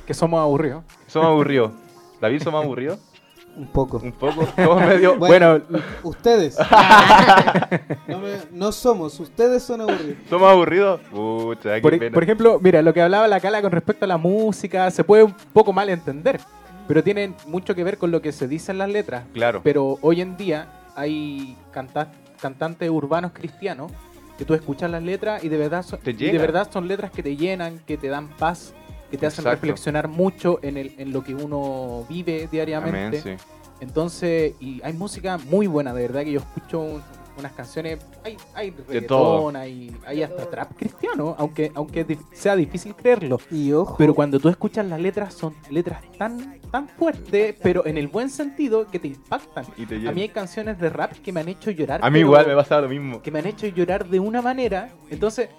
Que 0.05 0.13
somos 0.13 0.41
aburridos. 0.41 0.83
somos 1.07 1.29
aburridos. 1.29 1.71
David, 2.19 2.43
somos 2.43 2.61
aburridos. 2.61 2.99
Un 3.55 3.67
poco. 3.67 3.97
Un 4.03 4.11
poco. 4.13 4.47
Somos 4.55 4.81
medio. 4.81 5.15
Bueno, 5.17 5.59
Bueno, 5.59 5.83
ustedes. 6.03 6.57
no, 8.07 8.19
me- 8.19 8.37
no 8.51 8.71
somos, 8.71 9.19
ustedes 9.19 9.63
son 9.63 9.81
aburridos. 9.81 10.17
Somos 10.29 10.49
aburridos. 10.49 11.01
Pucha, 11.11 11.75
qué 11.75 11.81
por, 11.81 11.97
pena. 11.99 12.13
por 12.13 12.23
ejemplo, 12.23 12.59
mira, 12.61 12.81
lo 12.81 12.93
que 12.93 13.01
hablaba 13.01 13.27
la 13.27 13.39
Cala 13.39 13.61
con 13.61 13.71
respecto 13.71 14.05
a 14.05 14.07
la 14.07 14.17
música 14.17 14.89
se 14.91 15.03
puede 15.03 15.23
un 15.23 15.33
poco 15.53 15.71
mal 15.73 15.89
entender, 15.89 16.39
pero 16.87 17.03
tiene 17.03 17.33
mucho 17.47 17.75
que 17.75 17.83
ver 17.83 17.97
con 17.97 18.11
lo 18.11 18.21
que 18.21 18.31
se 18.31 18.47
dice 18.47 18.71
en 18.71 18.77
las 18.79 18.89
letras. 18.89 19.25
Claro. 19.33 19.61
Pero 19.63 19.97
hoy 20.01 20.21
en 20.21 20.35
día 20.37 20.67
hay 20.95 21.55
canta- 21.71 22.11
cantantes 22.41 22.89
urbanos 22.89 23.31
cristianos 23.33 23.91
que 24.37 24.45
tú 24.45 24.55
escuchas 24.55 24.89
las 24.89 25.03
letras 25.03 25.43
y 25.43 25.49
de 25.49 25.57
verdad 25.57 25.83
son, 25.83 25.99
Te 25.99 26.11
y 26.11 26.13
de 26.15 26.37
verdad 26.39 26.67
son 26.71 26.87
letras 26.87 27.11
que 27.11 27.21
te 27.21 27.35
llenan, 27.37 27.79
que 27.85 27.97
te 27.97 28.07
dan 28.07 28.29
paz, 28.29 28.73
que 29.13 29.17
te 29.19 29.27
hacen 29.27 29.43
Exacto. 29.43 29.61
reflexionar 29.61 30.07
mucho 30.07 30.57
en, 30.63 30.75
el, 30.75 30.95
en 30.97 31.13
lo 31.13 31.23
que 31.23 31.35
uno 31.35 32.03
vive 32.09 32.47
diariamente. 32.51 33.19
Amén, 33.21 33.37
sí. 33.39 33.45
Entonces, 33.79 34.55
y 34.59 34.81
hay 34.83 34.93
música 34.93 35.37
muy 35.37 35.67
buena, 35.67 35.93
de 35.93 36.01
verdad 36.01 36.23
que 36.23 36.31
yo 36.31 36.39
escucho 36.39 36.79
un- 36.79 37.01
unas 37.37 37.51
canciones, 37.51 37.99
hay, 38.23 38.37
hay 38.55 38.71
todo. 38.71 38.85
reggaetón, 38.87 39.55
hay, 39.55 39.95
hay 40.07 40.23
hasta 40.23 40.49
trap 40.49 40.75
cristiano, 40.75 41.35
aunque, 41.37 41.71
aunque 41.75 42.17
sea 42.31 42.55
difícil 42.55 42.95
creerlo. 42.95 43.39
Y 43.51 43.71
ojo, 43.71 43.95
Pero 43.99 44.15
cuando 44.15 44.39
tú 44.39 44.49
escuchas 44.49 44.85
las 44.87 44.99
letras, 44.99 45.33
son 45.35 45.53
letras 45.69 46.01
tan, 46.17 46.59
tan 46.71 46.87
fuertes, 46.87 47.55
pero 47.61 47.85
en 47.85 47.97
el 47.99 48.07
buen 48.07 48.29
sentido, 48.31 48.87
que 48.87 48.97
te 48.99 49.09
impactan. 49.09 49.65
Y 49.77 49.85
te 49.85 50.07
A 50.07 50.11
mí 50.11 50.21
hay 50.21 50.29
canciones 50.29 50.79
de 50.79 50.89
rap 50.89 51.11
que 51.23 51.31
me 51.31 51.39
han 51.41 51.49
hecho 51.49 51.69
llorar. 51.69 51.99
A 52.03 52.09
mí 52.09 52.19
igual 52.19 52.47
me 52.47 52.55
pasaba 52.55 52.81
lo 52.81 52.89
mismo. 52.89 53.21
Que 53.21 53.29
me 53.29 53.39
han 53.39 53.47
hecho 53.47 53.67
llorar 53.67 54.07
de 54.07 54.19
una 54.19 54.41
manera. 54.41 54.89
Entonces, 55.11 55.49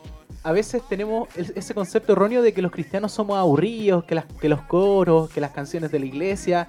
a 0.44 0.52
veces 0.52 0.82
tenemos 0.88 1.28
el- 1.36 1.52
ese 1.56 1.74
concepto 1.74 2.12
erróneo 2.12 2.42
de 2.42 2.52
que 2.52 2.62
los 2.62 2.70
cristianos 2.70 3.12
somos 3.12 3.36
aburridos, 3.38 4.04
que, 4.04 4.14
las, 4.14 4.26
que 4.40 4.48
los 4.48 4.60
coros, 4.62 5.30
que 5.30 5.40
las 5.40 5.50
canciones 5.50 5.90
de 5.90 5.98
la 5.98 6.06
iglesia. 6.06 6.68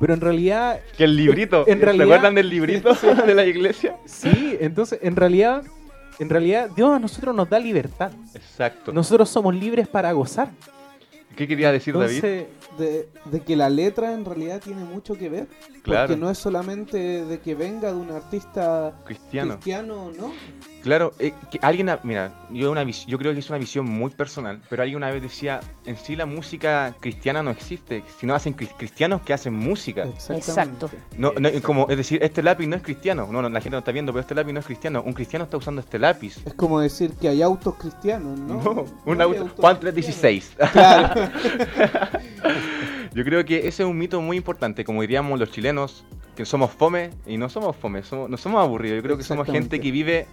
Pero 0.00 0.14
en 0.14 0.20
realidad, 0.20 0.80
Que 0.96 1.04
el 1.04 1.16
librito. 1.16 1.64
En 1.66 1.78
¿Se 1.78 1.84
realidad- 1.84 2.06
acuerdan 2.06 2.34
del 2.34 2.48
librito 2.50 2.94
de 3.26 3.34
la 3.34 3.44
iglesia? 3.44 3.96
sí, 4.06 4.56
entonces, 4.60 4.98
en 5.02 5.16
realidad, 5.16 5.62
en 6.18 6.28
realidad, 6.30 6.70
Dios 6.74 6.90
a 6.94 6.98
nosotros 6.98 7.34
nos 7.34 7.48
da 7.50 7.58
libertad. 7.58 8.10
Exacto. 8.34 8.92
Nosotros 8.92 9.28
somos 9.28 9.54
libres 9.54 9.86
para 9.88 10.12
gozar. 10.12 10.48
¿Qué 11.36 11.46
quería 11.46 11.70
decir 11.72 11.92
David? 11.94 12.14
Entonces, 12.14 12.46
de, 12.78 13.08
de 13.30 13.40
que 13.40 13.56
la 13.56 13.68
letra 13.68 14.14
en 14.14 14.24
realidad 14.24 14.60
tiene 14.62 14.82
mucho 14.84 15.14
que 15.18 15.28
ver. 15.28 15.46
Claro. 15.82 16.08
Porque 16.08 16.20
no 16.20 16.30
es 16.30 16.38
solamente 16.38 17.24
de 17.26 17.40
que 17.40 17.54
venga 17.54 17.92
de 17.92 17.98
un 17.98 18.10
artista 18.10 18.94
Cristiano. 19.04 19.54
cristiano, 19.54 20.10
¿no? 20.18 20.32
Claro, 20.86 21.12
eh, 21.18 21.32
que 21.50 21.58
alguien, 21.62 21.90
mira, 22.04 22.30
yo, 22.48 22.70
una 22.70 22.84
vis- 22.84 23.06
yo 23.06 23.18
creo 23.18 23.32
que 23.32 23.40
es 23.40 23.48
una 23.50 23.58
visión 23.58 23.86
muy 23.90 24.12
personal, 24.12 24.62
pero 24.70 24.82
alguien 24.82 24.98
una 24.98 25.10
vez 25.10 25.20
decía, 25.20 25.58
en 25.84 25.96
sí 25.96 26.14
la 26.14 26.26
música 26.26 26.94
cristiana 27.00 27.42
no 27.42 27.50
existe, 27.50 28.04
sino 28.20 28.36
hacen 28.36 28.56
cri- 28.56 28.70
cristianos 28.78 29.20
que 29.22 29.32
hacen 29.32 29.52
música. 29.52 30.04
Exacto. 30.30 30.88
No, 31.18 31.32
no, 31.40 31.48
como, 31.62 31.88
es 31.90 31.96
decir, 31.96 32.22
este 32.22 32.40
lápiz 32.40 32.68
no 32.68 32.76
es 32.76 32.82
cristiano, 32.82 33.26
no, 33.32 33.42
no, 33.42 33.48
la 33.48 33.60
gente 33.60 33.72
no 33.74 33.78
está 33.78 33.90
viendo, 33.90 34.12
pero 34.12 34.20
este 34.20 34.36
lápiz 34.36 34.52
no 34.52 34.60
es 34.60 34.66
cristiano, 34.66 35.02
un 35.04 35.12
cristiano 35.12 35.44
está 35.44 35.56
usando 35.56 35.80
este 35.80 35.98
lápiz. 35.98 36.36
Es 36.46 36.54
como 36.54 36.78
decir 36.78 37.10
que 37.20 37.30
hay 37.30 37.42
autos 37.42 37.74
cristianos, 37.74 38.38
¿no? 38.38 38.62
No, 38.62 38.84
un 39.06 39.20
auto, 39.20 39.40
autos 39.40 39.58
Juan 39.58 39.78
cristianos. 39.78 39.80
316. 39.80 40.56
Claro. 40.72 41.30
Yo 43.12 43.24
creo 43.24 43.44
que 43.44 43.66
ese 43.66 43.82
es 43.82 43.88
un 43.88 43.98
mito 43.98 44.20
muy 44.20 44.36
importante, 44.36 44.84
como 44.84 45.00
diríamos 45.00 45.36
los 45.40 45.50
chilenos, 45.50 46.04
que 46.36 46.44
somos 46.44 46.70
fome 46.70 47.10
y 47.26 47.38
no 47.38 47.48
somos 47.48 47.74
fome, 47.74 48.02
somos, 48.02 48.28
no 48.30 48.36
somos 48.36 48.62
aburridos. 48.62 48.96
Yo 48.98 49.02
creo 49.02 49.16
que 49.16 49.24
somos 49.24 49.46
gente 49.48 49.80
que 49.80 49.90
vive 49.90 50.26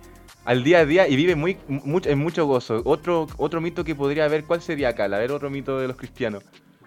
al 0.45 0.63
día 0.63 0.79
a 0.79 0.85
día 0.85 1.07
y 1.07 1.15
vive 1.15 1.35
muy, 1.35 1.57
mucho, 1.67 2.09
en 2.09 2.19
mucho 2.19 2.45
gozo. 2.45 2.81
Otro, 2.85 3.27
otro 3.37 3.61
mito 3.61 3.83
que 3.83 3.95
podría 3.95 4.25
haber, 4.25 4.45
¿cuál 4.45 4.61
sería 4.61 4.89
acá? 4.89 5.05
A 5.05 5.07
ver, 5.07 5.31
otro 5.31 5.49
mito 5.49 5.79
de 5.79 5.87
los 5.87 5.97
cristianos. 5.97 6.43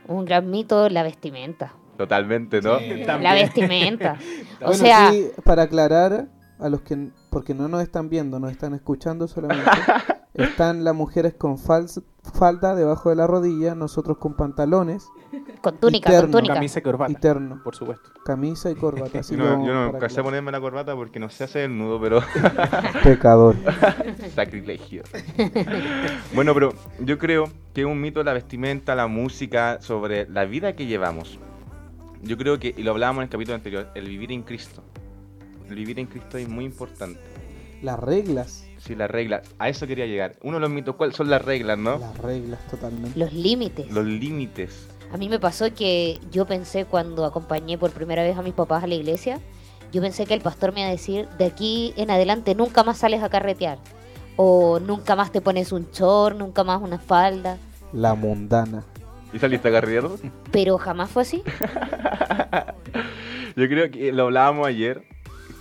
Un 0.07 0.25
gran 0.25 0.51
mito, 0.51 0.89
la 0.89 1.03
vestimenta. 1.03 1.73
Totalmente, 1.97 2.61
¿no? 2.61 2.79
La 3.21 3.35
vestimenta. 3.35 4.19
O 4.63 4.69
Bueno, 4.69 4.85
sea, 4.85 5.11
sí, 5.11 5.29
para 5.45 5.65
aclarar 5.65 6.29
a 6.59 6.69
los 6.69 6.81
que, 6.83 7.11
porque 7.31 7.55
no 7.55 7.69
nos 7.69 7.83
están 7.83 8.09
viendo, 8.09 8.39
nos 8.41 8.51
están 8.53 8.75
escuchando 8.75 9.29
solamente, 9.29 9.71
Están 10.35 10.85
las 10.85 10.95
mujeres 10.95 11.33
con 11.33 11.57
fals- 11.57 12.03
falda 12.35 12.75
debajo 12.75 13.09
de 13.09 13.17
la 13.17 13.27
rodilla, 13.27 13.75
nosotros 13.75 14.19
con 14.19 14.35
pantalones 14.35 15.09
Con 15.63 15.79
túnica, 15.79 16.11
terno. 16.11 16.25
con 16.25 16.31
túnica. 16.33 16.55
Camisa 16.55 16.79
y 16.79 16.83
corbata. 16.83 17.11
y 17.13 17.15
terno, 17.15 17.63
Por 17.65 17.75
supuesto. 17.75 18.11
camisa 18.23 18.71
y 18.71 18.75
corbata. 18.75 19.21
Así 19.21 19.35
no, 19.39 19.65
yo 19.67 19.73
no 19.73 19.99
clase. 19.99 20.23
ponerme 20.23 20.53
la 20.53 20.61
corbata 20.61 20.95
porque 20.95 21.19
no 21.19 21.31
sé 21.31 21.45
hacer 21.45 21.63
el 21.71 21.79
nudo, 21.79 21.99
pero 21.99 22.21
Pecador. 23.03 23.57
sacrilegio. 24.35 25.05
bueno, 26.35 26.53
pero 26.53 26.75
yo 27.01 27.19
creo 27.19 27.45
que 27.73 27.81
es 27.83 27.87
un 27.87 27.99
mito 28.01 28.23
la 28.23 28.35
vestimenta, 28.35 28.95
la 28.95 29.07
música, 29.07 29.79
sobre 29.81 30.29
la 30.29 30.45
vida 30.45 30.75
que 30.77 30.85
llevamos. 30.85 31.39
Yo 32.23 32.37
creo 32.37 32.59
que, 32.59 32.75
y 32.77 32.83
lo 32.83 32.91
hablábamos 32.91 33.21
en 33.21 33.25
el 33.25 33.31
capítulo 33.31 33.55
anterior, 33.55 33.89
el 33.95 34.07
vivir 34.07 34.33
en 34.33 34.43
Cristo. 34.43 34.83
El 35.69 35.75
vivir 35.75 35.99
en 35.99 36.07
Cristo 36.07 36.39
es 36.39 36.49
muy 36.49 36.64
importante. 36.64 37.21
Las 37.83 37.99
reglas. 37.99 38.67
Sí, 38.79 38.95
las 38.95 39.11
reglas. 39.11 39.43
A 39.59 39.69
eso 39.69 39.87
quería 39.87 40.07
llegar. 40.07 40.37
Uno 40.43 40.57
de 40.57 40.61
los 40.61 40.71
mitos, 40.71 40.97
¿cuáles 40.97 41.17
son 41.17 41.29
las 41.29 41.45
reglas, 41.45 41.79
no? 41.79 41.99
Las 41.99 42.19
reglas, 42.19 42.64
totalmente. 42.69 43.19
Los 43.19 43.33
límites. 43.33 43.91
Los 43.91 44.07
límites. 44.07 44.89
A 45.12 45.17
mí 45.17 45.29
me 45.29 45.39
pasó 45.39 45.73
que 45.75 46.19
yo 46.31 46.47
pensé 46.47 46.85
cuando 46.85 47.25
acompañé 47.25 47.79
por 47.79 47.91
primera 47.91 48.23
vez 48.23 48.37
a 48.37 48.43
mis 48.43 48.55
papás 48.55 48.85
a 48.85 48.87
la 48.87 48.95
iglesia, 48.95 49.41
yo 49.93 50.03
pensé 50.03 50.27
que 50.27 50.35
el 50.35 50.41
pastor 50.41 50.73
me 50.73 50.81
iba 50.81 50.89
a 50.89 50.93
decir, 50.93 51.29
de 51.39 51.47
aquí 51.47 51.95
en 51.97 52.11
adelante 52.11 52.55
nunca 52.55 52.83
más 52.83 52.99
sales 52.99 53.23
a 53.23 53.29
carretear. 53.29 53.79
O 54.37 54.81
nunca 54.81 55.17
más 55.17 55.33
te 55.33 55.41
pones 55.41 55.73
un 55.73 55.89
short, 55.93 56.37
nunca 56.37 56.64
más 56.64 56.83
una 56.83 56.99
falda. 56.99 57.59
La 57.93 58.14
mundana. 58.14 58.85
¿Y 59.33 59.39
saliste 59.39 59.69
a 59.69 59.73
carretear? 59.73 60.11
Pero 60.51 60.79
jamás 60.79 61.11
fue 61.11 61.23
así. 61.23 61.43
Yo 63.57 63.69
creo 63.69 63.91
que 63.91 64.12
lo 64.12 64.25
hablábamos 64.25 64.67
ayer, 64.67 65.03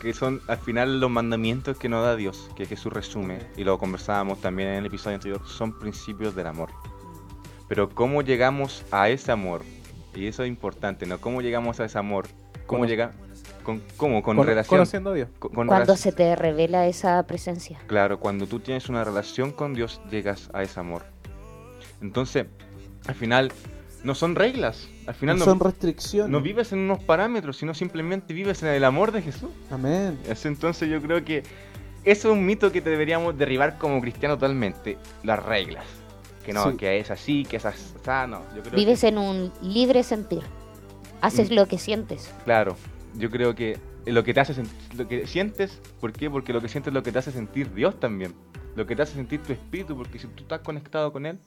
que 0.06 0.14
son 0.14 0.40
al 0.48 0.58
final 0.60 1.00
los 1.00 1.10
mandamientos 1.10 1.78
que 1.80 1.90
nos 1.90 2.04
da 2.06 2.16
Dios, 2.16 2.50
que 2.56 2.66
Jesús 2.68 2.94
resume, 2.94 3.40
y 3.58 3.64
lo 3.64 3.78
conversábamos 3.80 4.40
también 4.40 4.70
en 4.70 4.76
el 4.76 4.86
episodio 4.86 5.16
anterior, 5.16 5.42
son 5.48 5.78
principios 5.80 6.36
del 6.36 6.46
amor. 6.48 6.70
Pero 7.68 7.90
¿cómo 7.90 8.22
llegamos 8.22 8.84
a 8.92 9.10
ese 9.10 9.32
amor? 9.32 9.64
Y 10.14 10.28
eso 10.28 10.44
es 10.44 10.50
importante, 10.50 11.08
¿no? 11.08 11.20
¿Cómo 11.20 11.42
llegamos 11.42 11.80
a 11.80 11.86
ese 11.86 11.98
amor? 11.98 12.28
¿Cómo 12.68 12.82
Cono- 12.82 12.86
llega? 12.86 13.14
Con, 13.64 13.82
¿Cómo? 13.98 14.22
Con 14.22 14.38
relación. 14.46 14.70
Conociendo 14.78 15.10
a 15.10 15.14
Dios. 15.16 15.30
con- 15.40 15.50
con 15.52 15.66
Cuando 15.68 15.74
relación- 15.86 15.98
se 15.98 16.12
te 16.12 16.36
revela 16.36 16.86
esa 16.86 17.22
presencia. 17.26 17.80
Claro, 17.88 18.20
cuando 18.20 18.46
tú 18.46 18.60
tienes 18.60 18.88
una 18.90 19.04
relación 19.04 19.52
con 19.52 19.74
Dios, 19.74 20.00
llegas 20.12 20.52
a 20.54 20.62
ese 20.62 20.80
amor. 20.80 21.02
Entonces, 22.02 22.46
al 23.08 23.16
final, 23.16 23.52
no 24.06 24.16
son 24.16 24.36
reglas. 24.36 24.88
Al 25.08 25.16
final 25.16 25.36
No 25.38 25.40
no, 25.46 25.52
son 25.52 25.60
restricciones. 25.60 26.32
no 26.32 26.40
vives 26.42 26.72
en 26.72 26.80
unos 26.80 27.04
parámetros, 27.04 27.58
sino 27.58 27.74
simplemente 27.74 28.34
vives 28.34 28.62
en 28.64 28.70
el 28.70 28.84
amor 28.84 29.12
de 29.12 29.22
Jesús. 29.22 29.50
Amén. 29.72 30.18
Es- 30.28 30.46
Entonces 30.46 30.90
yo 30.90 31.02
creo 31.02 31.26
que 31.26 31.44
eso 32.04 32.30
es 32.32 32.34
un 32.38 32.46
mito 32.46 32.72
que 32.72 32.82
deberíamos 32.82 33.38
derribar 33.38 33.78
como 33.78 34.00
cristiano 34.00 34.36
totalmente. 34.36 34.98
Las 35.24 35.44
reglas. 35.44 35.86
Que 36.46 36.54
no, 36.54 36.72
Sí. 36.72 36.78
que 36.78 37.00
es 37.00 37.10
así, 37.10 37.44
que 37.44 37.58
es 37.58 37.66
así. 37.66 37.84
No, 38.06 38.42
yo 38.56 38.62
creo 38.62 38.76
Vives 38.76 39.02
que, 39.02 39.08
en 39.08 39.18
un 39.18 39.52
libre 39.64 40.04
sentir. 40.04 40.42
Haces 41.22 41.50
Mm. 41.50 41.54
lo 41.56 41.68
que 41.68 41.80
sientes. 41.80 42.32
Claro, 42.44 42.78
yo 43.16 43.32
creo 43.32 43.56
que 43.56 43.80
lo 44.06 44.24
que 44.24 44.36
te 44.36 44.40
hace 44.42 44.54
lo 44.96 45.08
que 45.08 45.26
sientes, 45.26 45.82
¿por 46.00 46.14
qué? 46.14 46.30
Porque 46.30 46.54
lo 46.54 46.62
que 46.62 46.68
sientes 46.70 46.90
es 46.92 46.94
lo 46.94 47.02
que 47.02 47.12
te 47.12 47.18
hace 47.18 47.32
sentir 47.32 47.74
Dios 47.74 48.00
también. 48.00 48.36
Lo 48.76 48.86
que 48.86 48.96
te 48.96 49.02
hace 49.04 49.14
sentir 49.14 49.42
tu 49.42 49.54
espíritu, 49.54 49.96
porque 49.96 50.20
si 50.20 50.28
tú 50.28 50.44
estás 50.44 50.60
conectado 50.60 51.12
con 51.14 51.26
Él, 51.26 51.40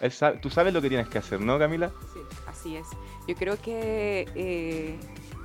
él 0.00 0.10
sabe- 0.12 0.38
tú 0.38 0.50
sabes 0.50 0.72
lo 0.74 0.80
que 0.82 0.88
tienes 0.88 1.08
que 1.08 1.18
hacer, 1.18 1.40
¿no, 1.40 1.58
Camila? 1.58 1.90
Sí, 2.12 2.20
así 2.48 2.76
es. 2.76 2.86
Yo 3.28 3.34
creo 3.36 3.56
que 3.60 4.26
eh, 4.34 4.98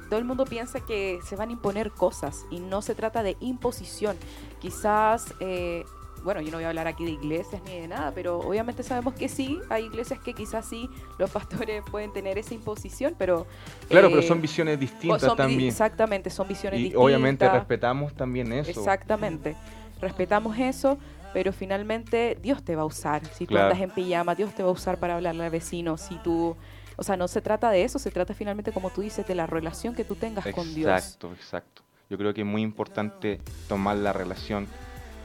todo 0.09 0.19
el 0.19 0.25
mundo 0.25 0.45
piensa 0.45 0.79
que 0.79 1.19
se 1.25 1.35
van 1.35 1.49
a 1.49 1.51
imponer 1.51 1.91
cosas 1.91 2.45
y 2.49 2.59
no 2.59 2.81
se 2.81 2.95
trata 2.95 3.21
de 3.23 3.35
imposición. 3.39 4.17
Quizás, 4.59 5.33
eh, 5.39 5.83
bueno, 6.23 6.41
yo 6.41 6.49
no 6.49 6.57
voy 6.57 6.63
a 6.65 6.69
hablar 6.69 6.87
aquí 6.87 7.05
de 7.05 7.11
iglesias 7.11 7.61
ni 7.65 7.79
de 7.81 7.87
nada, 7.87 8.11
pero 8.15 8.39
obviamente 8.39 8.81
sabemos 8.83 9.13
que 9.13 9.29
sí, 9.29 9.59
hay 9.69 9.85
iglesias 9.85 10.19
que 10.19 10.33
quizás 10.33 10.65
sí 10.67 10.89
los 11.19 11.29
pastores 11.29 11.83
pueden 11.91 12.11
tener 12.11 12.37
esa 12.39 12.53
imposición, 12.55 13.13
pero... 13.17 13.45
Claro, 13.89 14.07
eh, 14.07 14.11
pero 14.11 14.21
son 14.23 14.41
visiones 14.41 14.79
distintas 14.79 15.21
son 15.21 15.37
también. 15.37 15.69
Exactamente, 15.69 16.29
son 16.31 16.47
visiones 16.47 16.79
Y 16.79 16.83
distintas. 16.85 17.05
obviamente 17.05 17.47
respetamos 17.49 18.13
también 18.15 18.51
eso. 18.53 18.71
Exactamente. 18.71 19.55
Respetamos 20.01 20.57
eso, 20.59 20.97
pero 21.33 21.51
finalmente 21.53 22.37
Dios 22.41 22.63
te 22.63 22.75
va 22.75 22.81
a 22.83 22.85
usar. 22.85 23.25
Si 23.25 23.45
tú 23.45 23.51
Claro. 23.53 23.67
andas 23.67 23.81
en 23.81 23.89
pijama, 23.91 24.35
Dios 24.35 24.53
te 24.55 24.63
va 24.63 24.69
a 24.69 24.71
usar 24.71 24.97
para 24.97 25.15
hablarle 25.15 25.43
al 25.45 25.51
vecino. 25.51 25.97
Si 25.97 26.15
tú, 26.15 26.55
o 26.95 27.03
sea, 27.03 27.17
no 27.17 27.27
se 27.27 27.41
trata 27.41 27.69
de 27.71 27.83
eso, 27.83 27.99
se 27.99 28.11
trata 28.11 28.33
finalmente, 28.33 28.71
como 28.71 28.89
tú 28.89 29.01
dices, 29.01 29.25
de 29.27 29.35
la 29.35 29.45
relación 29.45 29.93
que 29.95 30.03
tú 30.03 30.15
tengas 30.15 30.45
con 30.47 30.73
Dios. 30.73 30.89
Exacto, 30.91 31.31
exacto. 31.33 31.81
Yo 32.09 32.17
creo 32.17 32.33
que 32.33 32.41
es 32.41 32.47
muy 32.47 32.61
importante 32.61 33.41
tomar 33.67 33.97
la 33.97 34.13
relación 34.13 34.67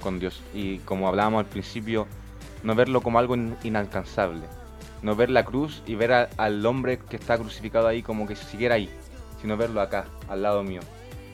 con 0.02 0.18
Dios 0.18 0.42
y 0.52 0.78
como 0.78 1.06
hablábamos 1.08 1.40
al 1.44 1.46
principio, 1.46 2.06
no 2.64 2.74
verlo 2.74 3.00
como 3.02 3.18
algo 3.20 3.34
in- 3.36 3.56
inalcanzable. 3.62 4.42
No 5.02 5.14
ver 5.16 5.30
la 5.30 5.44
cruz 5.44 5.82
y 5.86 5.94
ver 5.94 6.12
a- 6.12 6.28
al 6.36 6.64
hombre 6.66 6.98
que 6.98 7.16
está 7.16 7.38
crucificado 7.38 7.86
ahí 7.88 8.02
como 8.02 8.26
que 8.26 8.34
siguiera 8.36 8.74
ahí, 8.76 8.88
sino 9.40 9.56
verlo 9.56 9.80
acá, 9.80 10.06
al 10.28 10.42
lado 10.42 10.62
mío. 10.62 10.80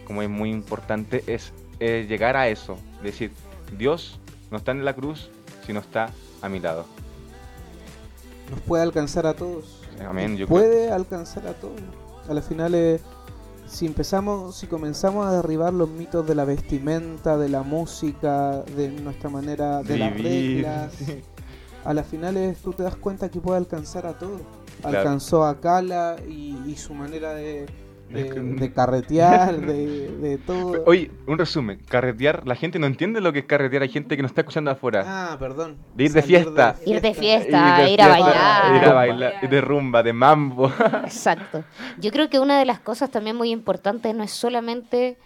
Como 0.06 0.22
es 0.22 0.28
muy 0.28 0.50
importante 0.50 1.22
es, 1.26 1.52
eh, 1.80 2.06
llegar 2.08 2.36
a 2.36 2.48
eso, 2.48 2.78
decir, 3.02 3.30
Dios 3.76 4.18
no 4.50 4.58
está 4.58 4.72
en 4.72 4.84
la 4.84 4.94
cruz, 4.94 5.30
sino 5.66 5.80
está 5.80 6.10
a 6.42 6.48
mi 6.48 6.60
lado. 6.60 6.84
Nos 8.50 8.60
puede 8.60 8.82
alcanzar 8.82 9.26
a 9.26 9.34
todos. 9.34 9.82
Amén. 10.06 10.36
Yo 10.36 10.46
creo- 10.46 10.58
puede 10.58 10.90
alcanzar 10.90 11.46
a 11.46 11.54
todos. 11.54 11.80
A 12.28 12.34
la 12.34 12.42
final, 12.42 12.74
eh, 12.74 13.00
si 13.66 13.86
empezamos, 13.86 14.56
si 14.56 14.66
comenzamos 14.66 15.26
a 15.26 15.32
derribar 15.32 15.72
los 15.72 15.88
mitos 15.90 16.26
de 16.26 16.34
la 16.34 16.44
vestimenta, 16.44 17.36
de 17.36 17.48
la 17.48 17.62
música, 17.62 18.62
de 18.76 18.88
nuestra 18.90 19.28
manera, 19.28 19.82
de 19.82 19.98
las 19.98 20.14
Vivir, 20.14 20.64
reglas, 20.64 20.92
sí. 20.94 21.22
a 21.84 21.92
las 21.94 22.06
finales 22.06 22.58
tú 22.58 22.72
te 22.72 22.82
das 22.82 22.96
cuenta 22.96 23.28
que 23.30 23.40
puede 23.40 23.58
alcanzar 23.58 24.06
a 24.06 24.18
todos. 24.18 24.40
Claro. 24.80 24.98
Alcanzó 24.98 25.44
a 25.44 25.60
Cala 25.60 26.16
y, 26.26 26.56
y 26.66 26.76
su 26.76 26.94
manera 26.94 27.34
de, 27.34 27.66
de, 28.08 28.24
de 28.24 28.72
carretear, 28.72 29.60
de, 29.60 30.08
de 30.18 30.38
todo. 30.38 30.82
Oye, 30.86 31.10
un 31.26 31.38
resumen, 31.38 31.80
carretear, 31.88 32.46
la 32.46 32.54
gente 32.54 32.78
no 32.78 32.86
entiende 32.86 33.20
lo 33.20 33.32
que 33.32 33.40
es 33.40 33.44
carretear, 33.44 33.82
hay 33.82 33.88
gente 33.88 34.16
que 34.16 34.22
nos 34.22 34.30
está 34.30 34.42
escuchando 34.42 34.70
afuera. 34.70 35.04
Ah, 35.06 35.36
perdón. 35.38 35.76
De 35.94 36.04
ir 36.04 36.12
de 36.12 36.22
fiesta. 36.22 36.76
Ir 36.86 37.00
de 37.00 37.08
Ir 37.08 37.14
fiesta, 37.14 37.78
de 37.78 37.90
ir 37.90 38.02
a 38.02 38.08
bailar. 38.08 38.74
Ir 38.76 38.88
a 38.88 38.92
bailar, 38.92 39.34
ir 39.42 39.48
de 39.48 39.60
rumba, 39.60 40.02
de 40.02 40.12
mambo. 40.12 40.72
Exacto. 41.04 41.64
Yo 41.98 42.10
creo 42.10 42.28
que 42.30 42.38
una 42.38 42.58
de 42.58 42.64
las 42.64 42.80
cosas 42.80 43.10
también 43.10 43.36
muy 43.36 43.50
importantes 43.50 44.14
no 44.14 44.22
es 44.22 44.30
solamente 44.30 45.16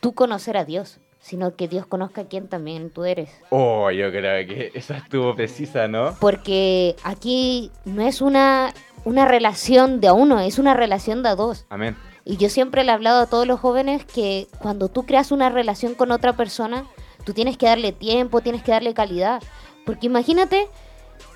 tú 0.00 0.14
conocer 0.14 0.56
a 0.56 0.64
Dios, 0.64 1.00
sino 1.20 1.54
que 1.54 1.68
Dios 1.68 1.86
conozca 1.86 2.22
a 2.22 2.24
quién 2.24 2.48
también 2.48 2.90
tú 2.90 3.04
eres. 3.04 3.30
Oh, 3.50 3.90
yo 3.90 4.10
creo 4.10 4.46
que 4.46 4.72
esa 4.74 4.98
estuvo 4.98 5.34
precisa, 5.34 5.86
¿no? 5.88 6.16
Porque 6.20 6.96
aquí 7.04 7.70
no 7.84 8.02
es 8.02 8.20
una, 8.20 8.72
una 9.04 9.24
relación 9.24 10.00
de 10.00 10.08
a 10.08 10.12
uno, 10.12 10.40
es 10.40 10.58
una 10.58 10.74
relación 10.74 11.22
de 11.22 11.28
a 11.30 11.34
dos. 11.36 11.66
Amén. 11.70 11.96
Y 12.24 12.36
yo 12.36 12.48
siempre 12.48 12.84
le 12.84 12.90
he 12.90 12.94
hablado 12.94 13.20
a 13.20 13.26
todos 13.26 13.46
los 13.46 13.58
jóvenes 13.60 14.04
que 14.04 14.46
cuando 14.60 14.88
tú 14.88 15.04
creas 15.06 15.32
una 15.32 15.50
relación 15.50 15.94
con 15.94 16.10
otra 16.12 16.34
persona, 16.34 16.84
tú 17.24 17.32
tienes 17.32 17.56
que 17.56 17.66
darle 17.66 17.92
tiempo, 17.92 18.40
tienes 18.40 18.62
que 18.62 18.70
darle 18.72 18.94
calidad. 18.94 19.42
Porque 19.84 20.06
imagínate 20.06 20.68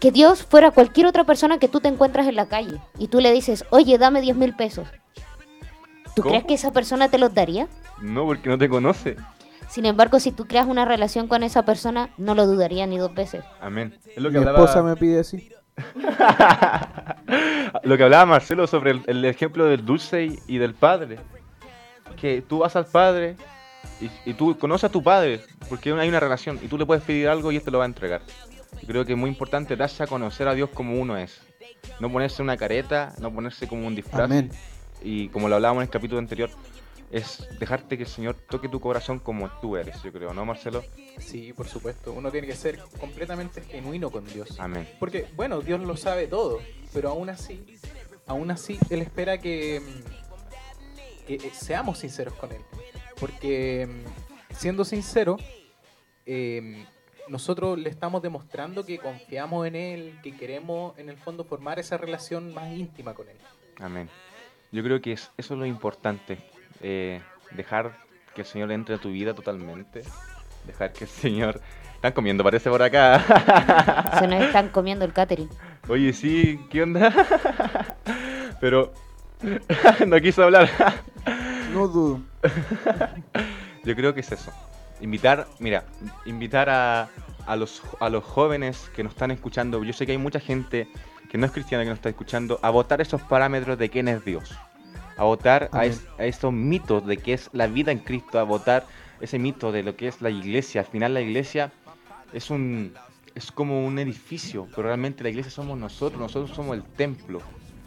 que 0.00 0.12
Dios 0.12 0.44
fuera 0.44 0.70
cualquier 0.70 1.06
otra 1.06 1.24
persona 1.24 1.58
que 1.58 1.68
tú 1.68 1.80
te 1.80 1.88
encuentras 1.88 2.28
en 2.28 2.36
la 2.36 2.46
calle 2.46 2.80
y 2.98 3.08
tú 3.08 3.20
le 3.20 3.32
dices, 3.32 3.64
oye, 3.70 3.98
dame 3.98 4.20
10 4.20 4.36
mil 4.36 4.54
pesos. 4.54 4.86
¿Tú 6.14 6.22
¿Cómo? 6.22 6.30
crees 6.32 6.44
que 6.44 6.54
esa 6.54 6.72
persona 6.72 7.08
te 7.08 7.18
los 7.18 7.34
daría? 7.34 7.68
No, 8.00 8.24
porque 8.24 8.48
no 8.48 8.56
te 8.56 8.68
conoce. 8.68 9.16
Sin 9.68 9.84
embargo, 9.84 10.20
si 10.20 10.30
tú 10.30 10.46
creas 10.46 10.66
una 10.66 10.84
relación 10.84 11.26
con 11.26 11.42
esa 11.42 11.64
persona, 11.64 12.10
no 12.16 12.34
lo 12.34 12.46
dudaría 12.46 12.86
ni 12.86 12.98
dos 12.98 13.12
veces. 13.14 13.44
Amén. 13.60 13.98
Es 14.14 14.22
lo 14.22 14.28
Mi 14.28 14.34
que 14.34 14.38
hablaba, 14.38 14.60
esposa 14.60 14.82
me 14.82 14.96
pide 14.96 15.20
así. 15.20 15.50
lo 17.82 17.96
que 17.96 18.02
hablaba 18.02 18.26
Marcelo 18.26 18.66
sobre 18.66 18.92
el, 18.92 19.02
el 19.06 19.24
ejemplo 19.24 19.66
del 19.66 19.84
dulce 19.84 20.38
y, 20.46 20.58
del 20.58 20.74
padre. 20.74 21.18
Que 22.20 22.42
tú 22.42 22.60
vas 22.60 22.76
al 22.76 22.86
padre 22.86 23.36
y, 24.00 24.30
y 24.30 24.34
tú 24.34 24.56
conoces 24.58 24.84
a 24.84 24.92
tu 24.92 25.02
padre, 25.02 25.40
porque 25.68 25.92
hay 25.92 26.08
una 26.08 26.20
relación 26.20 26.58
y 26.62 26.68
tú 26.68 26.78
le 26.78 26.86
puedes 26.86 27.04
pedir 27.04 27.28
algo 27.28 27.52
y 27.52 27.56
él 27.56 27.62
te 27.62 27.70
lo 27.70 27.78
va 27.78 27.84
a 27.84 27.88
entregar. 27.88 28.22
Yo 28.80 28.88
creo 28.88 29.04
que 29.04 29.12
es 29.12 29.18
muy 29.18 29.28
importante 29.28 29.76
darse 29.76 30.02
a 30.02 30.06
conocer 30.06 30.48
a 30.48 30.54
Dios 30.54 30.70
como 30.70 31.00
uno 31.00 31.16
es. 31.16 31.40
No 32.00 32.10
ponerse 32.10 32.42
una 32.42 32.56
careta, 32.56 33.14
no 33.20 33.32
ponerse 33.32 33.68
como 33.68 33.86
un 33.86 33.94
disfraz. 33.94 34.24
Amén. 34.24 34.50
Y 35.02 35.28
como 35.28 35.48
lo 35.48 35.56
hablábamos 35.56 35.82
en 35.82 35.86
el 35.86 35.90
capítulo 35.90 36.18
anterior, 36.18 36.50
es 37.10 37.46
dejarte 37.58 37.96
que 37.96 38.04
el 38.04 38.08
Señor 38.08 38.34
toque 38.34 38.68
tu 38.68 38.80
corazón 38.80 39.18
como 39.18 39.48
tú 39.60 39.76
eres, 39.76 40.02
yo 40.02 40.12
creo, 40.12 40.34
¿no, 40.34 40.44
Marcelo? 40.44 40.84
Sí, 41.18 41.52
por 41.52 41.68
supuesto. 41.68 42.12
Uno 42.12 42.30
tiene 42.30 42.46
que 42.46 42.54
ser 42.54 42.78
completamente 42.98 43.60
genuino 43.62 44.10
con 44.10 44.24
Dios. 44.26 44.58
Amén. 44.58 44.88
Porque, 44.98 45.26
bueno, 45.36 45.60
Dios 45.60 45.80
lo 45.80 45.96
sabe 45.96 46.26
todo, 46.26 46.60
pero 46.92 47.10
aún 47.10 47.30
así, 47.30 47.64
aún 48.26 48.50
así, 48.50 48.78
Él 48.90 49.02
espera 49.02 49.38
que, 49.38 49.80
que 51.26 51.34
eh, 51.34 51.50
seamos 51.52 51.98
sinceros 51.98 52.34
con 52.34 52.52
Él. 52.52 52.62
Porque, 53.20 53.86
mm, 53.86 54.54
siendo 54.54 54.84
sincero, 54.84 55.36
eh, 56.26 56.84
nosotros 57.28 57.78
le 57.78 57.88
estamos 57.88 58.22
demostrando 58.22 58.84
que 58.84 58.98
confiamos 58.98 59.66
en 59.66 59.76
Él, 59.76 60.18
que 60.22 60.36
queremos, 60.36 60.98
en 60.98 61.08
el 61.08 61.16
fondo, 61.16 61.44
formar 61.44 61.78
esa 61.78 61.96
relación 61.96 62.52
más 62.52 62.72
íntima 62.72 63.14
con 63.14 63.28
Él. 63.28 63.36
Amén. 63.78 64.08
Yo 64.72 64.82
creo 64.82 65.00
que 65.00 65.12
es, 65.12 65.30
eso 65.36 65.54
es 65.54 65.60
lo 65.60 65.66
importante, 65.66 66.38
eh, 66.82 67.20
dejar 67.52 67.92
que 68.34 68.42
el 68.42 68.46
Señor 68.46 68.72
entre 68.72 68.96
a 68.96 68.98
tu 68.98 69.10
vida 69.10 69.34
totalmente 69.34 70.02
dejar 70.66 70.92
que 70.92 71.04
el 71.04 71.10
Señor... 71.10 71.60
Están 71.94 72.12
comiendo, 72.12 72.44
parece 72.44 72.68
por 72.68 72.82
acá. 72.82 74.12
Se 74.18 74.26
nos 74.26 74.42
están 74.42 74.68
comiendo 74.68 75.06
el 75.06 75.14
catering. 75.14 75.48
Oye, 75.88 76.12
sí, 76.12 76.60
¿qué 76.70 76.82
onda? 76.82 77.10
Pero 78.60 78.92
no 80.06 80.20
quiso 80.20 80.44
hablar. 80.44 80.68
No 81.72 81.88
dudo. 81.88 82.20
Yo 83.82 83.96
creo 83.96 84.12
que 84.12 84.20
es 84.20 84.30
eso. 84.30 84.52
Invitar, 85.00 85.46
mira, 85.58 85.84
invitar 86.26 86.68
a, 86.68 87.08
a 87.46 87.56
los, 87.56 87.82
a 87.98 88.10
los 88.10 88.22
jóvenes 88.22 88.90
que 88.94 89.02
nos 89.02 89.14
están 89.14 89.30
escuchando. 89.30 89.82
Yo 89.82 89.94
sé 89.94 90.04
que 90.04 90.12
hay 90.12 90.18
mucha 90.18 90.38
gente 90.38 90.88
que 91.30 91.38
no 91.38 91.46
es 91.46 91.52
cristiana 91.52 91.82
que 91.82 91.90
nos 91.90 91.98
está 91.98 92.10
escuchando, 92.10 92.60
a 92.62 92.70
votar 92.70 93.00
esos 93.00 93.22
parámetros 93.22 93.78
de 93.78 93.88
quién 93.88 94.08
es 94.08 94.22
Dios. 94.24 94.54
A 95.16 95.24
votar 95.24 95.70
a, 95.72 95.86
es- 95.86 96.06
a 96.18 96.24
esos 96.24 96.52
mitos 96.52 97.06
de 97.06 97.16
qué 97.16 97.32
es 97.34 97.48
la 97.52 97.66
vida 97.66 97.92
en 97.92 97.98
Cristo, 97.98 98.38
a 98.38 98.42
votar 98.42 98.86
ese 99.20 99.38
mito 99.38 99.72
de 99.72 99.82
lo 99.82 99.96
que 99.96 100.08
es 100.08 100.20
la 100.20 100.30
iglesia. 100.30 100.82
Al 100.82 100.86
final 100.86 101.14
la 101.14 101.20
iglesia 101.20 101.72
es 102.32 102.50
un 102.50 102.92
es 103.34 103.52
como 103.52 103.84
un 103.86 103.98
edificio, 103.98 104.66
pero 104.74 104.88
realmente 104.88 105.22
la 105.22 105.28
iglesia 105.28 105.50
somos 105.50 105.78
nosotros, 105.78 106.18
nosotros 106.18 106.56
somos 106.56 106.74
el 106.74 106.82
templo. 106.82 107.42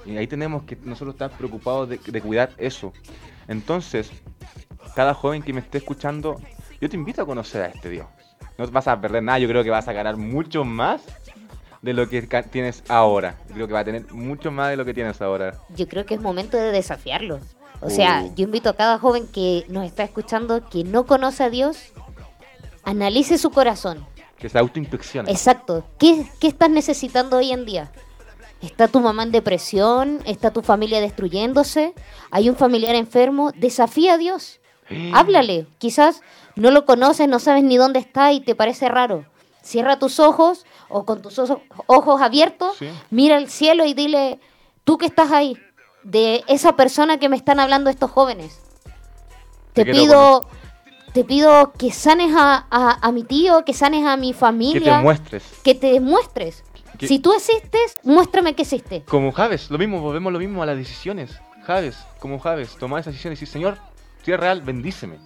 Y 0.05 0.15
ahí 0.15 0.27
tenemos 0.27 0.63
que 0.63 0.77
nosotros 0.83 1.15
estar 1.15 1.31
preocupados 1.31 1.89
de, 1.89 1.97
de 1.97 2.21
cuidar 2.21 2.51
eso. 2.57 2.93
Entonces, 3.47 4.11
cada 4.95 5.15
joven 5.15 5.41
que 5.41 5.51
me 5.51 5.59
esté 5.61 5.79
escuchando, 5.79 6.39
yo 6.79 6.87
te 6.87 6.95
invito 6.95 7.23
a 7.23 7.25
conocer 7.25 7.63
a 7.63 7.65
este 7.67 7.89
Dios. 7.89 8.05
No 8.59 8.67
vas 8.67 8.87
a 8.87 9.01
perder 9.01 9.23
nada, 9.23 9.39
yo 9.39 9.47
creo 9.47 9.63
que 9.63 9.69
vas 9.71 9.87
a 9.87 9.93
ganar 9.93 10.17
mucho 10.17 10.63
más 10.65 11.03
de 11.81 11.93
lo 11.93 12.09
que 12.09 12.21
tienes 12.51 12.83
ahora. 12.89 13.37
Creo 13.53 13.67
que 13.67 13.73
va 13.73 13.79
a 13.79 13.85
tener 13.85 14.11
mucho 14.13 14.51
más 14.51 14.69
de 14.69 14.77
lo 14.77 14.85
que 14.85 14.93
tienes 14.93 15.21
ahora. 15.21 15.55
Yo 15.75 15.87
creo 15.87 16.05
que 16.05 16.15
es 16.15 16.21
momento 16.21 16.57
de 16.57 16.71
desafiarlo. 16.71 17.39
O 17.81 17.89
sea, 17.89 18.23
Uh. 18.25 18.35
yo 18.35 18.43
invito 18.43 18.69
a 18.69 18.75
cada 18.75 18.97
joven 18.99 19.27
que 19.27 19.65
nos 19.69 19.85
está 19.85 20.03
escuchando, 20.03 20.67
que 20.69 20.83
no 20.83 21.05
conoce 21.05 21.43
a 21.43 21.49
Dios, 21.49 21.77
analice 22.83 23.37
su 23.37 23.51
corazón. 23.51 24.05
Que 24.37 24.49
se 24.49 24.57
autoinspeccione. 24.57 25.31
Exacto. 25.31 25.85
¿Qué, 25.97 26.25
¿Qué 26.39 26.47
estás 26.47 26.69
necesitando 26.69 27.37
hoy 27.37 27.51
en 27.51 27.65
día? 27.65 27.91
¿Está 28.61 28.87
tu 28.87 28.99
mamá 28.99 29.23
en 29.23 29.31
depresión? 29.31 30.19
¿Está 30.25 30.51
tu 30.51 30.61
familia 30.61 30.99
destruyéndose? 31.01 31.93
¿Hay 32.31 32.49
un 32.49 32.55
familiar 32.55 32.95
enfermo? 32.95 33.51
Desafía 33.55 34.13
a 34.13 34.17
Dios. 34.17 34.59
Háblale. 35.13 35.67
Quizás 35.77 36.21
no 36.55 36.71
lo 36.71 36.85
conoces, 36.85 37.27
no 37.27 37.39
sabes 37.39 37.63
ni 37.63 37.77
dónde 37.77 37.99
está 37.99 38.31
y 38.33 38.41
te 38.41 38.55
parece 38.55 38.89
raro. 38.89 39.25
Cierra 39.61 39.99
tus 39.99 40.19
ojos 40.19 40.65
o 40.89 41.05
con 41.05 41.21
tus 41.21 41.39
ojos 41.87 42.21
abiertos, 42.21 42.75
Sí. 42.77 42.89
mira 43.11 43.37
al 43.37 43.49
cielo 43.49 43.85
y 43.85 43.93
dile, 43.93 44.39
tú 44.83 44.97
que 44.97 45.05
estás 45.05 45.31
ahí, 45.31 45.57
de 46.03 46.43
esa 46.47 46.75
persona 46.75 47.17
que 47.19 47.29
me 47.29 47.35
están 47.37 47.59
hablando 47.59 47.89
estos 47.89 48.09
jóvenes. 48.11 48.59
Te 49.73 49.85
pido, 49.85 50.47
te 51.13 51.23
pido 51.23 51.73
que 51.73 51.91
sanes 51.91 52.33
a, 52.35 52.65
a- 52.69 52.99
a 53.01 53.11
mi 53.11 53.23
tío, 53.23 53.63
que 53.65 53.73
sanes 53.73 54.05
a 54.05 54.17
mi 54.17 54.31
Que 54.33 54.37
familia 54.37 54.97
te 54.97 55.03
muestres. 55.03 55.43
que 55.63 55.75
te 55.75 55.91
demuestres. 55.93 56.63
Que- 56.97 57.07
Si 57.07 57.19
tú 57.19 57.33
existes, 57.33 57.97
muéstrame 58.03 58.55
que 58.55 58.63
existes. 58.63 59.03
Como 59.05 59.31
Javes, 59.31 59.69
lo 59.71 59.77
mismo, 59.77 60.01
volvemos 60.01 60.33
lo 60.33 60.39
mismo 60.39 60.63
a 60.63 60.65
las 60.65 60.75
decisiones. 60.77 61.39
Javes, 61.65 61.97
como 62.19 62.39
Javes, 62.39 62.75
tomar 62.77 62.99
esa 63.01 63.11
decisión 63.11 63.31
y 63.31 63.35
decir, 63.35 63.47
Señor, 63.47 63.77
si 64.23 64.31
es 64.31 64.39
real, 64.39 64.61
bendíceme. 64.61 65.17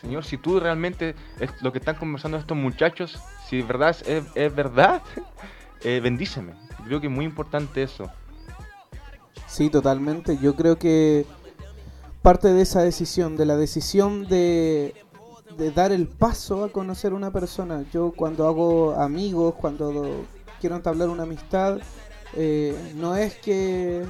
Señor, 0.00 0.24
si 0.24 0.38
tú 0.38 0.60
realmente 0.60 1.16
es 1.40 1.50
lo 1.60 1.72
que 1.72 1.78
están 1.80 1.96
conversando 1.96 2.38
estos 2.38 2.56
muchachos, 2.56 3.18
si 3.48 3.60
es 3.60 3.66
verdad 3.68 3.96
es, 4.06 4.24
es 4.34 4.54
verdad, 4.54 5.02
eh, 5.82 6.00
bendíceme. 6.02 6.54
Creo 6.84 7.00
que 7.00 7.06
es 7.06 7.12
muy 7.12 7.24
importante 7.24 7.82
eso. 7.82 8.10
Sí, 9.46 9.70
totalmente. 9.70 10.38
Yo 10.38 10.54
creo 10.54 10.78
que 10.78 11.26
parte 12.22 12.52
de 12.52 12.62
esa 12.62 12.82
decisión, 12.82 13.36
de 13.36 13.46
la 13.46 13.56
decisión 13.56 14.26
de, 14.28 14.94
de 15.56 15.70
dar 15.70 15.92
el 15.92 16.06
paso 16.06 16.64
a 16.64 16.72
conocer 16.72 17.12
una 17.12 17.30
persona. 17.32 17.84
Yo 17.92 18.12
cuando 18.14 18.46
hago 18.46 18.92
amigos, 18.94 19.54
cuando 19.54 19.92
do- 19.92 20.24
quiero 20.60 20.76
entablar 20.76 21.08
una 21.08 21.22
amistad, 21.22 21.78
eh, 22.34 22.76
no 22.96 23.16
es 23.16 23.34
que 23.36 24.04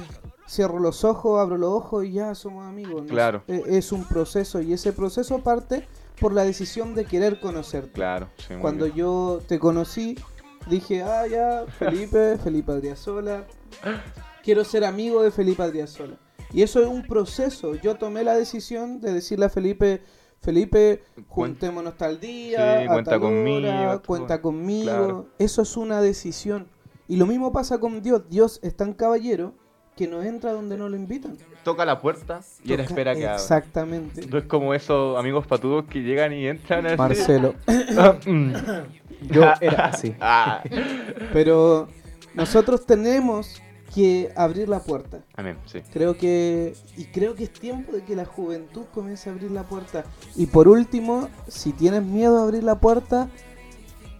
cierro 0.47 0.79
los 0.79 1.03
ojos, 1.03 1.39
abro 1.39 1.57
los 1.57 1.69
ojos 1.71 2.05
y 2.05 2.13
ya 2.13 2.35
somos 2.35 2.65
amigos. 2.65 3.03
¿no? 3.03 3.07
Claro. 3.07 3.43
Eh, 3.47 3.63
Es 3.67 3.91
un 3.91 4.03
proceso 4.03 4.61
y 4.61 4.73
ese 4.73 4.91
proceso 4.93 5.39
parte 5.39 5.87
por 6.19 6.33
la 6.33 6.43
decisión 6.43 6.95
de 6.95 7.05
querer 7.05 7.39
conocerte. 7.39 7.91
Claro. 7.91 8.29
sí, 8.37 8.53
Cuando 8.61 8.85
bien. 8.85 8.97
yo 8.97 9.41
te 9.47 9.59
conocí, 9.59 10.17
dije, 10.69 11.03
ah, 11.03 11.27
ya, 11.27 11.65
Felipe, 11.77 12.37
Felipe 12.43 12.71
Adriasola. 12.71 13.45
Quiero 14.43 14.63
ser 14.63 14.85
amigo 14.85 15.23
de 15.23 15.31
Felipe 15.31 15.63
Adriasola. 15.63 16.17
Y 16.51 16.63
eso 16.63 16.81
es 16.81 16.87
un 16.87 17.03
proceso. 17.05 17.75
Yo 17.75 17.95
tomé 17.95 18.23
la 18.23 18.35
decisión 18.35 19.01
de 19.01 19.13
decirle 19.13 19.45
a 19.45 19.49
Felipe, 19.49 20.01
Felipe, 20.41 21.03
juntémonos 21.27 21.97
tal 21.97 22.19
día, 22.19 22.79
Sí, 22.79 22.85
a 22.85 22.87
cuenta 22.87 23.11
tal 23.11 23.19
conmigo, 23.19 23.67
hora, 23.67 23.99
cuenta 23.99 24.41
conmigo. 24.41 24.83
Claro. 24.85 25.29
Eso 25.37 25.61
es 25.61 25.77
una 25.77 26.01
decisión. 26.01 26.67
Y 27.07 27.17
lo 27.17 27.25
mismo 27.25 27.51
pasa 27.51 27.79
con 27.79 28.01
Dios. 28.01 28.29
Dios 28.29 28.59
es 28.63 28.75
tan 28.75 28.93
caballero 28.93 29.53
que 29.99 30.07
no 30.07 30.23
entra 30.23 30.53
donde 30.53 30.77
no 30.77 30.87
lo 30.87 30.95
invitan. 30.95 31.37
Toca 31.65 31.83
la 31.83 31.99
puerta 31.99 32.39
y 32.63 32.71
él 32.71 32.79
espera 32.79 33.13
que 33.15 33.27
abra. 33.27 33.35
Exactamente. 33.35 34.25
No 34.27 34.37
es 34.37 34.45
como 34.45 34.73
esos 34.73 35.19
amigos 35.19 35.45
patudos 35.45 35.87
que 35.87 35.99
llegan 35.99 36.31
y 36.31 36.47
entran 36.47 36.85
así. 36.85 36.95
Marcelo. 36.95 37.55
Mm. 38.25 38.53
Yo 39.29 39.43
era 39.59 39.87
así. 39.87 40.15
Ah. 40.21 40.63
Pero 41.33 41.89
nosotros 42.33 42.85
tenemos 42.85 43.61
que 43.93 44.31
abrir 44.37 44.69
la 44.69 44.79
puerta. 44.79 45.19
Amén, 45.35 45.57
sí. 45.65 45.81
Creo 45.91 46.15
que 46.15 46.75
y 46.95 47.03
creo 47.07 47.35
que 47.35 47.43
es 47.43 47.51
tiempo 47.51 47.91
de 47.91 48.01
que 48.05 48.15
la 48.15 48.23
juventud 48.23 48.85
comience 48.93 49.29
a 49.29 49.33
abrir 49.33 49.51
la 49.51 49.63
puerta. 49.63 50.05
Y 50.37 50.45
por 50.45 50.69
último, 50.69 51.27
si 51.49 51.73
tienes 51.73 52.03
miedo 52.03 52.39
a 52.39 52.43
abrir 52.43 52.63
la 52.63 52.79
puerta, 52.79 53.27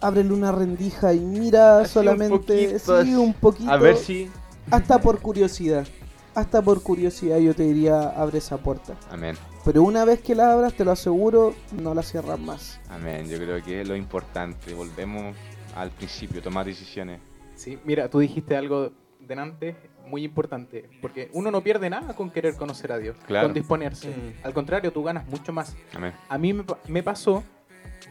ábrele 0.02 0.34
una 0.34 0.52
rendija 0.52 1.14
y 1.14 1.22
mira 1.22 1.80
Así 1.80 1.84
un 1.84 1.94
solamente 1.94 2.66
poquito, 2.66 3.04
sí, 3.04 3.16
un 3.16 3.34
poquito 3.34 3.72
A 3.72 3.78
ver 3.78 3.96
si. 3.96 4.30
Hasta 4.72 5.00
por 5.00 5.20
curiosidad. 5.20 5.88
Hasta 6.36 6.62
por 6.62 6.82
curiosidad 6.84 7.38
yo 7.40 7.54
te 7.56 7.64
diría 7.64 8.10
abre 8.10 8.38
esa 8.38 8.58
puerta. 8.58 8.96
Amén. 9.10 9.36
Pero 9.66 9.84
una 9.84 10.06
vez 10.06 10.22
que 10.22 10.36
la 10.36 10.54
abras, 10.54 10.74
te 10.74 10.86
lo 10.86 10.92
aseguro, 10.92 11.54
no 11.74 11.94
la 11.94 12.04
cierras 12.04 12.40
más. 12.40 12.80
Amén. 12.90 13.28
Yo 13.28 13.38
creo 13.38 13.62
que 13.64 13.82
es 13.82 13.88
lo 13.88 13.96
importante. 13.96 14.74
Volvemos 14.74 15.36
al 15.76 15.92
principio, 15.92 16.42
tomar 16.42 16.66
decisiones. 16.66 17.20
Sí, 17.56 17.78
mira, 17.84 18.10
tú 18.10 18.20
dijiste 18.20 18.56
algo 18.56 18.92
delante 19.20 19.76
muy 20.08 20.24
importante, 20.24 20.90
porque 21.02 21.30
uno 21.34 21.52
no 21.52 21.62
pierde 21.62 21.90
nada 21.90 22.16
con 22.16 22.32
querer 22.32 22.56
conocer 22.56 22.92
a 22.92 22.98
Dios, 22.98 23.16
Claro. 23.28 23.48
con 23.48 23.54
disponerse. 23.54 24.10
Mm. 24.10 24.46
Al 24.46 24.54
contrario, 24.54 24.92
tú 24.92 25.04
ganas 25.04 25.28
mucho 25.28 25.52
más. 25.54 25.76
Amén. 25.94 26.14
A 26.30 26.38
mí 26.38 26.54
me, 26.54 26.64
me 26.88 27.04
pasó 27.04 27.44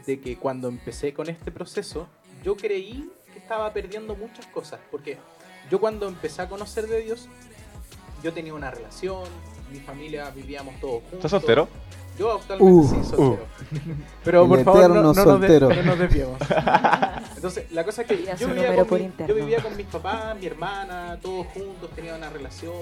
de 0.05 0.19
que 0.19 0.37
cuando 0.37 0.67
empecé 0.69 1.13
con 1.13 1.27
este 1.29 1.51
proceso, 1.51 2.07
yo 2.43 2.55
creí 2.55 3.09
que 3.33 3.39
estaba 3.39 3.73
perdiendo 3.73 4.15
muchas 4.15 4.45
cosas, 4.47 4.79
porque 4.91 5.17
yo 5.69 5.79
cuando 5.79 6.07
empecé 6.07 6.41
a 6.41 6.49
conocer 6.49 6.87
de 6.87 7.01
Dios, 7.01 7.27
yo 8.23 8.33
tenía 8.33 8.53
una 8.53 8.71
relación, 8.71 9.23
mi 9.71 9.79
familia 9.79 10.29
vivíamos 10.31 10.79
todos 10.79 11.01
juntos. 11.01 11.13
¿Estás 11.13 11.31
soltero? 11.31 11.67
Yo 12.17 12.33
actualmente 12.33 12.73
Uh, 12.73 12.87
sí, 13.03 13.09
soltero. 13.09 13.45
Pero 14.25 14.47
por 14.47 14.63
favor, 14.63 14.89
no, 14.89 15.01
no 15.01 15.13
nos 15.13 15.41
de- 15.41 15.59
no 15.61 15.83
nos 15.83 15.99
desviemos. 15.99 16.37
Entonces, 17.35 17.71
la 17.71 17.85
cosa 17.85 18.01
es 18.01 18.07
que 18.09 18.25
yo 18.37 18.47
vivía, 18.49 18.75
con 18.75 18.85
por 18.87 18.99
mi, 18.99 19.05
interno. 19.05 19.33
yo 19.33 19.39
vivía 19.41 19.63
con 19.63 19.77
mis 19.77 19.85
papás, 19.87 20.37
mi 20.37 20.45
hermana, 20.47 21.17
todos 21.21 21.47
juntos, 21.47 21.89
tenía 21.95 22.15
una 22.15 22.29
relación. 22.29 22.73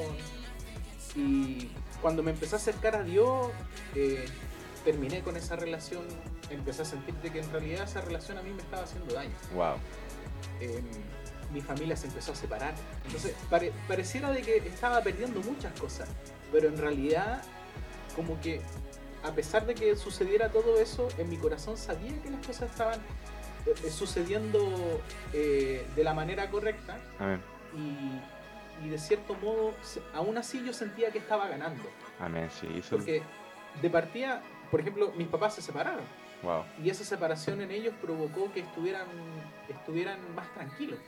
Y 1.16 1.70
cuando 2.02 2.24
me 2.24 2.32
empecé 2.32 2.56
a 2.56 2.58
acercar 2.58 2.96
a 2.96 3.04
Dios, 3.04 3.50
eh, 3.96 4.26
terminé 4.84 5.22
con 5.22 5.36
esa 5.38 5.56
relación, 5.56 6.02
empecé 6.50 6.82
a 6.82 6.86
sentir 6.86 7.14
de 7.16 7.30
que 7.32 7.40
en 7.40 7.52
realidad 7.52 7.84
esa 7.84 8.02
relación 8.02 8.38
a 8.38 8.42
mí 8.42 8.52
me 8.52 8.62
estaba 8.62 8.84
haciendo 8.84 9.14
daño. 9.14 9.36
Wow. 9.54 9.76
Eh, 10.62 10.82
mi 11.54 11.62
familia 11.62 11.96
se 11.96 12.08
empezó 12.08 12.32
a 12.32 12.36
separar. 12.36 12.74
Entonces, 13.06 13.34
pare- 13.50 13.72
pareciera 13.88 14.32
de 14.32 14.42
que 14.42 14.58
estaba 14.58 15.02
perdiendo 15.02 15.40
muchas 15.42 15.78
cosas, 15.80 16.10
pero 16.52 16.68
en 16.68 16.78
realidad, 16.78 17.42
como 18.16 18.40
que 18.42 18.62
a 19.24 19.32
pesar 19.32 19.66
de 19.66 19.74
que 19.76 19.96
sucediera 19.96 20.50
todo 20.50 20.80
eso, 20.80 21.08
en 21.18 21.30
mi 21.30 21.38
corazón 21.38 21.78
sabía 21.78 22.22
que 22.22 22.30
las 22.30 22.46
cosas 22.46 22.70
estaban 22.70 23.00
eh, 23.66 23.74
eh, 23.86 23.90
sucediendo 23.90 25.02
eh, 25.34 25.86
de 25.96 26.04
la 26.04 26.14
manera 26.14 26.50
correcta 26.50 26.98
Amén. 27.20 27.42
y, 27.76 28.86
y 28.86 28.90
de 28.90 28.98
cierto 29.00 29.34
modo, 29.36 29.74
aún 30.14 30.38
así 30.38 30.64
yo 30.66 30.72
sentía 30.74 31.12
que 31.12 31.18
estaba 31.18 31.48
ganando. 31.48 31.84
Amén, 32.20 32.50
sí. 32.60 32.68
Eso. 32.78 32.98
Porque 32.98 33.22
de 33.82 33.90
partida, 33.90 34.42
por 34.72 34.80
ejemplo, 34.82 35.12
mis 35.18 35.28
papás 35.28 35.56
se 35.56 35.62
separaron 35.62 36.04
Wow. 36.44 36.64
y 36.84 36.92
esa 36.92 37.04
separación 37.04 37.62
en 37.62 37.72
ellos 37.72 37.96
provocó 38.00 38.52
que 38.54 38.60
estuvieran, 38.60 39.08
estuvieran 39.68 40.20
más 40.36 40.48
tranquilos. 40.54 41.00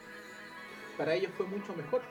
Para 0.99 1.15
ellos 1.15 1.31
fue 1.35 1.47
mucho 1.47 1.73
mejor. 1.75 2.01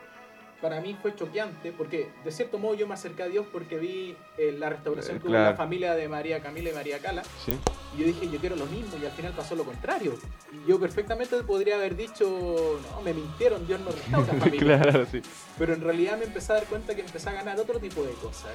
Para 0.60 0.80
mí 0.80 0.98
fue 1.00 1.14
choqueante 1.14 1.70
porque 1.70 2.10
de 2.24 2.32
cierto 2.32 2.58
modo 2.58 2.74
yo 2.74 2.88
me 2.88 2.94
acerqué 2.94 3.22
a 3.22 3.26
Dios 3.28 3.46
porque 3.52 3.78
vi 3.78 4.16
eh, 4.36 4.56
la 4.58 4.68
restauración 4.70 5.18
Eh, 5.18 5.20
que 5.20 5.28
hubo 5.28 5.36
en 5.36 5.44
la 5.44 5.54
familia 5.54 5.94
de 5.94 6.08
María 6.08 6.42
Camila 6.42 6.70
y 6.70 6.72
María 6.72 6.98
Cala 6.98 7.22
Sí. 7.44 7.56
y 7.94 8.00
yo 8.00 8.06
dije 8.06 8.28
yo 8.28 8.40
quiero 8.40 8.56
lo 8.56 8.66
mismo 8.66 8.96
y 9.00 9.06
al 9.06 9.12
final 9.12 9.32
pasó 9.34 9.54
lo 9.54 9.62
contrario. 9.62 10.14
Y 10.52 10.68
yo 10.68 10.80
perfectamente 10.80 11.36
podría 11.44 11.76
haber 11.76 11.94
dicho, 11.94 12.80
no, 12.90 13.02
me 13.02 13.14
mintieron, 13.14 13.64
Dios 13.68 13.78
no 13.82 13.92
restaura 13.92 14.34
familia. 14.40 14.80
claro, 14.80 15.06
sí. 15.06 15.22
Pero 15.58 15.74
en 15.74 15.80
realidad 15.80 16.18
me 16.18 16.24
empecé 16.24 16.50
a 16.50 16.56
dar 16.56 16.64
cuenta 16.64 16.92
que 16.96 17.02
empecé 17.02 17.28
a 17.30 17.34
ganar 17.34 17.60
otro 17.60 17.78
tipo 17.78 18.02
de 18.02 18.12
cosas. 18.14 18.50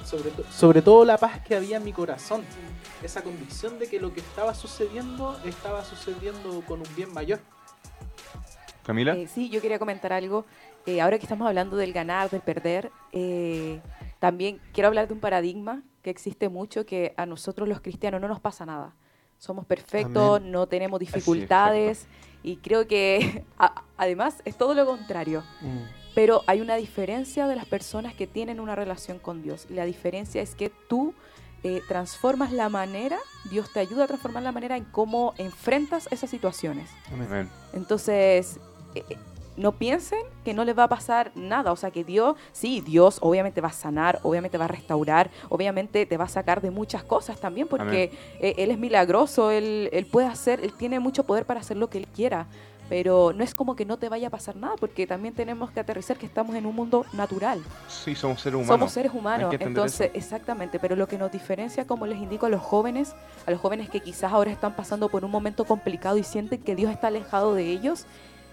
Y 0.00 0.06
sobre, 0.06 0.30
to- 0.30 0.44
sobre 0.50 0.80
todo 0.80 1.04
la 1.04 1.18
paz 1.18 1.40
que 1.46 1.54
había 1.54 1.76
en 1.76 1.84
mi 1.84 1.92
corazón. 1.92 2.44
esa 3.02 3.20
convicción 3.22 3.78
de 3.78 3.88
que 3.88 4.00
lo 4.00 4.14
que 4.14 4.20
estaba 4.20 4.54
sucediendo 4.54 5.38
estaba 5.44 5.84
sucediendo 5.84 6.62
con 6.66 6.80
un 6.80 6.96
bien 6.96 7.12
mayor. 7.12 7.40
Camila. 8.84 9.14
Eh, 9.16 9.26
sí, 9.28 9.48
yo 9.48 9.60
quería 9.60 9.78
comentar 9.78 10.12
algo. 10.12 10.44
Eh, 10.86 11.00
ahora 11.00 11.18
que 11.18 11.24
estamos 11.24 11.46
hablando 11.46 11.76
del 11.76 11.92
ganar, 11.92 12.30
del 12.30 12.40
perder, 12.40 12.90
eh, 13.12 13.80
también 14.18 14.60
quiero 14.72 14.88
hablar 14.88 15.06
de 15.08 15.14
un 15.14 15.20
paradigma 15.20 15.82
que 16.02 16.10
existe 16.10 16.48
mucho, 16.48 16.84
que 16.84 17.14
a 17.16 17.26
nosotros 17.26 17.68
los 17.68 17.80
cristianos 17.80 18.20
no 18.20 18.28
nos 18.28 18.40
pasa 18.40 18.66
nada. 18.66 18.94
Somos 19.38 19.64
perfectos, 19.66 20.38
Amén. 20.38 20.52
no 20.52 20.66
tenemos 20.66 20.98
dificultades 21.00 22.06
y 22.42 22.56
creo 22.56 22.86
que 22.88 23.44
a- 23.58 23.82
además 23.96 24.42
es 24.44 24.56
todo 24.56 24.74
lo 24.74 24.84
contrario. 24.86 25.42
Mm. 25.60 25.78
Pero 26.14 26.42
hay 26.46 26.60
una 26.60 26.74
diferencia 26.76 27.46
de 27.46 27.56
las 27.56 27.64
personas 27.64 28.14
que 28.14 28.26
tienen 28.26 28.60
una 28.60 28.74
relación 28.74 29.18
con 29.18 29.42
Dios. 29.42 29.66
La 29.70 29.84
diferencia 29.84 30.42
es 30.42 30.54
que 30.54 30.70
tú 30.88 31.14
eh, 31.64 31.80
transformas 31.88 32.52
la 32.52 32.68
manera, 32.68 33.18
Dios 33.50 33.72
te 33.72 33.80
ayuda 33.80 34.04
a 34.04 34.06
transformar 34.08 34.42
la 34.42 34.52
manera 34.52 34.76
en 34.76 34.84
cómo 34.84 35.32
enfrentas 35.38 36.08
esas 36.10 36.28
situaciones. 36.28 36.90
Amén. 37.12 37.48
Entonces, 37.72 38.58
eh, 38.94 39.04
eh, 39.08 39.16
no 39.56 39.72
piensen 39.72 40.20
que 40.44 40.54
no 40.54 40.64
les 40.64 40.76
va 40.76 40.84
a 40.84 40.88
pasar 40.88 41.32
nada. 41.34 41.72
O 41.72 41.76
sea, 41.76 41.90
que 41.90 42.04
Dios, 42.04 42.36
sí, 42.52 42.80
Dios 42.80 43.18
obviamente 43.20 43.60
va 43.60 43.68
a 43.68 43.72
sanar, 43.72 44.20
obviamente 44.22 44.58
va 44.58 44.64
a 44.64 44.68
restaurar, 44.68 45.30
obviamente 45.48 46.06
te 46.06 46.16
va 46.16 46.24
a 46.24 46.28
sacar 46.28 46.60
de 46.60 46.70
muchas 46.70 47.02
cosas 47.02 47.38
también, 47.38 47.68
porque 47.68 48.12
eh, 48.40 48.54
Él 48.58 48.70
es 48.70 48.78
milagroso, 48.78 49.50
él, 49.50 49.88
él 49.92 50.06
puede 50.06 50.26
hacer, 50.26 50.60
Él 50.60 50.72
tiene 50.72 51.00
mucho 51.00 51.24
poder 51.24 51.44
para 51.44 51.60
hacer 51.60 51.76
lo 51.76 51.88
que 51.88 51.98
Él 51.98 52.06
quiera. 52.06 52.46
Pero 52.88 53.32
no 53.32 53.42
es 53.42 53.54
como 53.54 53.74
que 53.74 53.86
no 53.86 53.96
te 53.96 54.10
vaya 54.10 54.26
a 54.26 54.30
pasar 54.30 54.56
nada, 54.56 54.74
porque 54.78 55.06
también 55.06 55.32
tenemos 55.32 55.70
que 55.70 55.80
aterrizar 55.80 56.18
que 56.18 56.26
estamos 56.26 56.54
en 56.56 56.66
un 56.66 56.74
mundo 56.74 57.06
natural. 57.14 57.62
Sí, 57.88 58.14
somos 58.14 58.42
seres 58.42 58.56
humanos. 58.56 58.68
Somos 58.68 58.92
seres 58.92 59.12
humanos, 59.14 59.54
entonces, 59.58 60.08
eso. 60.08 60.18
exactamente, 60.18 60.78
pero 60.78 60.94
lo 60.94 61.06
que 61.06 61.16
nos 61.16 61.32
diferencia, 61.32 61.86
como 61.86 62.06
les 62.06 62.18
indico 62.18 62.46
a 62.46 62.48
los 62.50 62.60
jóvenes, 62.60 63.14
a 63.46 63.50
los 63.50 63.60
jóvenes 63.60 63.88
que 63.88 64.00
quizás 64.00 64.32
ahora 64.32 64.50
están 64.50 64.74
pasando 64.76 65.08
por 65.08 65.24
un 65.24 65.30
momento 65.30 65.64
complicado 65.64 66.18
y 66.18 66.22
sienten 66.22 66.60
que 66.60 66.74
Dios 66.74 66.90
está 66.90 67.06
alejado 67.06 67.54
de 67.54 67.64
ellos, 67.70 68.04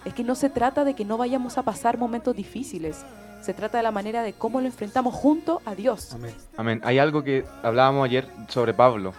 es 0.05 0.13
que 0.13 0.23
no 0.23 0.35
se 0.35 0.49
trata 0.49 0.83
de 0.83 0.93
que 0.93 1.05
no 1.05 1.17
vayamos 1.17 1.57
a 1.57 1.63
pasar 1.63 1.97
momentos 1.97 2.35
difíciles, 2.35 3.05
se 3.41 3.53
trata 3.53 3.77
de 3.77 3.83
la 3.83 3.91
manera 3.91 4.21
de 4.21 4.33
cómo 4.33 4.59
lo 4.59 4.67
enfrentamos 4.67 5.13
junto 5.13 5.61
a 5.65 5.75
Dios. 5.75 6.13
Amén. 6.13 6.33
Amén. 6.57 6.81
Hay 6.83 6.99
algo 6.99 7.23
que 7.23 7.45
hablábamos 7.63 8.05
ayer 8.05 8.27
sobre 8.47 8.73
Pablo. 8.73 9.13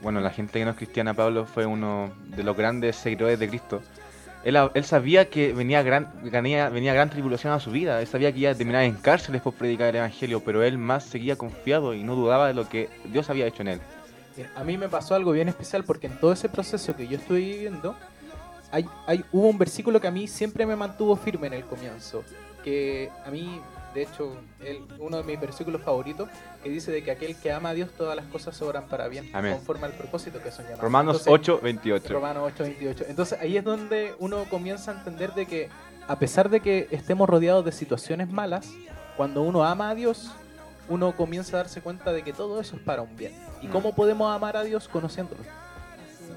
Bueno, 0.00 0.20
la 0.20 0.30
gente 0.30 0.58
que 0.58 0.64
no 0.64 0.72
es 0.72 0.76
cristiana, 0.76 1.14
Pablo 1.14 1.46
fue 1.46 1.66
uno 1.66 2.12
de 2.26 2.42
los 2.42 2.56
grandes 2.56 2.96
seguidores 2.96 3.38
de 3.38 3.48
Cristo. 3.48 3.80
Él, 4.44 4.58
él 4.74 4.84
sabía 4.84 5.30
que 5.30 5.54
venía 5.54 5.82
gran, 5.82 6.12
venía, 6.22 6.68
venía 6.68 6.92
gran 6.92 7.08
tribulación 7.08 7.52
a 7.54 7.60
su 7.60 7.70
vida. 7.70 8.00
Él 8.00 8.06
sabía 8.06 8.30
que 8.30 8.40
iba 8.40 8.50
a 8.50 8.54
terminar 8.54 8.82
en 8.82 8.94
cárceles 8.94 9.40
por 9.40 9.54
predicar 9.54 9.88
el 9.88 9.96
Evangelio, 9.96 10.40
pero 10.44 10.62
él 10.62 10.76
más 10.76 11.04
seguía 11.04 11.36
confiado 11.36 11.94
y 11.94 12.04
no 12.04 12.14
dudaba 12.14 12.46
de 12.46 12.54
lo 12.54 12.68
que 12.68 12.90
Dios 13.06 13.30
había 13.30 13.46
hecho 13.46 13.62
en 13.62 13.68
él. 13.68 13.80
Mira, 14.36 14.50
A 14.54 14.62
mí 14.62 14.76
me 14.76 14.88
pasó 14.88 15.14
algo 15.14 15.32
bien 15.32 15.48
especial 15.48 15.84
porque 15.84 16.08
en 16.08 16.18
todo 16.18 16.32
ese 16.32 16.50
proceso 16.50 16.94
que 16.94 17.08
yo 17.08 17.16
estoy 17.16 17.44
viviendo, 17.52 17.96
hay, 18.74 18.88
hay, 19.06 19.24
hubo 19.32 19.48
un 19.48 19.58
versículo 19.58 20.00
que 20.00 20.08
a 20.08 20.10
mí 20.10 20.26
siempre 20.26 20.66
me 20.66 20.74
mantuvo 20.76 21.14
firme 21.16 21.46
en 21.46 21.52
el 21.54 21.64
comienzo. 21.64 22.24
Que 22.64 23.10
a 23.26 23.30
mí, 23.30 23.60
de 23.94 24.02
hecho, 24.02 24.36
el, 24.60 24.82
uno 24.98 25.18
de 25.18 25.22
mis 25.22 25.38
versículos 25.40 25.82
favoritos, 25.82 26.28
que 26.62 26.70
dice 26.70 26.90
de 26.90 27.04
que 27.04 27.10
aquel 27.10 27.36
que 27.36 27.52
ama 27.52 27.68
a 27.70 27.74
Dios, 27.74 27.90
todas 27.96 28.16
las 28.16 28.24
cosas 28.26 28.60
obran 28.62 28.88
para 28.88 29.06
bien, 29.08 29.30
Amén. 29.32 29.52
conforme 29.54 29.86
al 29.86 29.92
propósito 29.92 30.40
que 30.42 30.50
son 30.50 30.64
llamados. 30.64 30.82
Romanos 30.82 31.16
Entonces, 31.26 31.48
8, 31.54 31.60
28. 31.62 32.12
Romanos 32.12 32.42
8, 32.54 32.62
28. 32.64 33.04
Entonces 33.08 33.38
ahí 33.40 33.56
es 33.56 33.64
donde 33.64 34.14
uno 34.18 34.44
comienza 34.50 34.90
a 34.90 34.94
entender 34.94 35.34
de 35.34 35.46
que 35.46 35.68
a 36.08 36.18
pesar 36.18 36.48
de 36.50 36.60
que 36.60 36.88
estemos 36.90 37.28
rodeados 37.28 37.64
de 37.64 37.72
situaciones 37.72 38.28
malas, 38.30 38.68
cuando 39.16 39.42
uno 39.42 39.62
ama 39.64 39.90
a 39.90 39.94
Dios, 39.94 40.30
uno 40.88 41.14
comienza 41.16 41.56
a 41.56 41.60
darse 41.60 41.80
cuenta 41.80 42.12
de 42.12 42.22
que 42.22 42.32
todo 42.32 42.60
eso 42.60 42.76
es 42.76 42.82
para 42.82 43.02
un 43.02 43.14
bien. 43.16 43.32
¿Y 43.62 43.68
Mm. 43.68 43.70
cómo 43.70 43.94
podemos 43.94 44.34
amar 44.34 44.56
a 44.56 44.64
Dios 44.64 44.88
conociéndolo? 44.88 45.42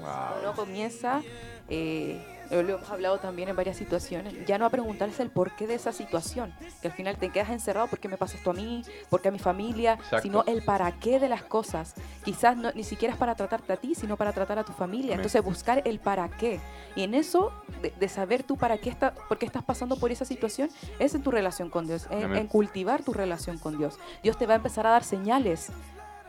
Wow. 0.00 0.40
Uno 0.42 0.52
comienza, 0.54 1.22
eh, 1.68 2.20
lo 2.50 2.60
hemos 2.60 2.90
hablado 2.90 3.18
también 3.18 3.50
en 3.50 3.56
varias 3.56 3.76
situaciones, 3.76 4.34
ya 4.46 4.56
no 4.56 4.64
a 4.64 4.70
preguntarse 4.70 5.22
el 5.22 5.30
porqué 5.30 5.66
de 5.66 5.74
esa 5.74 5.92
situación, 5.92 6.54
que 6.80 6.88
al 6.88 6.94
final 6.94 7.16
te 7.16 7.28
quedas 7.28 7.50
encerrado, 7.50 7.88
¿por 7.88 7.98
qué 7.98 8.08
me 8.08 8.16
pasa 8.16 8.38
esto 8.38 8.50
a 8.50 8.54
mí? 8.54 8.82
¿Por 9.10 9.20
qué 9.20 9.28
a 9.28 9.30
mi 9.30 9.38
familia? 9.38 9.94
Exacto. 9.94 10.22
Sino 10.22 10.44
el 10.46 10.62
para 10.62 10.90
qué 10.92 11.20
de 11.20 11.28
las 11.28 11.42
cosas. 11.42 11.94
Quizás 12.24 12.56
no, 12.56 12.72
ni 12.72 12.84
siquiera 12.84 13.12
es 13.12 13.20
para 13.20 13.34
tratarte 13.34 13.72
a 13.74 13.76
ti, 13.76 13.94
sino 13.94 14.16
para 14.16 14.32
tratar 14.32 14.58
a 14.58 14.64
tu 14.64 14.72
familia. 14.72 15.14
Amén. 15.14 15.18
Entonces 15.18 15.42
buscar 15.42 15.82
el 15.84 15.98
para 15.98 16.28
qué. 16.28 16.58
Y 16.96 17.02
en 17.02 17.14
eso, 17.14 17.52
de, 17.82 17.90
de 17.90 18.08
saber 18.08 18.42
tú 18.42 18.56
para 18.56 18.78
qué, 18.78 18.88
está, 18.88 19.14
por 19.14 19.36
qué 19.38 19.44
estás 19.44 19.62
pasando 19.62 19.98
por 19.98 20.10
esa 20.10 20.24
situación, 20.24 20.70
es 20.98 21.14
en 21.14 21.22
tu 21.22 21.30
relación 21.30 21.68
con 21.68 21.86
Dios, 21.86 22.06
en, 22.10 22.34
en 22.34 22.46
cultivar 22.46 23.02
tu 23.02 23.12
relación 23.12 23.58
con 23.58 23.76
Dios. 23.76 23.98
Dios 24.22 24.38
te 24.38 24.46
va 24.46 24.54
a 24.54 24.56
empezar 24.56 24.86
a 24.86 24.90
dar 24.90 25.04
señales. 25.04 25.70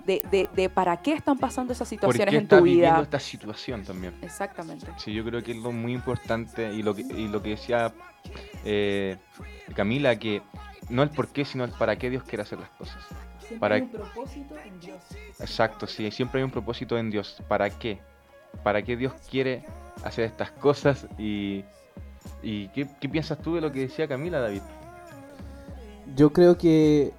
De, 0.10 0.24
de- 0.32 0.50
de 0.56 0.70
para 0.70 0.98
qué 1.04 1.14
están 1.14 1.38
pasando 1.38 1.72
esas 1.72 1.88
¿Por 1.88 1.96
situaciones 1.98 2.32
qué 2.32 2.38
en 2.40 2.48
tu 2.48 2.56
viviendo 2.64 2.96
vida. 2.96 3.04
esta 3.04 3.20
situación 3.20 3.84
también? 3.84 4.16
Exactamente. 4.24 4.88
Sí, 4.98 5.14
yo 5.14 5.24
creo 5.24 5.44
que 5.44 5.52
es 5.52 5.58
lo 5.58 5.72
muy 5.72 5.94
importante 5.94 6.74
y 6.74 6.82
lo 6.82 6.96
que, 6.96 7.04
y 7.04 7.28
lo 7.28 7.44
que 7.44 7.52
decía 7.52 7.94
eh, 8.66 9.18
Camila, 9.76 10.18
que 10.18 10.42
no 10.90 11.04
el 11.04 11.12
por 11.12 11.28
qué, 11.28 11.46
sino 11.46 11.64
el 11.64 11.72
para 11.74 11.96
qué 11.98 12.10
Dios 12.10 12.24
quiere 12.24 12.42
hacer 12.42 12.58
las 12.60 12.72
cosas. 12.72 12.98
Siempre 13.38 13.60
Para- 13.60 13.76
hay 13.76 13.82
un 13.84 13.90
propósito 13.90 14.56
en 14.66 14.80
Dios. 14.80 14.98
Exacto, 15.40 15.86
sí, 15.86 16.10
siempre 16.10 16.40
hay 16.40 16.44
un 16.46 16.52
propósito 16.52 16.98
en 16.98 17.12
Dios. 17.12 17.44
¿Para 17.48 17.70
qué? 17.70 18.00
¿Para 18.64 18.82
qué 18.82 18.98
Dios 18.98 19.14
quiere 19.30 19.64
hacer 20.04 20.26
estas 20.26 20.50
cosas? 20.50 21.06
¿Y, 21.20 21.64
y 22.42 22.68
qué, 22.70 22.88
qué 23.00 23.08
piensas 23.10 23.40
tú 23.44 23.54
de 23.54 23.62
lo 23.62 23.72
que 23.72 23.82
decía 23.82 24.08
Camila, 24.08 24.40
David? 24.40 24.62
Yo 26.16 26.34
creo 26.34 26.58
que 26.58 27.12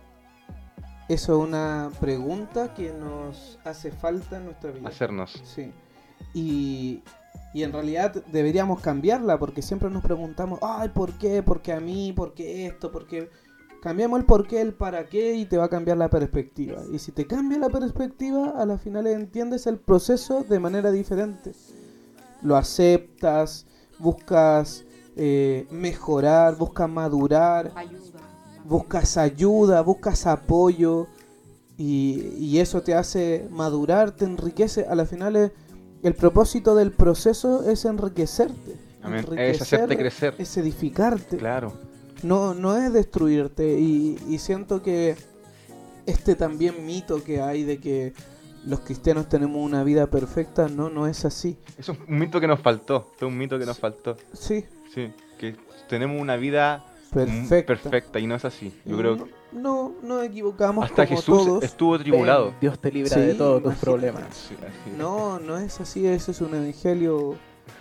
eso 1.10 1.42
es 1.42 1.48
una 1.48 1.90
pregunta 1.98 2.72
que 2.72 2.92
nos 2.92 3.58
hace 3.64 3.90
falta 3.90 4.36
en 4.36 4.44
nuestra 4.44 4.70
vida. 4.70 4.88
Hacernos. 4.88 5.42
Sí. 5.44 5.72
Y, 6.32 7.02
y 7.52 7.64
en 7.64 7.72
realidad 7.72 8.24
deberíamos 8.30 8.80
cambiarla 8.80 9.36
porque 9.36 9.60
siempre 9.60 9.90
nos 9.90 10.04
preguntamos, 10.04 10.60
ay, 10.62 10.90
¿por 10.90 11.14
qué? 11.18 11.42
¿Por 11.42 11.62
qué 11.62 11.72
a 11.72 11.80
mí? 11.80 12.12
¿Por 12.12 12.32
qué 12.32 12.66
esto? 12.66 12.92
¿Por 12.92 13.08
qué? 13.08 13.28
Cambiamos 13.82 14.20
el 14.20 14.26
por 14.26 14.46
qué, 14.46 14.60
el 14.60 14.72
para 14.72 15.08
qué 15.08 15.34
y 15.34 15.46
te 15.46 15.58
va 15.58 15.64
a 15.64 15.68
cambiar 15.68 15.96
la 15.96 16.10
perspectiva. 16.10 16.82
Y 16.92 17.00
si 17.00 17.10
te 17.10 17.26
cambia 17.26 17.58
la 17.58 17.70
perspectiva, 17.70 18.50
a 18.50 18.64
la 18.64 18.78
final 18.78 19.08
entiendes 19.08 19.66
el 19.66 19.78
proceso 19.78 20.44
de 20.44 20.60
manera 20.60 20.92
diferente. 20.92 21.52
Lo 22.42 22.56
aceptas, 22.56 23.66
buscas 23.98 24.84
eh, 25.16 25.66
mejorar, 25.72 26.56
buscas 26.56 26.88
madurar, 26.88 27.72
Ayuda. 27.74 28.29
Buscas 28.64 29.16
ayuda, 29.16 29.80
buscas 29.82 30.26
apoyo 30.26 31.06
y, 31.78 32.34
y 32.38 32.58
eso 32.58 32.82
te 32.82 32.94
hace 32.94 33.46
madurar, 33.50 34.10
te 34.12 34.24
enriquece. 34.24 34.84
A 34.86 34.94
la 34.94 35.06
final 35.06 35.36
es- 35.36 35.52
el 36.02 36.14
propósito 36.14 36.74
del 36.74 36.92
proceso 36.92 37.68
es 37.68 37.84
enriquecerte. 37.84 38.76
Amén. 39.02 39.24
Es 39.38 39.60
hacerte 39.62 39.96
crecer. 39.96 40.34
Es 40.38 40.56
edificarte. 40.56 41.36
Claro. 41.36 41.72
No, 42.22 42.54
no 42.54 42.76
es 42.76 42.92
destruirte. 42.92 43.78
Y, 43.78 44.18
y 44.28 44.38
siento 44.38 44.82
que 44.82 45.16
este 46.06 46.34
también 46.34 46.84
mito 46.86 47.22
que 47.22 47.40
hay 47.42 47.64
de 47.64 47.78
que 47.80 48.12
los 48.66 48.80
cristianos 48.80 49.28
tenemos 49.28 49.62
una 49.64 49.84
vida 49.84 50.06
perfecta, 50.06 50.68
no, 50.68 50.90
no 50.90 51.06
es 51.06 51.24
así. 51.24 51.56
Es 51.78 51.88
un 51.88 51.98
mito 52.08 52.40
que 52.40 52.46
nos 52.46 52.60
faltó. 52.60 53.10
Fue 53.16 53.26
un 53.28 53.36
mito 53.38 53.58
que 53.58 53.64
nos 53.66 53.78
faltó. 53.78 54.16
Sí, 54.32 54.64
Sí. 54.94 55.12
Que 55.38 55.56
tenemos 55.88 56.20
una 56.20 56.36
vida 56.36 56.84
perfecta. 57.12 57.66
perfecta 57.66 58.18
y 58.18 58.26
no 58.26 58.34
es 58.34 58.44
así. 58.44 58.72
Yo 58.84 58.96
creo 58.96 59.16
que 59.24 59.30
No, 59.52 59.92
no 60.02 60.16
nos 60.16 60.24
equivocamos 60.24 60.84
hasta 60.84 61.06
como 61.06 61.18
Jesús 61.18 61.44
todos. 61.44 61.64
estuvo 61.64 61.98
tribulado. 61.98 62.46
Ven, 62.46 62.54
Dios 62.60 62.78
te 62.80 62.92
libra 62.92 63.14
Sí, 63.14 63.20
de 63.20 63.34
todos 63.34 63.62
tus 63.62 63.74
problemas. 63.76 64.24
Sí, 64.32 64.54
es. 64.60 64.96
No, 64.98 65.38
no 65.40 65.58
es 65.58 65.80
así, 65.80 66.06
eso 66.06 66.30
es 66.30 66.40
un 66.40 66.54
evangelio 66.54 67.36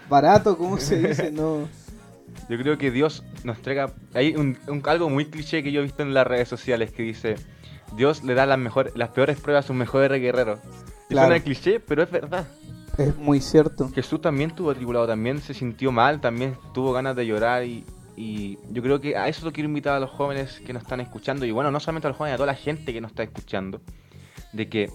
barato, 0.10 0.58
como 0.58 0.78
se 0.78 1.00
dice, 1.08 1.32
no. 1.34 1.68
Yo 2.50 2.58
creo 2.58 2.78
que 2.78 2.92
Dios 2.92 3.24
nos 3.44 3.58
entrega. 3.58 3.94
Hay 4.14 4.36
un, 4.36 4.58
un- 4.68 4.82
algo 4.86 5.10
muy 5.10 5.26
cliché 5.26 5.62
que 5.64 5.72
yo 5.72 5.82
he 5.82 5.84
visto 5.84 6.04
en 6.04 6.14
las 6.14 6.26
redes 6.26 6.48
sociales 6.48 6.92
que 6.92 7.04
dice: 7.04 7.36
Dios 7.96 8.24
le 8.24 8.34
da 8.34 8.46
las, 8.46 8.58
mejores, 8.58 8.96
las 8.96 9.10
peores 9.10 9.40
pruebas 9.40 9.66
a 9.66 9.68
sus 9.68 9.76
mejores 9.76 10.20
guerreros. 10.22 10.60
Claro. 11.10 11.28
suena 11.30 11.44
cliché, 11.44 11.80
pero 11.80 12.04
es 12.04 12.12
verdad. 12.12 12.48
Es 12.98 13.16
muy 13.18 13.40
cierto. 13.42 13.90
Jesús 13.94 14.22
también 14.22 14.52
tuvo 14.56 14.74
tribulado, 14.76 15.08
también 15.08 15.42
se 15.42 15.54
sintió 15.54 15.92
mal, 15.92 16.20
también 16.22 16.56
tuvo 16.74 16.92
ganas 16.94 17.16
de 17.16 17.26
llorar. 17.26 17.64
Y, 17.64 17.84
y 18.20 18.60
yo 18.74 18.84
creo 18.84 19.00
que 19.00 19.16
a 19.16 19.30
eso 19.30 19.46
lo 19.46 19.54
quiero 19.54 19.70
invitar 19.70 19.96
a 19.96 20.00
los 20.02 20.10
jóvenes 20.10 20.60
que 20.66 20.74
nos 20.74 20.84
están 20.84 21.00
escuchando. 21.00 21.46
Y 21.46 21.52
bueno, 21.52 21.72
no 21.72 21.80
solamente 21.80 22.08
a 22.08 22.10
los 22.10 22.18
jóvenes, 22.18 22.34
a 22.34 22.38
toda 22.38 22.48
la 22.48 22.56
gente 22.56 22.92
que 22.92 23.00
nos 23.00 23.12
está 23.12 23.24
escuchando. 23.24 23.80
De 24.52 24.68
que 24.68 24.92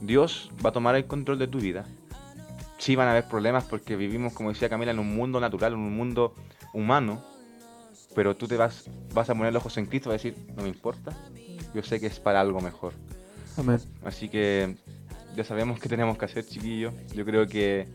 Dios 0.00 0.50
va 0.54 0.70
a 0.70 0.72
tomar 0.72 0.96
el 0.96 1.06
control 1.06 1.38
de 1.38 1.46
tu 1.46 1.60
vida. 1.60 1.86
Sí 2.78 2.96
van 2.96 3.06
a 3.06 3.12
haber 3.12 3.28
problemas 3.28 3.62
porque 3.62 3.94
vivimos, 3.94 4.32
como 4.32 4.48
decía 4.48 4.68
Camila, 4.68 4.90
en 4.90 4.98
un 4.98 5.14
mundo 5.14 5.38
natural, 5.38 5.74
en 5.74 5.78
un 5.78 5.96
mundo 5.96 6.34
humano. 6.72 7.22
Pero 8.16 8.34
tú 8.34 8.48
te 8.48 8.56
vas, 8.56 8.90
vas 9.14 9.30
a 9.30 9.36
poner 9.36 9.52
los 9.52 9.60
ojos 9.60 9.78
en 9.78 9.86
Cristo 9.86 10.08
y 10.08 10.12
vas 10.12 10.24
a 10.24 10.28
decir, 10.28 10.44
no 10.56 10.64
me 10.64 10.68
importa. 10.68 11.16
Yo 11.72 11.84
sé 11.84 12.00
que 12.00 12.08
es 12.08 12.18
para 12.18 12.40
algo 12.40 12.60
mejor. 12.60 12.92
Amén. 13.56 13.78
Así 14.04 14.28
que 14.28 14.74
ya 15.36 15.44
sabemos 15.44 15.78
qué 15.78 15.88
tenemos 15.88 16.18
que 16.18 16.24
hacer, 16.24 16.44
chiquillos. 16.44 16.92
Yo 17.14 17.24
creo 17.24 17.46
que 17.46 17.86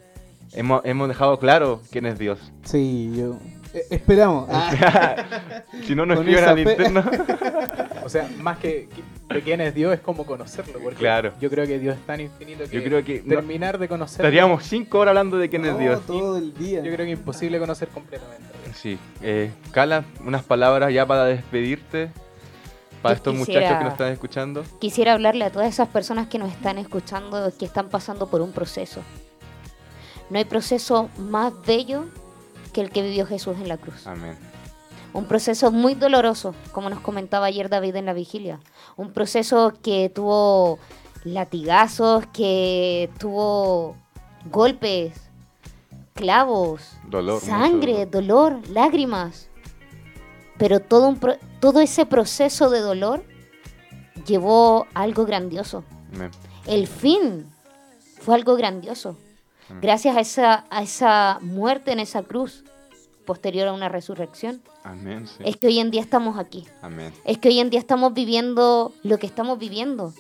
hemos, 0.53 0.85
hemos 0.85 1.09
dejado 1.09 1.37
claro 1.37 1.81
quién 1.91 2.05
es 2.05 2.17
Dios. 2.17 2.39
Sí, 2.63 3.11
yo. 3.13 3.37
Eh, 3.79 3.87
esperamos. 3.89 4.47
Ah, 4.51 5.15
si 5.85 5.95
no 5.95 6.03
escriben 6.03 6.35
esa 6.35 6.49
al 6.51 6.63
fe. 6.63 6.71
interno. 6.71 7.03
O 8.05 8.09
sea, 8.09 8.29
más 8.39 8.57
que 8.57 8.87
que- 8.87 9.33
de 9.35 9.41
quién 9.41 9.59
es 9.59 9.75
Dios 9.75 9.93
es 9.93 9.99
como 9.99 10.25
conocerlo. 10.25 10.79
Porque 10.81 10.99
Claro. 10.99 11.33
yo 11.41 11.49
creo 11.49 11.67
que 11.67 11.77
Dios 11.77 11.97
es 11.97 12.05
tan 12.05 12.21
infinito 12.21 12.63
que, 12.63 12.69
Yo 12.77 12.81
creo 12.83 13.03
que 13.03 13.21
no- 13.25 13.35
terminar 13.35 13.77
de 13.77 13.89
conocerlo. 13.89 14.23
Estaríamos 14.25 14.63
cinco 14.63 14.99
horas 14.99 15.09
hablando 15.11 15.37
de 15.37 15.49
quién 15.49 15.65
es 15.65 15.73
No, 15.73 15.79
Dios. 15.79 16.05
todo 16.05 16.37
el 16.37 16.53
día. 16.53 16.77
Yo 16.81 16.93
creo 16.93 17.05
que 17.05 17.11
es 17.11 17.19
imposible 17.19 17.59
conocer 17.59 17.89
completamente. 17.89 18.45
Sí. 18.75 18.97
Eh, 19.21 19.51
Cala, 19.71 20.05
unas 20.25 20.43
palabras 20.43 20.93
ya 20.93 21.05
para 21.05 21.25
despedirte. 21.25 22.09
Para 23.01 23.15
estos 23.15 23.35
quisiera- 23.35 23.59
muchachos 23.59 23.77
que 23.79 23.83
nos 23.83 23.93
están 23.93 24.11
escuchando. 24.13 24.63
Quisiera 24.79 25.13
hablarle 25.13 25.43
a 25.43 25.49
todas 25.51 25.67
esas 25.67 25.89
personas 25.89 26.27
que 26.27 26.39
nos 26.39 26.49
están 26.53 26.77
escuchando, 26.77 27.51
que 27.59 27.65
están 27.65 27.89
pasando 27.89 28.27
por 28.29 28.39
un 28.41 28.53
proceso. 28.53 29.01
No 30.29 30.37
hay 30.37 30.45
proceso 30.45 31.09
más 31.17 31.51
bello 31.65 32.05
que 32.77 32.81
el 32.83 32.91
que 32.91 33.01
vivió 33.01 33.25
Jesús 33.25 33.55
en 33.59 33.67
la 33.67 33.77
cruz. 33.77 34.05
Amén. 34.05 34.37
Un 35.11 35.25
proceso 35.25 35.71
muy 35.71 35.95
doloroso, 35.95 36.53
como 36.73 36.91
nos 36.91 36.99
comentaba 36.99 37.47
ayer 37.47 37.69
David 37.69 37.95
en 37.95 38.05
la 38.05 38.13
vigilia. 38.13 38.59
Un 38.97 39.13
proceso 39.13 39.73
que 39.81 40.09
tuvo 40.13 40.77
latigazos, 41.23 42.27
que 42.27 43.09
tuvo 43.17 43.95
golpes, 44.51 45.13
clavos, 46.13 46.97
Dolor. 47.09 47.41
sangre, 47.41 48.05
dolor. 48.05 48.51
dolor, 48.59 48.69
lágrimas. 48.69 49.49
Pero 50.59 50.79
todo, 50.81 51.07
un 51.09 51.17
pro- 51.17 51.37
todo 51.59 51.79
ese 51.81 52.05
proceso 52.05 52.69
de 52.69 52.81
dolor 52.81 53.23
llevó 54.27 54.85
a 54.93 55.01
algo 55.01 55.25
grandioso. 55.25 55.83
Amén. 56.13 56.29
El 56.67 56.85
fin 56.85 57.47
fue 58.21 58.35
algo 58.35 58.55
grandioso. 58.55 59.17
Mm. 59.69 59.79
Gracias 59.81 60.15
a 60.15 60.19
esa, 60.21 60.65
a 60.69 60.81
esa 60.83 61.39
muerte 61.41 61.91
en 61.91 61.99
esa 61.99 62.23
cruz, 62.23 62.63
posterior 63.25 63.67
a 63.67 63.73
una 63.73 63.89
resurrección, 63.89 64.61
Amén. 64.83 65.27
sí. 65.27 65.43
es 65.45 65.57
que 65.57 65.67
hoy 65.67 65.79
en 65.79 65.91
día 65.91 66.01
estamos 66.01 66.37
aquí. 66.39 66.65
Amén. 66.81 67.13
Es 67.25 67.37
que 67.37 67.49
hoy 67.49 67.59
en 67.59 67.69
día 67.69 67.79
estamos 67.79 68.13
viviendo 68.13 68.93
lo 69.03 69.17
que 69.19 69.25
estamos 69.27 69.59
viviendo. 69.59 70.13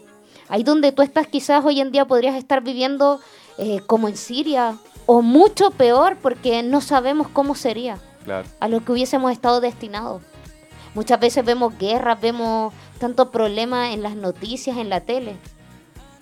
Ahí 0.49 0.63
donde 0.63 0.91
tú 0.91 1.01
estás 1.01 1.27
quizás 1.27 1.63
hoy 1.65 1.79
en 1.81 1.91
día 1.91 2.05
podrías 2.05 2.35
estar 2.35 2.61
viviendo 2.63 3.19
eh, 3.57 3.79
como 3.87 4.07
en 4.09 4.17
Siria 4.17 4.77
o 5.05 5.21
mucho 5.21 5.71
peor 5.71 6.17
porque 6.21 6.63
no 6.63 6.81
sabemos 6.81 7.27
cómo 7.29 7.55
sería 7.55 7.97
Claro. 8.25 8.47
a 8.59 8.67
lo 8.67 8.83
que 8.83 8.91
hubiésemos 8.91 9.31
estado 9.31 9.61
destinados. 9.61 10.21
Muchas 10.95 11.19
veces 11.19 11.45
vemos 11.45 11.77
guerras, 11.77 12.19
vemos 12.19 12.73
tantos 12.99 13.29
problemas 13.29 13.93
en 13.93 14.03
las 14.03 14.15
noticias, 14.15 14.77
en 14.77 14.89
la 14.89 15.01
tele. 15.01 15.35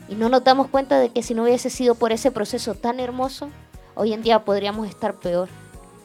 Y 0.07 0.15
no 0.15 0.29
nos 0.29 0.43
damos 0.43 0.67
cuenta 0.67 0.99
de 0.99 1.09
que 1.09 1.23
si 1.23 1.33
no 1.33 1.43
hubiese 1.43 1.69
sido 1.69 1.95
por 1.95 2.11
ese 2.11 2.31
proceso 2.31 2.75
tan 2.75 2.99
hermoso, 2.99 3.49
hoy 3.95 4.13
en 4.13 4.21
día 4.21 4.45
podríamos 4.45 4.87
estar 4.87 5.15
peor. 5.15 5.49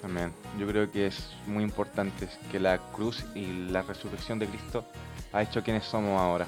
Amén. 0.03 0.33
Yo 0.59 0.67
creo 0.67 0.91
que 0.91 1.07
es 1.07 1.31
muy 1.47 1.63
importante 1.63 2.29
que 2.51 2.59
la 2.59 2.79
cruz 2.79 3.25
y 3.35 3.69
la 3.71 3.83
resurrección 3.83 4.39
de 4.39 4.47
Cristo 4.47 4.85
ha 5.33 5.43
hecho 5.43 5.63
quienes 5.63 5.85
somos 5.85 6.19
ahora. 6.21 6.47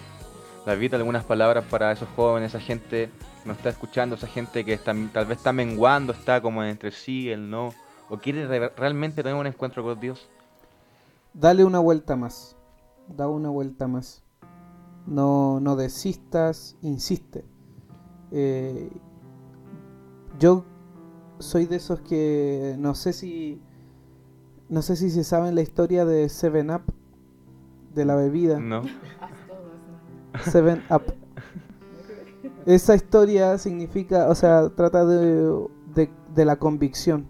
David, 0.64 0.94
algunas 0.94 1.24
palabras 1.24 1.64
para 1.68 1.92
esos 1.92 2.08
jóvenes, 2.16 2.54
esa 2.54 2.60
gente 2.64 3.10
que 3.42 3.48
nos 3.48 3.58
está 3.58 3.68
escuchando, 3.68 4.14
esa 4.16 4.26
gente 4.28 4.64
que 4.64 4.72
está- 4.72 4.94
tal 5.12 5.26
vez 5.26 5.38
está 5.38 5.52
menguando, 5.52 6.12
está 6.12 6.40
como 6.40 6.62
entre 6.64 6.90
sí, 6.92 7.30
el 7.30 7.50
no, 7.50 7.74
o 8.08 8.16
quiere 8.18 8.46
re- 8.46 8.72
realmente 8.76 9.22
tener 9.22 9.38
un 9.38 9.46
encuentro 9.46 9.82
con 9.82 9.98
Dios. 10.00 10.28
Dale 11.34 11.64
una 11.64 11.80
vuelta 11.80 12.16
más. 12.16 12.56
Da 13.08 13.28
una 13.28 13.50
vuelta 13.50 13.86
más. 13.88 14.22
No, 15.06 15.60
no 15.60 15.76
desistas, 15.76 16.76
insiste. 16.82 17.44
Eh, 18.30 18.90
yo 20.38 20.64
soy 21.38 21.66
de 21.66 21.76
esos 21.76 22.00
que 22.00 22.76
no 22.78 22.94
sé 22.94 23.12
si 23.12 23.60
no 24.68 24.80
sé 24.80 24.96
si 24.96 25.10
se 25.10 25.22
saben 25.24 25.54
la 25.54 25.60
historia 25.62 26.04
de 26.04 26.28
Seven 26.28 26.70
Up 26.70 26.82
de 27.94 28.04
la 28.06 28.14
bebida. 28.16 28.58
No. 28.58 28.82
Seven 30.50 30.82
Up. 30.90 31.02
Esa 32.64 32.94
historia 32.94 33.58
significa, 33.58 34.28
o 34.30 34.34
sea, 34.34 34.70
trata 34.70 35.04
de, 35.04 35.66
de, 35.94 36.10
de 36.34 36.44
la 36.44 36.56
convicción. 36.56 37.26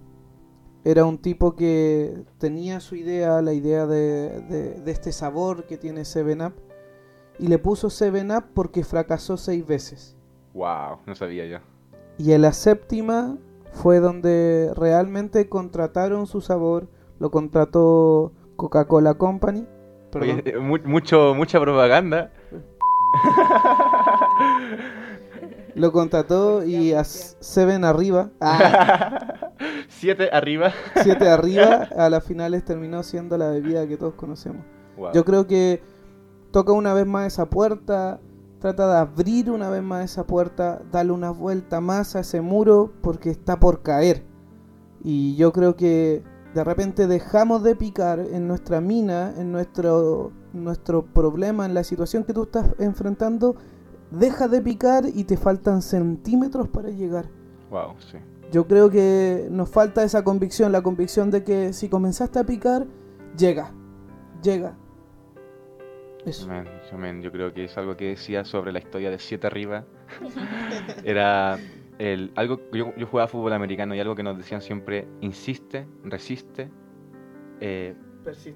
Era 0.84 1.04
un 1.04 1.18
tipo 1.18 1.56
que 1.56 2.22
tenía 2.38 2.80
su 2.80 2.96
idea, 2.96 3.40
la 3.42 3.54
idea 3.54 3.86
de, 3.86 4.40
de- 4.48 4.80
de 4.80 4.90
este 4.92 5.10
sabor 5.12 5.66
que 5.66 5.78
tiene 5.78 6.04
Seven 6.04 6.42
Up, 6.42 6.52
y 7.42 7.48
le 7.48 7.58
puso 7.58 7.90
Seven 7.90 8.30
Up 8.30 8.44
porque 8.54 8.84
fracasó 8.84 9.36
seis 9.36 9.66
veces. 9.66 10.16
Wow, 10.54 10.98
no 11.06 11.14
sabía 11.14 11.44
yo. 11.46 11.58
Y 12.18 12.32
en 12.32 12.42
la 12.42 12.52
séptima 12.52 13.36
fue 13.72 13.98
donde 14.00 14.70
realmente 14.76 15.48
contrataron 15.48 16.26
su 16.26 16.40
sabor, 16.40 16.86
lo 17.18 17.30
contrató 17.30 18.32
Coca-Cola 18.56 19.14
Company. 19.14 19.66
Oye, 20.14 20.42
eh, 20.44 20.58
mu- 20.58 20.78
mucho, 20.84 21.34
mucha 21.34 21.58
propaganda. 21.60 22.30
Lo 25.74 25.90
contrató 25.90 26.62
y 26.64 26.92
a 26.92 27.02
Seven 27.04 27.84
arriba, 27.84 28.28
ah, 28.42 29.48
Siete 29.88 30.28
arriba. 30.30 30.72
siete 31.02 31.28
arriba, 31.28 31.88
a 31.96 32.10
las 32.10 32.24
finales 32.24 32.62
terminó 32.64 33.02
siendo 33.02 33.38
la 33.38 33.48
bebida 33.48 33.86
que 33.88 33.96
todos 33.96 34.12
conocemos. 34.14 34.64
Wow. 34.98 35.12
Yo 35.14 35.24
creo 35.24 35.46
que 35.46 35.82
toca 36.52 36.72
una 36.72 36.94
vez 36.94 37.06
más 37.06 37.26
esa 37.26 37.46
puerta, 37.46 38.20
trata 38.60 38.86
de 38.86 38.98
abrir 38.98 39.50
una 39.50 39.68
vez 39.70 39.82
más 39.82 40.04
esa 40.04 40.24
puerta, 40.24 40.80
darle 40.92 41.12
una 41.12 41.30
vuelta 41.30 41.80
más 41.80 42.14
a 42.14 42.20
ese 42.20 42.40
muro 42.40 42.92
porque 43.02 43.30
está 43.30 43.58
por 43.58 43.82
caer. 43.82 44.24
Y 45.02 45.34
yo 45.34 45.52
creo 45.52 45.74
que 45.74 46.22
de 46.54 46.64
repente 46.64 47.06
dejamos 47.06 47.62
de 47.62 47.74
picar 47.74 48.20
en 48.20 48.46
nuestra 48.46 48.80
mina, 48.80 49.34
en 49.36 49.50
nuestro, 49.50 50.30
nuestro 50.52 51.04
problema, 51.04 51.66
en 51.66 51.74
la 51.74 51.82
situación 51.82 52.24
que 52.24 52.34
tú 52.34 52.44
estás 52.44 52.68
enfrentando, 52.78 53.56
deja 54.10 54.46
de 54.46 54.60
picar 54.60 55.06
y 55.12 55.24
te 55.24 55.36
faltan 55.36 55.82
centímetros 55.82 56.68
para 56.68 56.90
llegar. 56.90 57.26
Wow, 57.70 57.94
sí. 57.98 58.18
Yo 58.52 58.68
creo 58.68 58.90
que 58.90 59.48
nos 59.50 59.70
falta 59.70 60.04
esa 60.04 60.22
convicción, 60.22 60.72
la 60.72 60.82
convicción 60.82 61.30
de 61.30 61.42
que 61.42 61.72
si 61.72 61.88
comenzaste 61.88 62.38
a 62.38 62.44
picar, 62.44 62.86
llega, 63.36 63.72
llega. 64.42 64.76
Eso. 66.24 66.50
Amén, 66.50 66.68
amén. 66.92 67.22
Yo 67.22 67.32
creo 67.32 67.52
que 67.52 67.64
es 67.64 67.76
algo 67.76 67.96
que 67.96 68.08
decía 68.08 68.44
sobre 68.44 68.72
la 68.72 68.78
historia 68.78 69.10
de 69.10 69.18
Siete 69.18 69.46
Arriba. 69.46 69.84
Era 71.04 71.58
el, 71.98 72.32
algo 72.36 72.60
yo, 72.72 72.94
yo 72.96 73.06
jugaba 73.06 73.28
fútbol 73.28 73.52
americano 73.52 73.94
y 73.94 74.00
algo 74.00 74.14
que 74.14 74.22
nos 74.22 74.36
decían 74.36 74.60
siempre, 74.60 75.06
insiste, 75.20 75.86
resiste, 76.04 76.70
eh, 77.60 77.94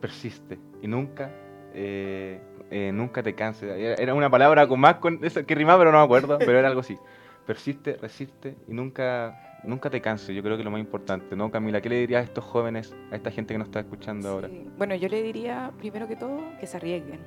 persiste 0.00 0.58
y 0.80 0.86
nunca 0.86 1.32
eh, 1.74 2.40
eh, 2.70 2.90
nunca 2.92 3.22
te 3.22 3.34
canses. 3.34 3.70
Era, 3.70 3.94
era 3.94 4.14
una 4.14 4.30
palabra 4.30 4.66
con 4.66 4.80
más 4.80 4.96
con 4.96 5.22
eso 5.22 5.44
que 5.44 5.54
rimaba, 5.54 5.78
pero 5.78 5.92
no 5.92 5.98
me 5.98 6.04
acuerdo, 6.04 6.38
pero 6.40 6.58
era 6.58 6.68
algo 6.68 6.80
así. 6.80 6.98
Persiste, 7.46 7.96
resiste 7.96 8.56
y 8.66 8.72
nunca 8.72 9.60
nunca 9.62 9.90
te 9.90 10.00
canses. 10.00 10.34
Yo 10.34 10.42
creo 10.42 10.56
que 10.56 10.62
es 10.62 10.64
lo 10.64 10.70
más 10.70 10.80
importante, 10.80 11.36
¿no, 11.36 11.50
Camila? 11.50 11.80
¿Qué 11.80 11.88
le 11.88 11.98
dirías 11.98 12.22
a 12.22 12.24
estos 12.24 12.44
jóvenes, 12.44 12.94
a 13.10 13.16
esta 13.16 13.30
gente 13.30 13.54
que 13.54 13.58
nos 13.58 13.68
está 13.68 13.80
escuchando 13.80 14.28
ahora? 14.28 14.48
Sí. 14.48 14.66
Bueno, 14.78 14.94
yo 14.94 15.08
le 15.08 15.22
diría, 15.22 15.72
primero 15.78 16.08
que 16.08 16.16
todo, 16.16 16.40
que 16.58 16.66
se 16.66 16.76
arriesguen. 16.76 17.20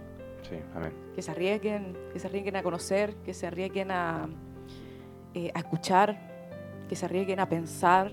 Sí, 0.43 0.55
amén. 0.75 0.93
Que 1.15 1.21
se 1.21 1.31
arriesguen, 1.31 1.97
que 2.13 2.19
se 2.19 2.27
arriesguen 2.27 2.55
a 2.55 2.63
conocer, 2.63 3.15
que 3.25 3.33
se 3.33 3.47
arriesguen 3.47 3.91
a, 3.91 4.29
eh, 5.33 5.51
a 5.53 5.59
escuchar, 5.59 6.17
que 6.87 6.95
se 6.95 7.05
arriesguen 7.05 7.39
a 7.39 7.49
pensar, 7.49 8.11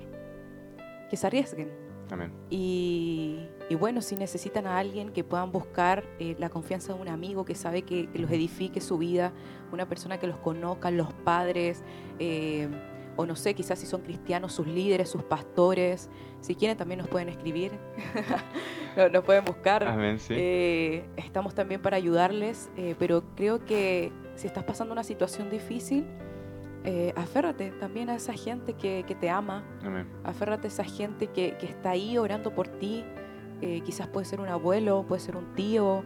que 1.08 1.16
se 1.16 1.26
arriesguen. 1.26 1.70
Amén. 2.10 2.32
Y, 2.50 3.48
y 3.68 3.74
bueno, 3.74 4.00
si 4.00 4.14
necesitan 4.14 4.66
a 4.66 4.78
alguien 4.78 5.10
que 5.10 5.24
puedan 5.24 5.50
buscar 5.50 6.04
eh, 6.20 6.36
la 6.38 6.50
confianza 6.50 6.94
de 6.94 7.00
un 7.00 7.08
amigo 7.08 7.44
que 7.44 7.54
sabe 7.54 7.82
que, 7.82 8.08
que 8.08 8.18
los 8.18 8.30
edifique 8.30 8.80
su 8.80 8.98
vida, 8.98 9.32
una 9.72 9.88
persona 9.88 10.18
que 10.18 10.26
los 10.26 10.38
conozca, 10.38 10.90
los 10.90 11.12
padres, 11.12 11.82
eh, 12.18 12.68
o 13.16 13.26
no 13.26 13.34
sé, 13.34 13.54
quizás 13.54 13.78
si 13.78 13.86
son 13.86 14.02
cristianos, 14.02 14.52
sus 14.52 14.66
líderes, 14.66 15.08
sus 15.08 15.22
pastores, 15.22 16.10
si 16.40 16.54
quieren 16.54 16.76
también 16.76 16.98
nos 16.98 17.08
pueden 17.08 17.28
escribir, 17.28 17.72
nos, 19.12 19.24
pueden 19.24 19.44
buscar. 19.44 19.84
Amén, 19.84 20.18
sí. 20.18 20.34
Eh, 20.36 21.04
estamos 21.16 21.54
también 21.54 21.80
para 21.80 21.96
ayudarles, 21.96 22.70
eh, 22.76 22.94
pero 22.98 23.24
creo 23.34 23.64
que 23.64 24.12
si 24.34 24.46
estás 24.46 24.64
pasando 24.64 24.92
una 24.92 25.02
situación 25.02 25.50
difícil, 25.50 26.06
eh, 26.84 27.12
aférrate 27.16 27.72
también 27.72 28.10
a 28.10 28.14
esa 28.14 28.34
gente 28.34 28.74
que, 28.74 29.04
que 29.06 29.14
te 29.14 29.28
ama, 29.28 29.64
Amén. 29.82 30.06
aférrate 30.22 30.68
a 30.68 30.70
esa 30.70 30.84
gente 30.84 31.28
que, 31.28 31.56
que 31.58 31.66
está 31.66 31.90
ahí 31.90 32.18
orando 32.18 32.54
por 32.54 32.68
ti, 32.68 33.04
quizás 33.86 34.06
puede 34.06 34.26
ser 34.26 34.40
un 34.40 34.48
abuelo, 34.48 35.06
puede 35.08 35.20
ser 35.20 35.34
un 35.34 35.54
tío, 35.54 36.04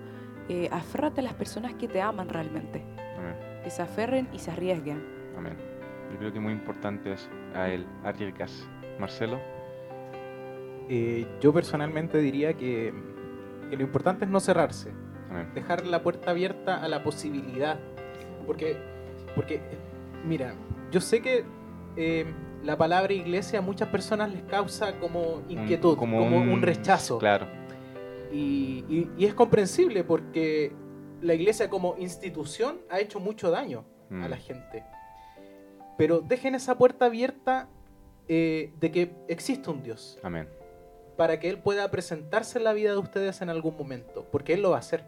aférrate 0.70 1.20
a 1.20 1.24
las 1.24 1.34
personas 1.34 1.74
que 1.74 1.88
te 1.88 2.00
aman 2.00 2.28
realmente, 2.28 2.84
Amén. 3.18 3.34
que 3.64 3.70
se 3.70 3.82
aferren 3.82 4.28
y 4.32 4.38
se 4.38 4.52
arriesguen. 4.52 5.04
Amén. 5.36 5.69
Yo 6.10 6.18
creo 6.18 6.32
que 6.32 6.40
muy 6.40 6.52
importante 6.52 7.12
es 7.12 7.28
a 7.54 7.68
él, 7.68 7.86
arriesgarse. 8.04 8.64
Marcelo, 8.98 9.38
Eh, 10.92 11.24
yo 11.40 11.52
personalmente 11.52 12.18
diría 12.18 12.54
que, 12.54 12.92
que 13.70 13.76
lo 13.76 13.82
importante 13.84 14.24
es 14.24 14.30
no 14.30 14.40
cerrarse, 14.40 14.90
amén. 15.30 15.48
dejar 15.54 15.86
la 15.86 16.02
puerta 16.02 16.32
abierta 16.32 16.82
a 16.82 16.88
la 16.88 17.04
posibilidad. 17.04 17.78
Porque, 18.44 18.76
porque 19.36 19.60
mira, 20.26 20.54
yo 20.90 21.00
sé 21.00 21.22
que 21.22 21.44
eh, 21.96 22.24
la 22.64 22.76
palabra 22.76 23.12
iglesia 23.12 23.60
a 23.60 23.62
muchas 23.62 23.88
personas 23.88 24.32
les 24.32 24.42
causa 24.42 24.98
como 24.98 25.20
Un- 25.34 25.44
inquietud, 25.50 25.96
como, 25.96 26.18
un, 26.26 26.60
rechazo. 26.62 27.18
Claro, 27.18 27.46
Y, 28.32 28.84
y- 28.88 29.10
y 29.16 29.24
es 29.26 29.34
comprensible 29.34 30.02
porque 30.04 30.72
la 31.20 31.34
iglesia 31.34 31.68
como 31.70 31.94
institución 31.98 32.78
ha 32.90 32.98
hecho 33.00 33.20
mucho 33.20 33.50
daño 33.52 33.84
a 34.10 34.14
Mm. 34.14 34.30
la 34.30 34.36
gente. 34.36 34.82
Pero 36.00 36.22
dejen 36.22 36.54
esa 36.54 36.78
puerta 36.78 37.04
abierta 37.04 37.68
eh, 38.26 38.72
de 38.80 38.90
que 38.90 39.12
existe 39.28 39.68
un 39.68 39.82
Dios, 39.82 40.18
Amén. 40.22 40.48
para 41.18 41.38
que 41.38 41.50
Él 41.50 41.58
pueda 41.58 41.90
presentarse 41.90 42.56
en 42.56 42.64
la 42.64 42.72
vida 42.72 42.92
de 42.92 42.96
ustedes 42.96 43.42
en 43.42 43.50
algún 43.50 43.76
momento, 43.76 44.26
porque 44.32 44.54
Él 44.54 44.62
lo 44.62 44.70
va 44.70 44.76
a 44.76 44.78
hacer, 44.78 45.04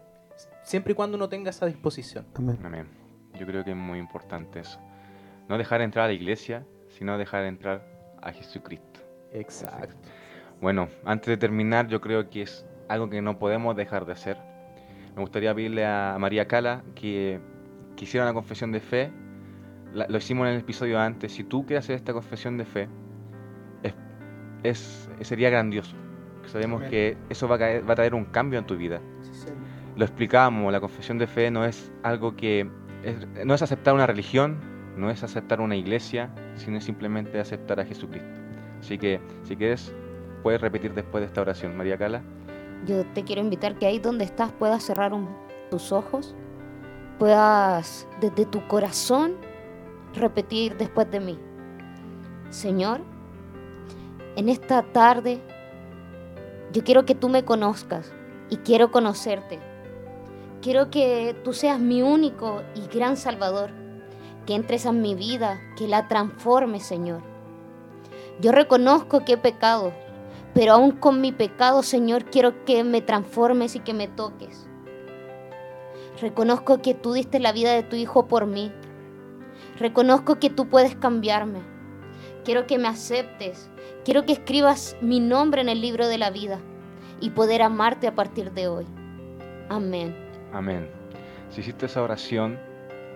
siempre 0.61 0.93
y 0.93 0.95
cuando 0.95 1.17
uno 1.17 1.29
tenga 1.29 1.49
esa 1.49 1.65
disposición. 1.65 2.27
Amén. 2.35 2.59
Amén. 2.63 2.87
Yo 3.39 3.47
creo 3.47 3.63
que 3.63 3.71
es 3.71 3.75
muy 3.75 3.97
importante 3.97 4.59
eso. 4.59 4.79
No 5.49 5.57
dejar 5.57 5.81
entrar 5.81 6.05
a 6.05 6.07
la 6.09 6.13
iglesia, 6.13 6.63
sino 6.89 7.17
dejar 7.17 7.45
entrar 7.45 7.83
a 8.21 8.31
Jesucristo. 8.31 8.99
Exacto. 9.31 9.95
Bueno, 10.61 10.89
antes 11.05 11.25
de 11.25 11.37
terminar, 11.37 11.87
yo 11.87 12.01
creo 12.01 12.29
que 12.29 12.43
es 12.43 12.67
algo 12.87 13.09
que 13.09 13.19
no 13.23 13.39
podemos 13.39 13.75
dejar 13.75 14.05
de 14.05 14.11
hacer. 14.11 14.37
Me 15.15 15.21
gustaría 15.21 15.55
pedirle 15.55 15.87
a 15.87 16.15
María 16.19 16.47
Cala 16.47 16.83
que, 16.93 17.39
que 17.95 18.03
hiciera 18.05 18.27
una 18.27 18.33
confesión 18.35 18.71
de 18.71 18.79
fe. 18.79 19.11
La- 19.93 20.07
lo 20.07 20.17
hicimos 20.17 20.47
en 20.47 20.53
el 20.53 20.59
episodio 20.61 20.99
antes. 20.99 21.31
Si 21.33 21.43
tú 21.43 21.65
quieres 21.65 21.85
hacer 21.85 21.95
esta 21.95 22.13
confesión 22.13 22.57
de 22.57 22.65
fe, 22.65 22.87
es, 23.83 23.93
es- 24.63 25.27
sería 25.27 25.49
grandioso. 25.49 25.95
Sabemos 26.45 26.77
Amén. 26.79 26.89
que 26.89 27.17
eso 27.29 27.47
va 27.47 27.55
a, 27.55 27.59
caer- 27.59 27.87
va 27.87 27.93
a 27.93 27.95
traer 27.95 28.13
un 28.15 28.25
cambio 28.25 28.59
en 28.59 28.65
tu 28.65 28.75
vida. 28.75 28.99
Sí, 29.21 29.33
Señor. 29.33 29.57
Lo 29.95 30.05
explicamos, 30.05 30.71
la 30.71 30.79
confesión 30.79 31.17
de 31.17 31.27
fe 31.27 31.51
no 31.51 31.63
es 31.65 31.91
algo 32.03 32.35
que... 32.35 32.69
es- 33.03 33.45
no 33.45 33.53
es 33.53 33.61
aceptar 33.61 33.93
una 33.93 34.07
religión, 34.07 34.57
no 34.97 35.09
es 35.09 35.23
aceptar 35.23 35.61
una 35.61 35.75
iglesia, 35.75 36.29
sino 36.55 36.77
es 36.77 36.83
simplemente 36.83 37.39
aceptar 37.39 37.79
a 37.79 37.85
Jesucristo. 37.85 38.39
Así 38.79 38.97
que, 38.97 39.19
si 39.43 39.55
quieres, 39.55 39.93
puedes 40.41 40.59
repetir 40.59 40.93
después 40.93 41.21
de 41.21 41.27
esta 41.27 41.41
oración. 41.41 41.77
María 41.77 41.97
Cala. 41.97 42.21
Yo 42.85 43.05
te 43.13 43.23
quiero 43.23 43.41
invitar 43.41 43.75
que 43.77 43.85
ahí 43.85 43.99
donde 43.99 44.25
estás 44.25 44.51
puedas 44.51 44.83
cerrar 44.83 45.13
un- 45.13 45.29
tus 45.71 45.91
ojos, 45.93 46.35
puedas 47.19 48.07
desde 48.19 48.45
tu 48.45 48.65
corazón 48.67 49.33
repetir 50.13 50.77
después 50.77 51.09
de 51.11 51.19
mí. 51.19 51.39
Señor, 52.49 53.01
en 54.35 54.49
esta 54.49 54.83
tarde 54.83 55.41
yo 56.71 56.83
quiero 56.83 57.05
que 57.05 57.15
tú 57.15 57.29
me 57.29 57.45
conozcas 57.45 58.11
y 58.49 58.57
quiero 58.57 58.91
conocerte. 58.91 59.59
Quiero 60.61 60.89
que 60.89 61.35
tú 61.43 61.53
seas 61.53 61.79
mi 61.79 62.01
único 62.01 62.63
y 62.73 62.87
gran 62.95 63.17
Salvador, 63.17 63.71
que 64.45 64.55
entres 64.55 64.85
en 64.85 65.01
mi 65.01 65.13
vida, 65.13 65.59
que 65.77 65.87
la 65.87 66.07
transformes, 66.07 66.83
Señor. 66.83 67.21
Yo 68.39 68.51
reconozco 68.51 69.25
que 69.25 69.33
he 69.33 69.37
pecado, 69.37 69.93
pero 70.53 70.73
aún 70.73 70.91
con 70.91 71.21
mi 71.21 71.31
pecado, 71.31 71.83
Señor, 71.83 72.25
quiero 72.25 72.65
que 72.65 72.83
me 72.83 73.01
transformes 73.01 73.75
y 73.75 73.79
que 73.79 73.93
me 73.93 74.07
toques. 74.07 74.67
Reconozco 76.21 76.81
que 76.81 76.93
tú 76.93 77.13
diste 77.13 77.39
la 77.39 77.51
vida 77.51 77.73
de 77.73 77.83
tu 77.83 77.95
Hijo 77.95 78.27
por 78.27 78.45
mí. 78.45 78.71
Reconozco 79.79 80.39
que 80.39 80.49
tú 80.49 80.67
puedes 80.69 80.95
cambiarme. 80.95 81.59
Quiero 82.45 82.67
que 82.67 82.77
me 82.77 82.87
aceptes. 82.87 83.69
Quiero 84.05 84.25
que 84.25 84.33
escribas 84.33 84.97
mi 85.01 85.19
nombre 85.19 85.61
en 85.61 85.69
el 85.69 85.81
libro 85.81 86.07
de 86.07 86.17
la 86.17 86.29
vida 86.29 86.59
y 87.19 87.29
poder 87.31 87.61
amarte 87.61 88.07
a 88.07 88.15
partir 88.15 88.51
de 88.51 88.67
hoy. 88.67 88.85
Amén. 89.69 90.15
Amén. 90.51 90.89
Si 91.49 91.61
hiciste 91.61 91.85
esa 91.85 92.01
oración, 92.03 92.59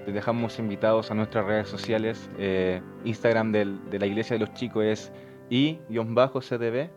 te 0.05 0.11
dejamos 0.13 0.57
invitados 0.59 1.11
a 1.11 1.13
nuestras 1.13 1.45
redes 1.45 1.67
sociales. 1.67 2.29
Eh, 2.37 2.81
Instagram 3.03 3.51
del- 3.51 3.89
de 3.89 3.99
la 3.99 4.05
Iglesia 4.05 4.35
de 4.35 4.39
los 4.45 4.53
Chicos 4.53 4.83
es 4.85 5.11
i-cdb. 5.49 6.89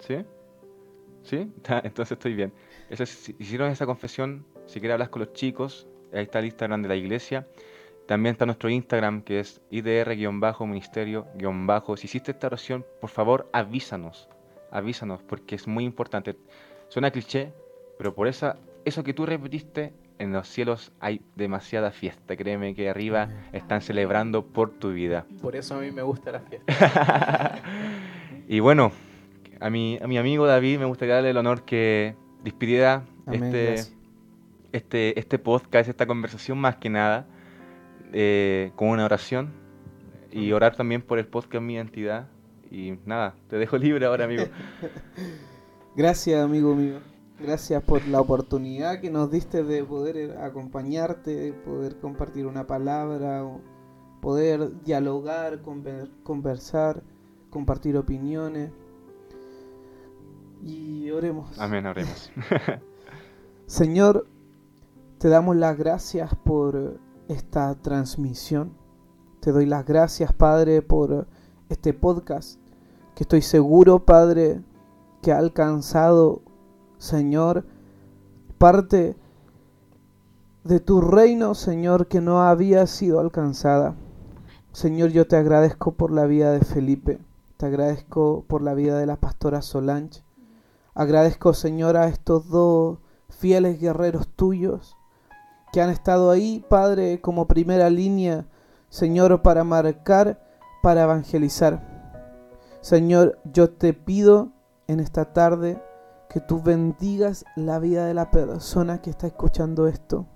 ¿Sí? 0.00 0.16
¿Sí? 1.22 1.50
Entonces 1.82 2.12
estoy 2.12 2.34
bien. 2.34 2.52
Eso 2.90 3.02
es- 3.02 3.10
si 3.10 3.34
hicieron 3.38 3.70
esa 3.70 3.86
confesión, 3.86 4.44
si 4.66 4.80
quieres 4.80 4.94
hablar 4.94 5.10
con 5.10 5.20
los 5.20 5.32
chicos, 5.32 5.88
ahí 6.12 6.22
está 6.22 6.38
el 6.40 6.46
Instagram 6.46 6.82
de 6.82 6.88
la 6.88 6.96
iglesia. 6.96 7.46
También 8.08 8.32
está 8.32 8.46
nuestro 8.46 8.70
Instagram 8.70 9.20
que 9.20 9.38
es 9.38 9.60
idr-ministerio-. 9.70 11.26
Si 11.98 12.06
hiciste 12.06 12.30
esta 12.30 12.46
oración, 12.46 12.86
por 13.02 13.10
favor 13.10 13.50
avísanos. 13.52 14.30
Avísanos 14.70 15.22
porque 15.22 15.56
es 15.56 15.66
muy 15.68 15.84
importante. 15.84 16.34
Suena 16.88 17.10
cliché, 17.10 17.52
pero 17.98 18.14
por 18.14 18.26
esa, 18.26 18.56
eso 18.86 19.04
que 19.04 19.12
tú 19.12 19.26
repetiste, 19.26 19.92
en 20.18 20.32
los 20.32 20.48
cielos 20.48 20.90
hay 21.00 21.20
demasiada 21.36 21.90
fiesta. 21.90 22.34
Créeme 22.34 22.74
que 22.74 22.88
arriba 22.88 23.28
están 23.52 23.82
celebrando 23.82 24.42
por 24.42 24.70
tu 24.70 24.92
vida. 24.92 25.26
Por 25.42 25.54
eso 25.54 25.74
a 25.74 25.80
mí 25.80 25.90
me 25.90 26.00
gusta 26.00 26.32
la 26.32 26.40
fiesta. 26.40 27.60
y 28.48 28.60
bueno, 28.60 28.90
a 29.60 29.68
mi, 29.68 29.98
a 30.00 30.06
mi 30.06 30.16
amigo 30.16 30.46
David 30.46 30.78
me 30.78 30.86
gustaría 30.86 31.16
darle 31.16 31.28
el 31.28 31.36
honor 31.36 31.66
que 31.66 32.16
despidiera 32.42 33.04
Amén, 33.26 33.44
este, 33.44 33.64
gracias. 33.66 33.96
este, 34.72 35.20
este 35.20 35.38
podcast, 35.38 35.90
esta 35.90 36.06
conversación 36.06 36.56
más 36.56 36.76
que 36.76 36.88
nada, 36.88 37.26
eh, 38.12 38.72
con 38.76 38.88
una 38.88 39.04
oración 39.04 39.52
y 40.30 40.52
orar 40.52 40.76
también 40.76 41.02
por 41.02 41.18
el 41.18 41.26
podcast 41.26 41.62
Mi 41.62 41.74
Identidad. 41.74 42.28
Y 42.70 42.98
nada, 43.06 43.34
te 43.48 43.56
dejo 43.56 43.78
libre 43.78 44.06
ahora, 44.06 44.24
amigo. 44.26 44.44
Gracias, 45.96 46.42
amigo 46.44 46.74
mío. 46.74 46.98
Gracias 47.40 47.82
por 47.82 48.06
la 48.08 48.20
oportunidad 48.20 49.00
que 49.00 49.10
nos 49.10 49.30
diste 49.30 49.62
de 49.62 49.84
poder 49.84 50.16
eh, 50.16 50.34
acompañarte, 50.40 51.34
de 51.34 51.52
poder 51.52 51.96
compartir 51.98 52.46
una 52.46 52.66
palabra, 52.66 53.44
o 53.44 53.60
poder 54.20 54.82
dialogar, 54.82 55.62
conver- 55.62 56.10
conversar, 56.24 57.02
compartir 57.50 57.96
opiniones. 57.96 58.70
Y 60.62 61.10
oremos. 61.10 61.58
Amén, 61.58 61.86
oremos. 61.86 62.30
Señor, 63.66 64.26
te 65.18 65.28
damos 65.28 65.56
las 65.56 65.78
gracias 65.78 66.34
por 66.34 66.98
esta 67.28 67.74
transmisión. 67.76 68.72
Te 69.40 69.52
doy 69.52 69.66
las 69.66 69.86
gracias, 69.86 70.32
Padre, 70.32 70.82
por 70.82 71.26
este 71.68 71.94
podcast, 71.94 72.58
que 73.14 73.24
estoy 73.24 73.42
seguro, 73.42 74.04
Padre, 74.04 74.62
que 75.22 75.32
ha 75.32 75.38
alcanzado, 75.38 76.42
Señor, 76.98 77.64
parte 78.58 79.16
de 80.64 80.80
tu 80.80 81.00
reino, 81.00 81.54
Señor, 81.54 82.08
que 82.08 82.20
no 82.20 82.42
había 82.42 82.86
sido 82.86 83.20
alcanzada. 83.20 83.94
Señor, 84.72 85.10
yo 85.10 85.26
te 85.26 85.36
agradezco 85.36 85.92
por 85.92 86.10
la 86.10 86.26
vida 86.26 86.52
de 86.52 86.60
Felipe, 86.60 87.20
te 87.56 87.66
agradezco 87.66 88.44
por 88.46 88.62
la 88.62 88.74
vida 88.74 88.98
de 88.98 89.06
la 89.06 89.16
pastora 89.16 89.62
Solange. 89.62 90.22
Agradezco, 90.94 91.54
Señor, 91.54 91.96
a 91.96 92.08
estos 92.08 92.48
dos 92.48 92.98
fieles 93.28 93.80
guerreros 93.80 94.28
tuyos 94.28 94.97
que 95.72 95.80
han 95.80 95.90
estado 95.90 96.30
ahí, 96.30 96.64
Padre, 96.68 97.20
como 97.20 97.46
primera 97.46 97.90
línea, 97.90 98.46
Señor, 98.88 99.42
para 99.42 99.64
marcar, 99.64 100.40
para 100.82 101.02
evangelizar. 101.02 101.98
Señor, 102.80 103.38
yo 103.44 103.70
te 103.70 103.92
pido 103.92 104.50
en 104.86 105.00
esta 105.00 105.32
tarde 105.32 105.82
que 106.28 106.40
tú 106.40 106.62
bendigas 106.62 107.44
la 107.56 107.78
vida 107.78 108.06
de 108.06 108.14
la 108.14 108.30
persona 108.30 109.00
que 109.00 109.10
está 109.10 109.26
escuchando 109.26 109.88
esto. 109.88 110.26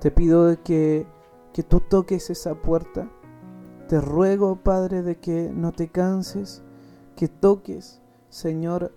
Te 0.00 0.10
pido 0.10 0.62
que, 0.62 1.06
que 1.52 1.62
tú 1.62 1.80
toques 1.80 2.30
esa 2.30 2.54
puerta. 2.54 3.08
Te 3.88 4.00
ruego, 4.00 4.56
Padre, 4.56 5.02
de 5.02 5.18
que 5.18 5.50
no 5.52 5.72
te 5.72 5.88
canses, 5.88 6.62
que 7.16 7.28
toques, 7.28 8.00
Señor, 8.28 8.92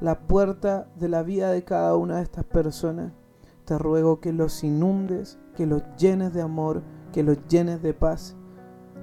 la 0.00 0.20
puerta 0.20 0.88
de 0.96 1.08
la 1.08 1.22
vida 1.22 1.50
de 1.50 1.64
cada 1.64 1.96
una 1.96 2.16
de 2.16 2.22
estas 2.22 2.44
personas. 2.44 3.12
Te 3.66 3.76
ruego 3.78 4.20
que 4.20 4.32
los 4.32 4.62
inundes, 4.62 5.40
que 5.56 5.66
los 5.66 5.82
llenes 5.98 6.32
de 6.32 6.40
amor, 6.40 6.82
que 7.12 7.24
los 7.24 7.36
llenes 7.48 7.82
de 7.82 7.94
paz. 7.94 8.36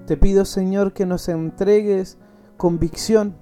Te 0.07 0.16
pido, 0.16 0.45
Señor, 0.45 0.93
que 0.93 1.05
nos 1.05 1.28
entregues 1.28 2.18
convicción, 2.55 3.36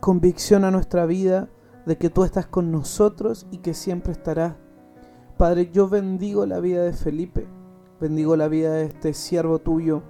convicción 0.00 0.64
a 0.64 0.72
nuestra 0.72 1.06
vida 1.06 1.48
de 1.86 1.96
que 1.96 2.10
tú 2.10 2.24
estás 2.24 2.46
con 2.46 2.72
nosotros 2.72 3.46
y 3.52 3.58
que 3.58 3.72
siempre 3.72 4.12
estarás. 4.12 4.56
Padre, 5.36 5.70
yo 5.72 5.88
bendigo 5.88 6.44
la 6.44 6.58
vida 6.58 6.82
de 6.82 6.92
Felipe, 6.92 7.46
bendigo 8.00 8.34
la 8.34 8.48
vida 8.48 8.72
de 8.72 8.86
este 8.86 9.14
siervo 9.14 9.60
tuyo, 9.60 10.02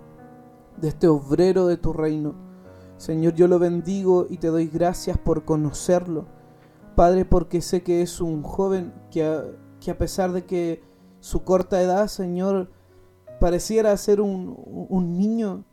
de 0.79 0.89
este 0.89 1.09
obrero 1.09 1.67
de 1.67 1.77
tu 1.77 1.93
reino. 1.93 2.35
Señor, 2.97 3.35
yo 3.35 3.49
lo 3.49 3.59
bendigo 3.59 4.27
y 4.31 4.39
te 4.39 4.47
doy 4.47 4.69
gracias 4.69 5.19
por 5.19 5.45
conocerlo. 5.45 6.25
Padre, 6.95 7.27
porque 7.27 7.61
sé 7.61 7.83
que 7.83 8.01
es 8.01 8.23
un 8.23 8.43
joven 8.43 8.95
que 9.11 9.25
a, 9.25 9.43
que 9.85 9.91
a 9.91 9.99
pesar 9.99 10.33
de 10.33 10.45
que 10.45 10.83
su 11.21 11.45
corta 11.45 11.81
edad, 11.83 12.09
Señor, 12.09 12.71
pareciera 13.39 13.97
ser 13.97 14.21
un, 14.21 14.57
un 14.89 15.19
niño, 15.19 15.65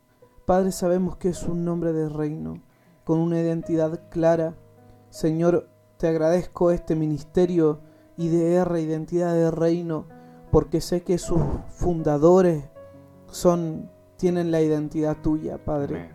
Padre, 0.44 0.70
sabemos 0.72 1.16
que 1.16 1.30
es 1.30 1.42
un 1.44 1.64
nombre 1.64 1.92
de 1.92 2.08
reino, 2.08 2.62
con 3.04 3.18
una 3.18 3.40
identidad 3.40 4.08
clara. 4.10 4.54
Señor, 5.08 5.68
te 5.96 6.08
agradezco 6.08 6.70
este 6.70 6.94
ministerio 6.94 7.80
IDR, 8.16 8.78
Identidad 8.78 9.34
de 9.34 9.50
Reino, 9.50 10.06
porque 10.50 10.80
sé 10.80 11.02
que 11.02 11.16
sus 11.16 11.40
fundadores 11.70 12.64
son, 13.30 13.90
tienen 14.16 14.50
la 14.50 14.60
identidad 14.60 15.16
tuya, 15.22 15.64
Padre. 15.64 15.96
Amén. 15.96 16.10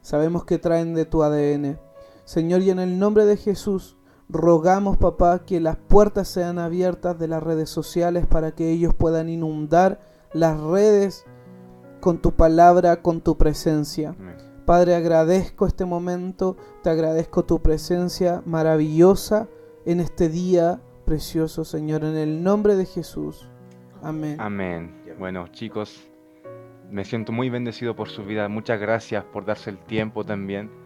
Sabemos 0.00 0.44
que 0.44 0.58
traen 0.58 0.94
de 0.94 1.04
tu 1.04 1.22
ADN. 1.22 1.78
Señor, 2.24 2.62
y 2.62 2.70
en 2.70 2.78
el 2.78 2.98
nombre 2.98 3.26
de 3.26 3.36
Jesús, 3.36 3.98
Rogamos, 4.28 4.96
papá, 4.96 5.44
que 5.44 5.60
las 5.60 5.76
puertas 5.76 6.28
sean 6.28 6.58
abiertas 6.58 7.18
de 7.18 7.28
las 7.28 7.42
redes 7.42 7.68
sociales 7.68 8.26
para 8.26 8.52
que 8.52 8.70
ellos 8.70 8.94
puedan 8.94 9.28
inundar 9.28 10.00
las 10.32 10.58
redes 10.58 11.26
con 12.00 12.18
tu 12.18 12.32
palabra, 12.32 13.02
con 13.02 13.20
tu 13.20 13.36
presencia. 13.36 14.14
Padre, 14.64 14.94
agradezco 14.94 15.66
este 15.66 15.84
momento, 15.84 16.56
te 16.82 16.90
agradezco 16.90 17.44
tu 17.44 17.60
presencia 17.60 18.42
maravillosa 18.46 19.48
en 19.84 20.00
este 20.00 20.28
día 20.30 20.80
precioso, 21.04 21.64
Señor, 21.64 22.02
en 22.04 22.16
el 22.16 22.42
nombre 22.42 22.76
de 22.76 22.86
Jesús. 22.86 23.48
Amén. 24.02 24.36
Amén. 24.40 25.02
Bueno, 25.18 25.48
chicos, 25.48 26.08
me 26.90 27.04
siento 27.04 27.30
muy 27.30 27.50
bendecido 27.50 27.94
por 27.94 28.08
su 28.08 28.24
vida. 28.24 28.48
Muchas 28.48 28.80
gracias 28.80 29.24
por 29.24 29.44
darse 29.44 29.70
el 29.70 29.78
tiempo 29.78 30.24
también 30.24 30.83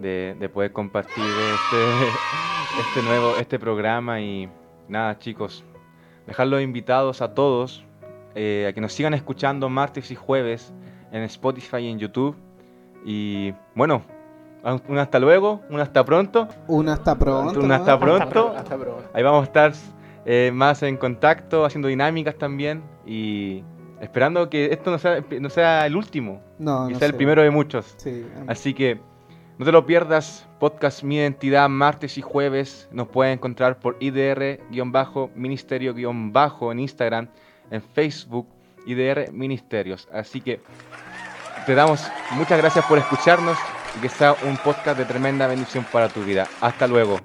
de, 0.00 0.36
de 0.38 0.48
poder 0.48 0.72
compartir 0.72 1.24
este, 1.24 2.08
este 2.80 3.02
nuevo 3.02 3.36
este 3.36 3.58
programa. 3.58 4.20
Y 4.20 4.48
nada, 4.88 5.18
chicos, 5.18 5.64
dejarlos 6.26 6.62
invitados 6.62 7.22
a 7.22 7.34
todos 7.34 7.84
eh, 8.34 8.66
a 8.68 8.72
que 8.72 8.80
nos 8.80 8.92
sigan 8.92 9.14
escuchando 9.14 9.68
martes 9.68 10.10
y 10.10 10.14
jueves 10.14 10.72
en 11.10 11.22
Spotify 11.22 11.78
y 11.78 11.88
en 11.88 11.98
YouTube. 11.98 12.36
Y 13.04 13.52
bueno, 13.74 14.02
un 14.88 14.98
hasta 14.98 15.18
luego, 15.18 15.60
un 15.70 15.80
hasta 15.80 16.04
pronto. 16.04 16.48
Un 16.68 16.88
hasta 16.88 17.18
pronto. 17.18 17.60
Un 17.60 17.68
¿no? 17.68 17.74
hasta 17.74 17.98
pronto. 17.98 18.54
Hasta 18.56 18.76
pronto. 18.76 19.04
Ahí 19.12 19.22
vamos 19.22 19.42
a 19.42 19.44
estar 19.44 19.72
eh, 20.26 20.50
más 20.54 20.82
en 20.82 20.96
contacto, 20.96 21.64
haciendo 21.64 21.88
dinámicas 21.88 22.36
también 22.36 22.82
y 23.04 23.64
esperando 24.00 24.48
que 24.48 24.66
esto 24.66 24.90
no 24.90 24.98
sea, 24.98 25.24
no 25.40 25.50
sea 25.50 25.86
el 25.86 25.96
último, 25.96 26.40
No, 26.58 26.86
que 26.86 26.92
no 26.92 26.98
sea 26.98 27.08
el 27.08 27.14
primero 27.14 27.42
de 27.42 27.50
muchos. 27.50 27.94
Sí, 27.96 28.24
amén. 28.36 28.50
Así 28.50 28.74
que 28.74 29.00
no 29.60 29.66
te 29.66 29.72
lo 29.72 29.84
pierdas, 29.84 30.46
podcast 30.58 31.02
Mi 31.02 31.16
Identidad, 31.16 31.68
martes 31.68 32.16
y 32.16 32.22
jueves. 32.22 32.88
Nos 32.92 33.08
puedes 33.08 33.34
encontrar 33.34 33.78
por 33.78 33.98
IDR-Ministerio-Bajo 34.00 36.72
en 36.72 36.80
Instagram, 36.80 37.28
en 37.70 37.82
Facebook, 37.82 38.48
IDR 38.86 39.30
Ministerios. 39.32 40.08
Así 40.14 40.40
que 40.40 40.62
te 41.66 41.74
damos 41.74 42.10
muchas 42.30 42.56
gracias 42.56 42.86
por 42.86 42.96
escucharnos 42.96 43.58
y 43.98 44.00
que 44.00 44.08
sea 44.08 44.34
un 44.48 44.56
podcast 44.56 44.96
de 44.96 45.04
tremenda 45.04 45.46
bendición 45.46 45.84
para 45.92 46.08
tu 46.08 46.22
vida. 46.22 46.48
Hasta 46.62 46.86
luego. 46.86 47.20